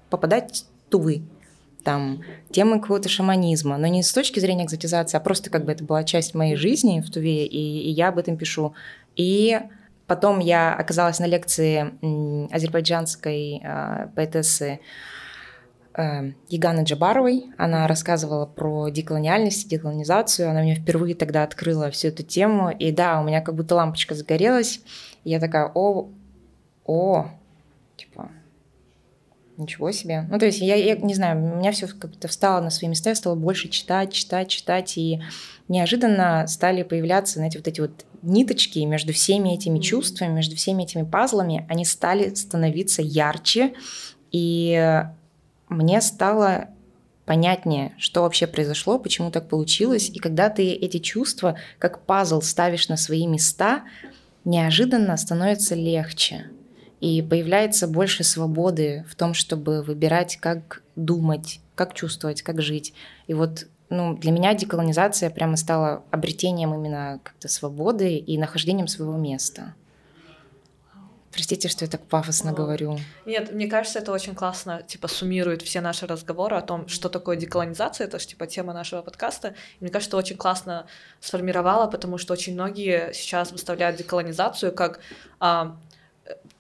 попадать 0.10 0.66
тувы, 0.90 1.24
там, 1.84 2.24
темы 2.52 2.80
какого-то 2.80 3.10
шаманизма, 3.10 3.78
но 3.78 3.88
не 3.88 4.04
с 4.04 4.14
точки 4.14 4.40
зрения 4.40 4.66
экзотизации, 4.66 5.18
а 5.18 5.20
просто 5.20 5.50
как 5.50 5.66
бы 5.66 5.72
это 5.72 5.84
была 5.84 6.04
часть 6.04 6.34
моей 6.34 6.56
жизни 6.56 7.02
в 7.02 7.12
Туве, 7.12 7.46
и, 7.46 7.90
и 7.90 7.90
я 7.90 8.10
об 8.10 8.18
этом 8.18 8.38
пишу. 8.38 8.74
И 9.16 9.60
потом 10.08 10.40
я 10.40 10.74
оказалась 10.74 11.20
на 11.20 11.26
лекции 11.26 11.94
азербайджанской 12.54 13.62
э, 13.64 14.08
поэтессы 14.16 14.80
Эм, 15.96 16.36
Еганы 16.50 16.84
Джабаровой. 16.84 17.46
Она 17.58 17.88
рассказывала 17.88 18.48
про 18.48 18.90
деколониальность, 18.90 19.70
деколонизацию. 19.70 20.50
Она 20.50 20.62
мне 20.62 20.76
впервые 20.76 21.14
тогда 21.14 21.44
открыла 21.44 21.92
всю 21.92 22.08
эту 22.08 22.24
тему. 22.24 22.72
И 22.72 22.92
да, 22.92 23.22
у 23.22 23.24
меня 23.24 23.42
как 23.42 23.54
будто 23.54 23.76
лампочка 23.76 24.16
загорелась. 24.16 24.82
И 25.24 25.30
я 25.30 25.40
такая, 25.40 25.72
о, 25.76 26.10
о, 26.86 27.28
типа, 27.96 28.32
ничего 29.58 29.92
себе. 29.92 30.26
Ну, 30.32 30.40
то 30.40 30.48
есть, 30.48 30.62
я, 30.62 30.76
я 30.76 30.96
не 30.96 31.14
знаю, 31.14 31.38
у 31.38 31.58
меня 31.58 31.72
все 31.72 31.88
как-то 31.88 32.28
встало 32.28 32.60
на 32.60 32.72
свои 32.72 32.90
места, 32.90 33.10
я 33.10 33.16
стала 33.16 33.36
больше 33.36 33.70
читать, 33.70 34.12
читать, 34.12 34.50
читать, 34.50 34.98
и 34.98 35.22
неожиданно 35.68 36.48
стали 36.48 36.82
появляться, 36.82 37.36
знаете, 37.36 37.60
вот 37.60 37.68
эти 37.68 37.82
вот 37.82 38.06
ниточки 38.24 38.80
между 38.80 39.14
всеми 39.14 39.50
этими 39.50 39.80
чувствами, 39.80 40.34
между 40.34 40.56
всеми 40.56 40.84
этими 40.84 41.04
пазлами, 41.04 41.68
они 41.70 41.86
стали 41.86 42.34
становиться 42.34 43.04
ярче, 43.04 43.74
и 44.32 45.06
мне 45.74 46.02
стало 46.02 46.70
понятнее, 47.26 47.94
что 47.98 48.22
вообще 48.22 48.48
произошло, 48.48 49.00
почему 49.00 49.32
так 49.32 49.48
получилось. 49.50 50.10
И 50.10 50.20
когда 50.20 50.50
ты 50.50 50.72
эти 50.72 51.00
чувства, 51.00 51.58
как 51.80 52.06
пазл, 52.06 52.42
ставишь 52.42 52.90
на 52.90 52.98
свои 52.98 53.28
места, 53.28 53.84
неожиданно 54.46 55.16
становится 55.18 55.76
легче. 55.76 56.50
И 57.00 57.22
появляется 57.22 57.88
больше 57.88 58.24
свободы 58.24 59.06
в 59.10 59.16
том, 59.16 59.34
чтобы 59.34 59.84
выбирать, 59.84 60.38
как 60.38 60.84
думать, 60.96 61.60
как 61.76 61.94
чувствовать, 61.94 62.42
как 62.42 62.62
жить. 62.62 62.94
И 63.28 63.34
вот 63.34 63.68
ну, 63.90 64.18
для 64.18 64.32
меня 64.32 64.54
деколонизация 64.54 65.30
прямо 65.30 65.58
стала 65.58 66.04
обретением 66.12 66.74
именно 66.74 67.20
как-то 67.24 67.48
свободы 67.48 68.16
и 68.16 68.38
нахождением 68.38 68.88
своего 68.88 69.18
места. 69.18 69.76
Простите, 71.34 71.68
что 71.68 71.84
я 71.84 71.90
так 71.90 72.02
пафосно 72.02 72.52
Ну, 72.52 72.58
говорю. 72.58 73.00
Нет, 73.26 73.52
мне 73.52 73.68
кажется, 73.68 74.00
это 74.00 74.12
очень 74.12 74.36
классно, 74.36 74.84
типа, 74.84 75.08
суммирует 75.08 75.64
все 75.64 75.82
наши 75.82 76.06
разговоры 76.06 76.56
о 76.56 76.62
том, 76.62 76.88
что 76.88 77.10
такое 77.10 77.36
деколонизация, 77.36 78.06
это 78.06 78.20
же, 78.20 78.28
типа, 78.28 78.46
тема 78.46 78.74
нашего 78.74 79.02
подкаста. 79.02 79.50
И 79.80 79.84
мне 79.84 79.90
кажется, 79.90 80.10
это 80.12 80.18
очень 80.18 80.38
классно 80.38 80.86
сформировало, 81.20 81.88
потому 81.90 82.20
что 82.20 82.34
очень 82.34 82.54
многие 82.54 83.14
сейчас 83.14 83.52
выставляют 83.52 83.98
деколонизацию 83.98 84.72
как... 84.72 85.00
а, 85.40 85.76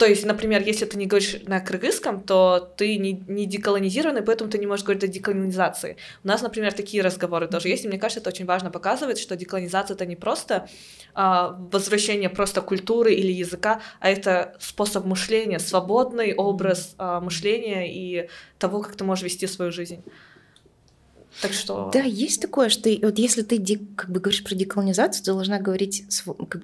то 0.04 0.10
есть, 0.10 0.26
например, 0.26 0.62
если 0.66 0.84
ты 0.84 0.98
не 0.98 1.06
говоришь 1.06 1.38
на 1.48 1.62
кыргызском, 1.62 2.24
то 2.24 2.60
ты 2.76 2.98
не, 2.98 3.14
не 3.14 3.46
деколонизированный, 3.46 4.22
поэтому 4.22 4.50
ты 4.50 4.58
не 4.58 4.68
можешь 4.68 4.84
говорить 4.84 5.06
о 5.06 5.08
деколонизации. 5.08 5.96
У 6.26 6.28
нас, 6.28 6.42
например, 6.42 6.74
такие 6.74 7.02
разговоры 7.02 7.48
тоже 7.48 7.70
есть, 7.70 7.86
и 7.86 7.88
мне 7.88 7.98
кажется, 7.98 8.20
это 8.20 8.30
очень 8.30 8.46
важно 8.46 8.70
показывать, 8.70 9.18
что 9.18 9.38
деколонизация— 9.38 9.96
это 9.96 10.06
не 10.06 10.18
просто 10.18 10.68
а, 11.14 11.58
возвращение 11.72 12.30
просто 12.30 12.60
культуры 12.60 13.14
или 13.14 13.32
языка, 13.32 13.80
а 14.02 14.10
это 14.10 14.58
способ 14.60 15.06
мышления, 15.06 15.58
свободный 15.58 16.36
образ 16.36 16.96
а, 16.98 17.22
мышления 17.22 17.90
и 17.90 18.28
того, 18.60 18.82
как 18.82 18.98
ты 18.98 19.06
можешь 19.06 19.24
вести 19.24 19.48
свою 19.48 19.72
жизнь. 19.72 20.04
Так 21.42 21.54
что... 21.54 21.90
Да, 21.92 22.02
есть 22.02 22.42
такое, 22.42 22.70
что 22.70 22.90
вот 23.02 23.18
если 23.18 23.42
ты 23.42 23.58
как 23.96 24.10
бы 24.10 24.20
говоришь 24.20 24.44
про 24.44 24.56
деколонизацию, 24.56 25.24
ты 25.24 25.32
должна 25.34 25.60
говорить 25.60 26.06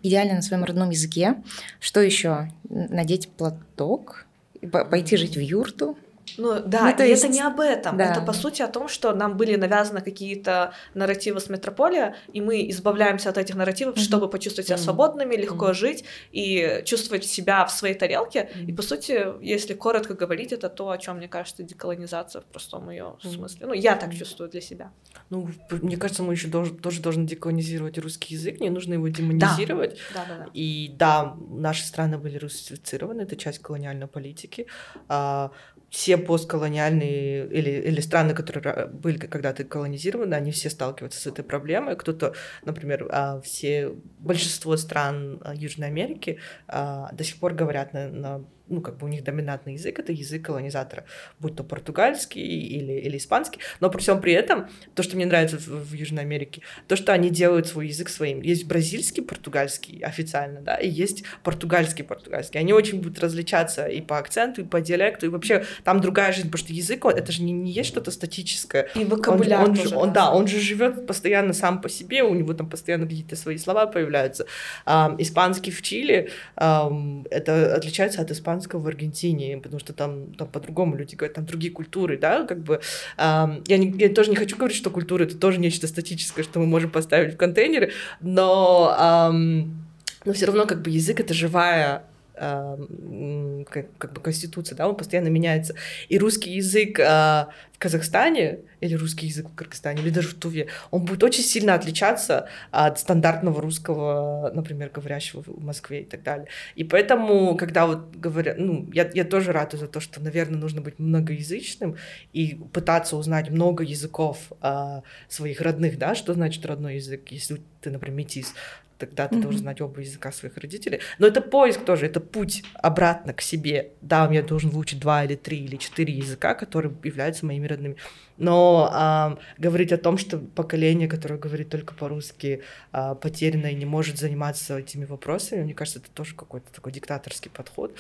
идеально 0.03 0.35
на 0.35 0.41
своем 0.41 0.63
родном 0.63 0.89
языке. 0.91 1.35
Что 1.79 1.99
еще? 2.01 2.51
Надеть 2.69 3.29
платок, 3.29 4.25
пойти 4.71 5.17
жить 5.17 5.35
в 5.37 5.41
юрту. 5.41 5.97
Ну 6.37 6.59
да, 6.65 6.89
Ну, 6.91 6.97
то 6.97 7.03
и 7.03 7.09
есть- 7.09 7.23
это 7.23 7.33
не 7.33 7.41
об 7.41 7.59
этом. 7.59 7.97
да. 7.97 8.11
Это 8.11 8.21
по 8.21 8.33
сути 8.33 8.61
о 8.61 8.67
том, 8.67 8.87
что 8.87 9.13
нам 9.13 9.37
были 9.37 9.55
навязаны 9.55 10.01
какие-то 10.01 10.73
нарративы 10.93 11.39
с 11.39 11.49
метрополия, 11.49 12.15
и 12.33 12.41
мы 12.41 12.69
избавляемся 12.69 13.29
от 13.29 13.37
этих 13.37 13.55
нарративов, 13.55 13.95
Мгм. 13.95 14.03
чтобы 14.03 14.29
почувствовать 14.29 14.67
себя 14.67 14.77
свободными, 14.77 15.35
легко 15.35 15.65
Мгм. 15.65 15.73
жить 15.73 16.05
и 16.31 16.81
чувствовать 16.85 17.25
себя 17.25 17.65
в 17.65 17.71
своей 17.71 17.95
тарелке. 17.95 18.49
И 18.55 18.63
Мгм. 18.71 18.75
по 18.75 18.81
сути, 18.81 19.25
если 19.43 19.73
коротко 19.73 20.13
говорить, 20.13 20.51
это 20.53 20.69
то, 20.69 20.89
о 20.89 20.97
чем 20.97 21.17
мне 21.17 21.27
кажется 21.27 21.63
деколонизация 21.63 22.41
в 22.41 22.45
простом 22.45 22.89
ее 22.89 23.15
Мгм. 23.23 23.33
смысле. 23.33 23.65
Ну, 23.67 23.73
я 23.73 23.95
так 23.95 24.13
чувствую 24.15 24.49
для 24.49 24.61
себя. 24.61 24.91
Ну, 25.29 25.49
мне 25.81 25.97
кажется, 25.97 26.23
мы 26.23 26.33
еще 26.33 26.49
тоже 26.49 27.01
должны 27.01 27.25
деколонизировать 27.25 27.97
русский 27.97 28.35
язык, 28.35 28.59
не 28.59 28.69
нужно 28.69 28.93
его 28.93 29.07
демонизировать. 29.07 29.97
Да, 30.13 30.25
да, 30.27 30.37
да. 30.45 30.45
И 30.53 30.91
да, 30.97 31.35
наши 31.49 31.83
страны 31.85 32.17
были 32.17 32.37
русифицированы, 32.37 33.21
это 33.21 33.35
часть 33.35 33.59
колониальной 33.59 34.07
политики. 34.07 34.67
А, 35.07 35.51
все 35.89 36.17
постколониальные 36.17 37.47
или, 37.47 37.69
или 37.69 38.01
страны, 38.01 38.33
которые 38.33 38.87
были 38.87 39.17
когда-то 39.17 39.63
колонизированы, 39.63 40.35
они 40.35 40.51
все 40.51 40.69
сталкиваются 40.69 41.19
с 41.19 41.27
этой 41.27 41.43
проблемой. 41.43 41.95
Кто-то, 41.95 42.33
например, 42.63 43.07
а, 43.11 43.41
все, 43.41 43.95
большинство 44.19 44.77
стран 44.77 45.39
а, 45.43 45.55
Южной 45.55 45.87
Америки 45.87 46.39
а, 46.67 47.11
до 47.13 47.23
сих 47.23 47.37
пор 47.37 47.53
говорят 47.53 47.93
на, 47.93 48.09
на 48.09 48.45
ну, 48.69 48.81
как 48.81 48.97
бы 48.97 49.05
у 49.05 49.09
них 49.09 49.23
доминантный 49.23 49.73
язык, 49.73 49.99
это 49.99 50.11
язык 50.11 50.45
колонизатора, 50.45 51.05
будь 51.39 51.55
то 51.55 51.63
португальский 51.63 52.41
или, 52.41 52.93
или 52.93 53.17
испанский, 53.17 53.59
но 53.79 53.89
при 53.89 53.99
всем 53.99 54.21
при 54.21 54.33
этом, 54.33 54.69
то, 54.95 55.03
что 55.03 55.15
мне 55.15 55.25
нравится 55.25 55.57
в, 55.57 55.67
в 55.67 55.93
Южной 55.93 56.23
Америке, 56.23 56.61
то, 56.87 56.95
что 56.95 57.13
они 57.13 57.29
делают 57.29 57.67
свой 57.67 57.87
язык 57.87 58.09
своим. 58.09 58.41
Есть 58.41 58.65
бразильский, 58.67 59.23
португальский 59.23 59.99
официально, 59.99 60.61
да, 60.61 60.75
и 60.75 60.87
есть 60.87 61.23
португальский, 61.43 62.03
португальский. 62.03 62.59
Они 62.59 62.73
очень 62.73 63.01
будут 63.01 63.19
различаться 63.19 63.87
и 63.87 64.01
по 64.01 64.17
акценту, 64.17 64.61
и 64.61 64.63
по 64.65 64.81
диалекту, 64.81 65.25
и 65.25 65.29
вообще 65.29 65.65
там 65.83 65.99
другая 66.01 66.31
жизнь, 66.31 66.47
потому 66.49 66.63
что 66.65 66.73
язык, 66.73 67.05
он, 67.05 67.13
это 67.15 67.31
же 67.31 67.41
не, 67.43 67.51
не 67.51 67.71
есть 67.71 67.89
что-то 67.89 68.11
статическое. 68.11 68.89
И 68.95 68.99
Он, 68.99 69.07
вокабуляр 69.09 69.67
он 69.67 69.75
же- 69.75 69.83
тоже, 69.83 69.95
он- 69.95 70.13
да, 70.13 70.31
он 70.31 70.47
же 70.47 70.59
живет 70.59 71.07
постоянно 71.07 71.53
сам 71.53 71.81
по 71.81 71.89
себе, 71.89 72.23
у 72.23 72.33
него 72.35 72.53
там 72.53 72.69
постоянно 72.69 73.05
какие-то 73.07 73.35
свои 73.35 73.57
слова 73.57 73.87
появляются. 73.87 74.45
Ам, 74.85 75.15
испанский 75.19 75.71
в 75.71 75.81
Чили 75.81 76.29
ам, 76.55 77.25
это 77.31 77.75
отличается 77.75 78.21
от 78.21 78.31
испанского 78.31 78.58
в 78.79 78.87
Аргентине, 78.87 79.57
потому 79.57 79.79
что 79.79 79.93
там, 79.93 80.33
там 80.33 80.47
по-другому 80.47 80.95
люди 80.95 81.15
говорят, 81.15 81.35
там 81.35 81.45
другие 81.45 81.71
культуры, 81.71 82.17
да, 82.17 82.45
как 82.45 82.59
бы. 82.63 82.81
ам, 83.17 83.63
я, 83.67 83.77
не- 83.77 83.97
я 83.97 84.09
тоже 84.09 84.29
не 84.29 84.35
хочу 84.35 84.57
говорить, 84.57 84.77
что 84.77 84.89
культура 84.89 85.23
это 85.23 85.37
тоже 85.37 85.59
нечто 85.59 85.87
статическое, 85.87 86.43
что 86.43 86.59
мы 86.59 86.65
можем 86.65 86.89
поставить 86.91 87.33
в 87.33 87.37
контейнеры, 87.37 87.91
но, 88.21 88.93
ам, 88.97 89.85
но 90.25 90.33
все 90.33 90.45
равно 90.47 90.65
как 90.65 90.81
бы 90.81 90.89
язык 90.89 91.19
это 91.19 91.33
живая 91.33 92.03
как, 92.39 93.97
как 93.97 94.13
бы 94.13 94.21
конституция, 94.21 94.75
да, 94.75 94.87
он 94.87 94.95
постоянно 94.95 95.27
меняется. 95.27 95.75
И 96.07 96.17
русский 96.17 96.51
язык 96.51 96.99
а, 96.99 97.49
в 97.73 97.79
Казахстане 97.79 98.59
или 98.79 98.95
русский 98.95 99.27
язык 99.27 99.49
в 99.49 99.55
Кыргызстане 99.55 100.01
или 100.01 100.09
даже 100.09 100.29
в 100.29 100.33
Туве, 100.35 100.67
он 100.91 101.03
будет 101.03 101.23
очень 101.23 101.43
сильно 101.43 101.73
отличаться 101.73 102.47
от 102.71 102.99
стандартного 102.99 103.61
русского, 103.61 104.51
например, 104.53 104.89
говорящего 104.89 105.43
в 105.45 105.63
Москве 105.63 106.01
и 106.01 106.05
так 106.05 106.23
далее. 106.23 106.47
И 106.75 106.83
поэтому, 106.83 107.57
когда 107.57 107.85
вот 107.87 108.15
говорят, 108.15 108.57
ну, 108.57 108.89
я, 108.93 109.09
я 109.13 109.25
тоже 109.25 109.51
рада 109.51 109.77
за 109.77 109.87
то, 109.87 109.99
что, 109.99 110.21
наверное, 110.21 110.59
нужно 110.59 110.81
быть 110.81 110.97
многоязычным 110.97 111.97
и 112.31 112.55
пытаться 112.71 113.17
узнать 113.17 113.49
много 113.49 113.83
языков 113.83 114.37
а, 114.61 115.03
своих 115.27 115.59
родных, 115.59 115.97
да, 115.97 116.15
что 116.15 116.33
значит 116.33 116.65
родной 116.65 116.95
язык, 116.95 117.31
если 117.31 117.61
ты, 117.81 117.91
например, 117.91 118.17
метис, 118.17 118.53
тогда 118.99 119.27
ты 119.27 119.35
Мгм. 119.35 119.41
должен 119.43 119.61
знать 119.61 119.81
оба 119.81 120.01
языка 120.01 120.31
своих 120.31 120.57
родителей. 120.57 120.99
Но 121.17 121.25
это 121.27 121.41
поиск 121.41 121.83
тоже, 121.85 122.05
это 122.05 122.19
путь 122.19 122.63
обратно 122.75 123.33
к 123.33 123.41
себе. 123.41 123.91
Да, 124.01 124.29
я 124.31 124.43
должен 124.43 124.69
выучить 124.69 124.99
два 124.99 125.23
или 125.23 125.35
три 125.35 125.57
или 125.63 125.77
четыре 125.77 126.13
языка, 126.13 126.53
которые 126.53 126.93
являются 127.03 127.45
моими 127.45 127.65
родными. 127.65 127.95
Но 128.39 128.89
ам, 128.91 129.37
говорить 129.57 129.91
о 129.91 129.97
том, 129.97 130.17
что 130.17 130.37
поколение, 130.39 131.07
которое 131.07 131.37
говорит 131.37 131.69
только 131.69 131.93
по-русски, 131.93 132.63
а, 132.91 133.13
потеряно 133.13 133.67
и 133.67 133.75
не 133.75 133.85
может 133.85 134.17
заниматься 134.17 134.79
этими 134.79 135.05
вопросами, 135.05 135.63
мне 135.63 135.73
кажется, 135.73 135.99
это 135.99 136.09
тоже 136.11 136.35
какой-то 136.35 136.71
такой 136.71 136.93
диктаторский 136.93 137.51
подход, 137.51 137.93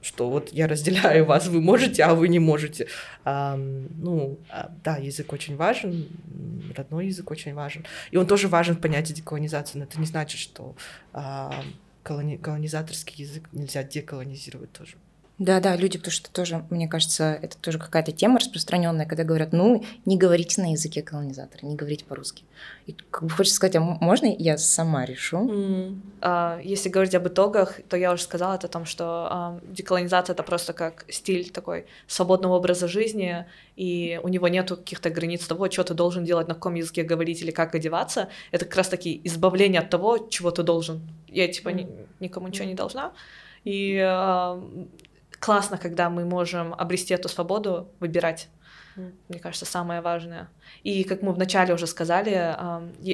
что 0.00 0.30
вот 0.30 0.50
я 0.52 0.68
разделяю 0.68 1.24
вас, 1.26 1.48
вы 1.48 1.60
можете, 1.60 2.04
а 2.04 2.14
вы 2.14 2.28
не 2.28 2.38
можете. 2.38 2.86
Ам, 3.24 3.88
ну, 4.00 4.38
а, 4.48 4.70
да, 4.84 4.96
язык 4.96 5.32
очень 5.32 5.56
важен, 5.56 6.08
родной 6.76 7.08
язык 7.08 7.30
очень 7.30 7.54
важен. 7.54 7.84
И 8.12 8.16
он 8.16 8.26
тоже 8.26 8.46
важен 8.46 8.76
в 8.76 8.80
понятии 8.80 9.12
деколонизации, 9.12 9.78
но 9.78 9.84
это 9.84 9.98
не 9.98 10.06
значит, 10.06 10.40
что 10.40 10.76
а, 11.12 11.64
колони- 12.04 12.38
колонизаторский 12.38 13.24
язык 13.24 13.48
нельзя 13.52 13.82
деколонизировать 13.82 14.72
тоже. 14.72 14.94
Да, 15.40 15.58
да, 15.58 15.74
люди, 15.74 15.96
потому 15.96 16.12
что 16.12 16.30
тоже, 16.30 16.66
мне 16.68 16.86
кажется, 16.86 17.38
это 17.40 17.56
тоже 17.56 17.78
какая-то 17.78 18.12
тема 18.12 18.38
распространенная, 18.40 19.06
когда 19.06 19.24
говорят, 19.24 19.54
ну, 19.54 19.82
не 20.04 20.18
говорите 20.18 20.60
на 20.60 20.72
языке 20.72 21.00
колонизатора, 21.00 21.64
не 21.64 21.76
говорите 21.76 22.04
по-русски. 22.04 22.44
И 22.86 22.94
как 23.10 23.22
бы 23.22 23.30
хочется 23.30 23.56
сказать, 23.56 23.74
а 23.76 23.80
можно 23.80 24.26
я 24.38 24.58
сама 24.58 25.06
решу? 25.06 25.96
А, 26.20 26.60
Если 26.62 26.90
говорить 26.90 27.14
об 27.14 27.26
итогах, 27.26 27.80
то 27.88 27.96
я 27.96 28.12
уже 28.12 28.22
сказала 28.22 28.56
это 28.56 28.66
о 28.66 28.70
том, 28.70 28.84
что 28.84 29.04
а, 29.30 29.60
деколонизация 29.66 30.34
это 30.34 30.42
просто 30.42 30.74
как 30.74 31.06
стиль 31.08 31.48
такой 31.48 31.86
свободного 32.06 32.56
образа 32.56 32.86
жизни, 32.86 33.46
и 33.76 34.20
у 34.22 34.28
него 34.28 34.46
нету 34.48 34.76
каких-то 34.76 35.08
границ 35.08 35.46
того, 35.46 35.70
что 35.70 35.84
ты 35.84 35.94
должен 35.94 36.22
делать, 36.22 36.48
на 36.48 36.54
каком 36.54 36.74
языке 36.74 37.02
говорить 37.02 37.40
или 37.40 37.50
как 37.50 37.74
одеваться. 37.74 38.28
Это 38.50 38.66
как 38.66 38.76
раз-таки 38.76 39.18
избавление 39.24 39.80
от 39.80 39.88
того, 39.88 40.18
чего 40.18 40.50
ты 40.50 40.62
должен. 40.62 41.00
Я 41.28 41.48
типа 41.48 41.70
ни- 41.70 41.88
никому 42.20 42.48
ничего 42.48 42.66
не 42.66 42.74
должна. 42.74 43.12
И 43.64 43.98
а, 43.98 44.62
классно, 45.40 45.78
когда 45.78 46.10
мы 46.10 46.24
можем 46.24 46.74
обрести 46.74 47.14
эту 47.14 47.28
свободу, 47.28 47.90
выбирать. 47.98 48.48
Мне 49.28 49.38
кажется, 49.38 49.66
самое 49.66 50.00
важное. 50.00 50.48
И 50.82 51.04
как 51.04 51.22
мы 51.22 51.32
вначале 51.32 51.74
уже 51.74 51.86
сказали, 51.86 52.56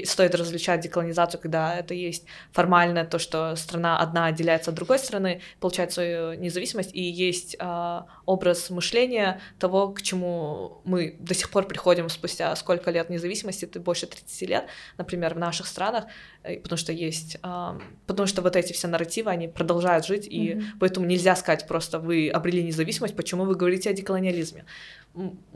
стоит 0.05 0.35
различать 0.35 0.81
деколонизацию, 0.81 1.41
когда 1.41 1.75
это 1.77 1.95
есть 1.95 2.27
формально 2.53 3.05
то, 3.05 3.19
что 3.19 3.55
страна 3.57 3.99
одна 3.99 4.27
отделяется 4.27 4.71
от 4.71 4.77
другой 4.77 4.99
страны, 4.99 5.41
получает 5.61 5.93
свою 5.93 6.35
независимость, 6.35 6.95
и 6.95 7.03
есть 7.03 7.57
а, 7.59 8.07
образ 8.25 8.71
мышления 8.71 9.41
того, 9.59 9.89
к 9.89 10.03
чему 10.03 10.81
мы 10.85 11.17
до 11.19 11.35
сих 11.35 11.51
пор 11.51 11.67
приходим 11.67 12.09
спустя 12.09 12.55
сколько 12.57 12.91
лет 12.91 13.11
независимости, 13.11 13.65
это 13.65 13.81
больше 13.81 14.07
30 14.07 14.49
лет, 14.49 14.67
например, 14.99 15.35
в 15.35 15.39
наших 15.39 15.67
странах, 15.67 16.05
э, 16.43 16.59
потому 16.59 16.79
что 16.79 16.93
есть, 16.93 17.39
ам, 17.43 17.83
потому 18.07 18.27
что 18.27 18.43
вот 18.43 18.57
эти 18.57 18.73
все 18.73 18.89
нарративы, 18.89 19.31
они 19.31 19.49
продолжают 19.49 20.07
жить, 20.07 20.27
и 20.29 20.55
Мгм. 20.55 20.65
поэтому 20.81 21.07
нельзя 21.07 21.37
сказать 21.37 21.67
просто, 21.67 21.99
вы 21.99 22.29
обрели 22.29 22.63
независимость, 22.63 23.17
почему 23.17 23.45
вы 23.45 23.55
говорите 23.55 23.91
о 23.91 23.93
деколониализме. 23.93 24.65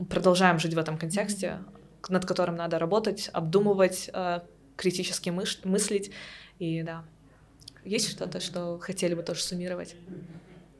Продолжаем 0.09 0.59
жить 0.59 0.73
в 0.73 0.77
этом 0.77 0.97
контексте, 0.97 1.59
над 2.09 2.25
которым 2.25 2.55
надо 2.55 2.79
работать, 2.79 3.29
обдумывать, 3.33 4.09
э, 4.13 4.39
критически 4.75 5.29
мыш- 5.29 5.59
мыслить. 5.63 6.11
И 6.59 6.81
да, 6.83 7.03
есть 7.85 8.09
что-то, 8.09 8.39
что 8.39 8.79
хотели 8.79 9.13
бы 9.13 9.21
тоже 9.23 9.41
суммировать? 9.41 9.95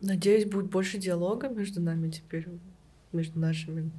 Надеюсь, 0.01 0.45
будет 0.45 0.65
больше 0.71 0.97
диалога 0.97 1.47
между 1.49 1.79
нами 1.81 2.09
теперь, 2.09 2.47
между 3.11 3.39
нашими. 3.39 3.91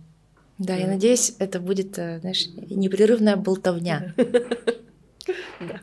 Да, 0.58 0.74
я 0.74 0.86
Да. 0.86 0.92
надеюсь, 0.92 1.34
это 1.38 1.60
будет, 1.60 1.96
э, 1.98 2.18
знаешь, 2.20 2.46
непрерывная 2.48 3.36
болтовня. 3.36 4.12
Да. 4.16 4.24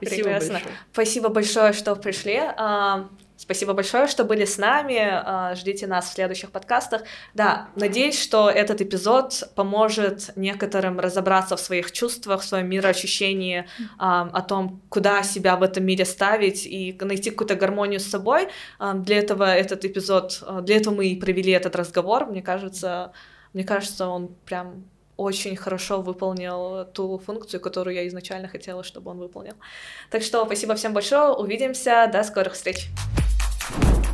Спасибо 0.00 0.24
Прекрасно. 0.28 0.52
большое. 0.52 0.74
Спасибо 0.92 1.28
большое, 1.30 1.72
что 1.72 1.96
пришли. 1.96 2.40
А, 3.38 3.48
Спасибо 3.48 3.72
большое, 3.72 4.06
что 4.06 4.24
были 4.24 4.44
с 4.44 4.58
нами. 4.58 4.98
А, 5.00 5.54
ждите 5.54 5.86
нас 5.86 6.10
в 6.10 6.12
следующих 6.12 6.50
подкастах. 6.50 7.02
Да, 7.34 7.68
надеюсь, 7.76 8.20
что 8.20 8.50
этот 8.50 8.80
эпизод 8.80 9.50
поможет 9.54 10.30
некоторым 10.36 11.00
разобраться 11.00 11.56
в 11.56 11.60
своих 11.60 11.92
чувствах, 11.92 12.40
в 12.40 12.44
своем 12.44 12.68
мироощущении, 12.68 13.66
о 13.98 14.42
том, 14.42 14.80
куда 14.88 15.22
себя 15.22 15.56
в 15.56 15.62
этом 15.62 15.84
мире 15.84 16.04
ставить 16.04 16.66
и 16.66 16.96
найти 17.00 17.30
какую-то 17.30 17.54
гармонию 17.54 18.00
с 18.00 18.06
собой. 18.06 18.48
Для 18.94 19.18
этого 19.18 19.44
этот 19.44 19.84
эпизод, 19.84 20.42
для 20.62 20.76
этого 20.76 20.94
мы 20.94 21.06
и 21.06 21.16
провели 21.16 21.52
этот 21.52 21.76
разговор. 21.76 22.26
Мне 22.26 22.42
кажется, 22.42 23.12
мне 23.52 23.64
кажется, 23.64 24.06
он 24.08 24.28
прям 24.44 24.84
очень 25.16 25.56
хорошо 25.56 26.00
выполнил 26.00 26.84
ту 26.92 27.18
функцию, 27.18 27.60
которую 27.60 27.94
я 27.94 28.06
изначально 28.06 28.48
хотела, 28.48 28.82
чтобы 28.82 29.10
он 29.10 29.18
выполнил. 29.18 29.54
Так 30.10 30.22
что 30.22 30.44
спасибо 30.44 30.74
всем 30.74 30.92
большое, 30.92 31.32
увидимся, 31.32 32.08
до 32.12 32.22
скорых 32.22 32.54
встреч! 32.54 32.88
Thank 33.70 34.06
you. 34.06 34.07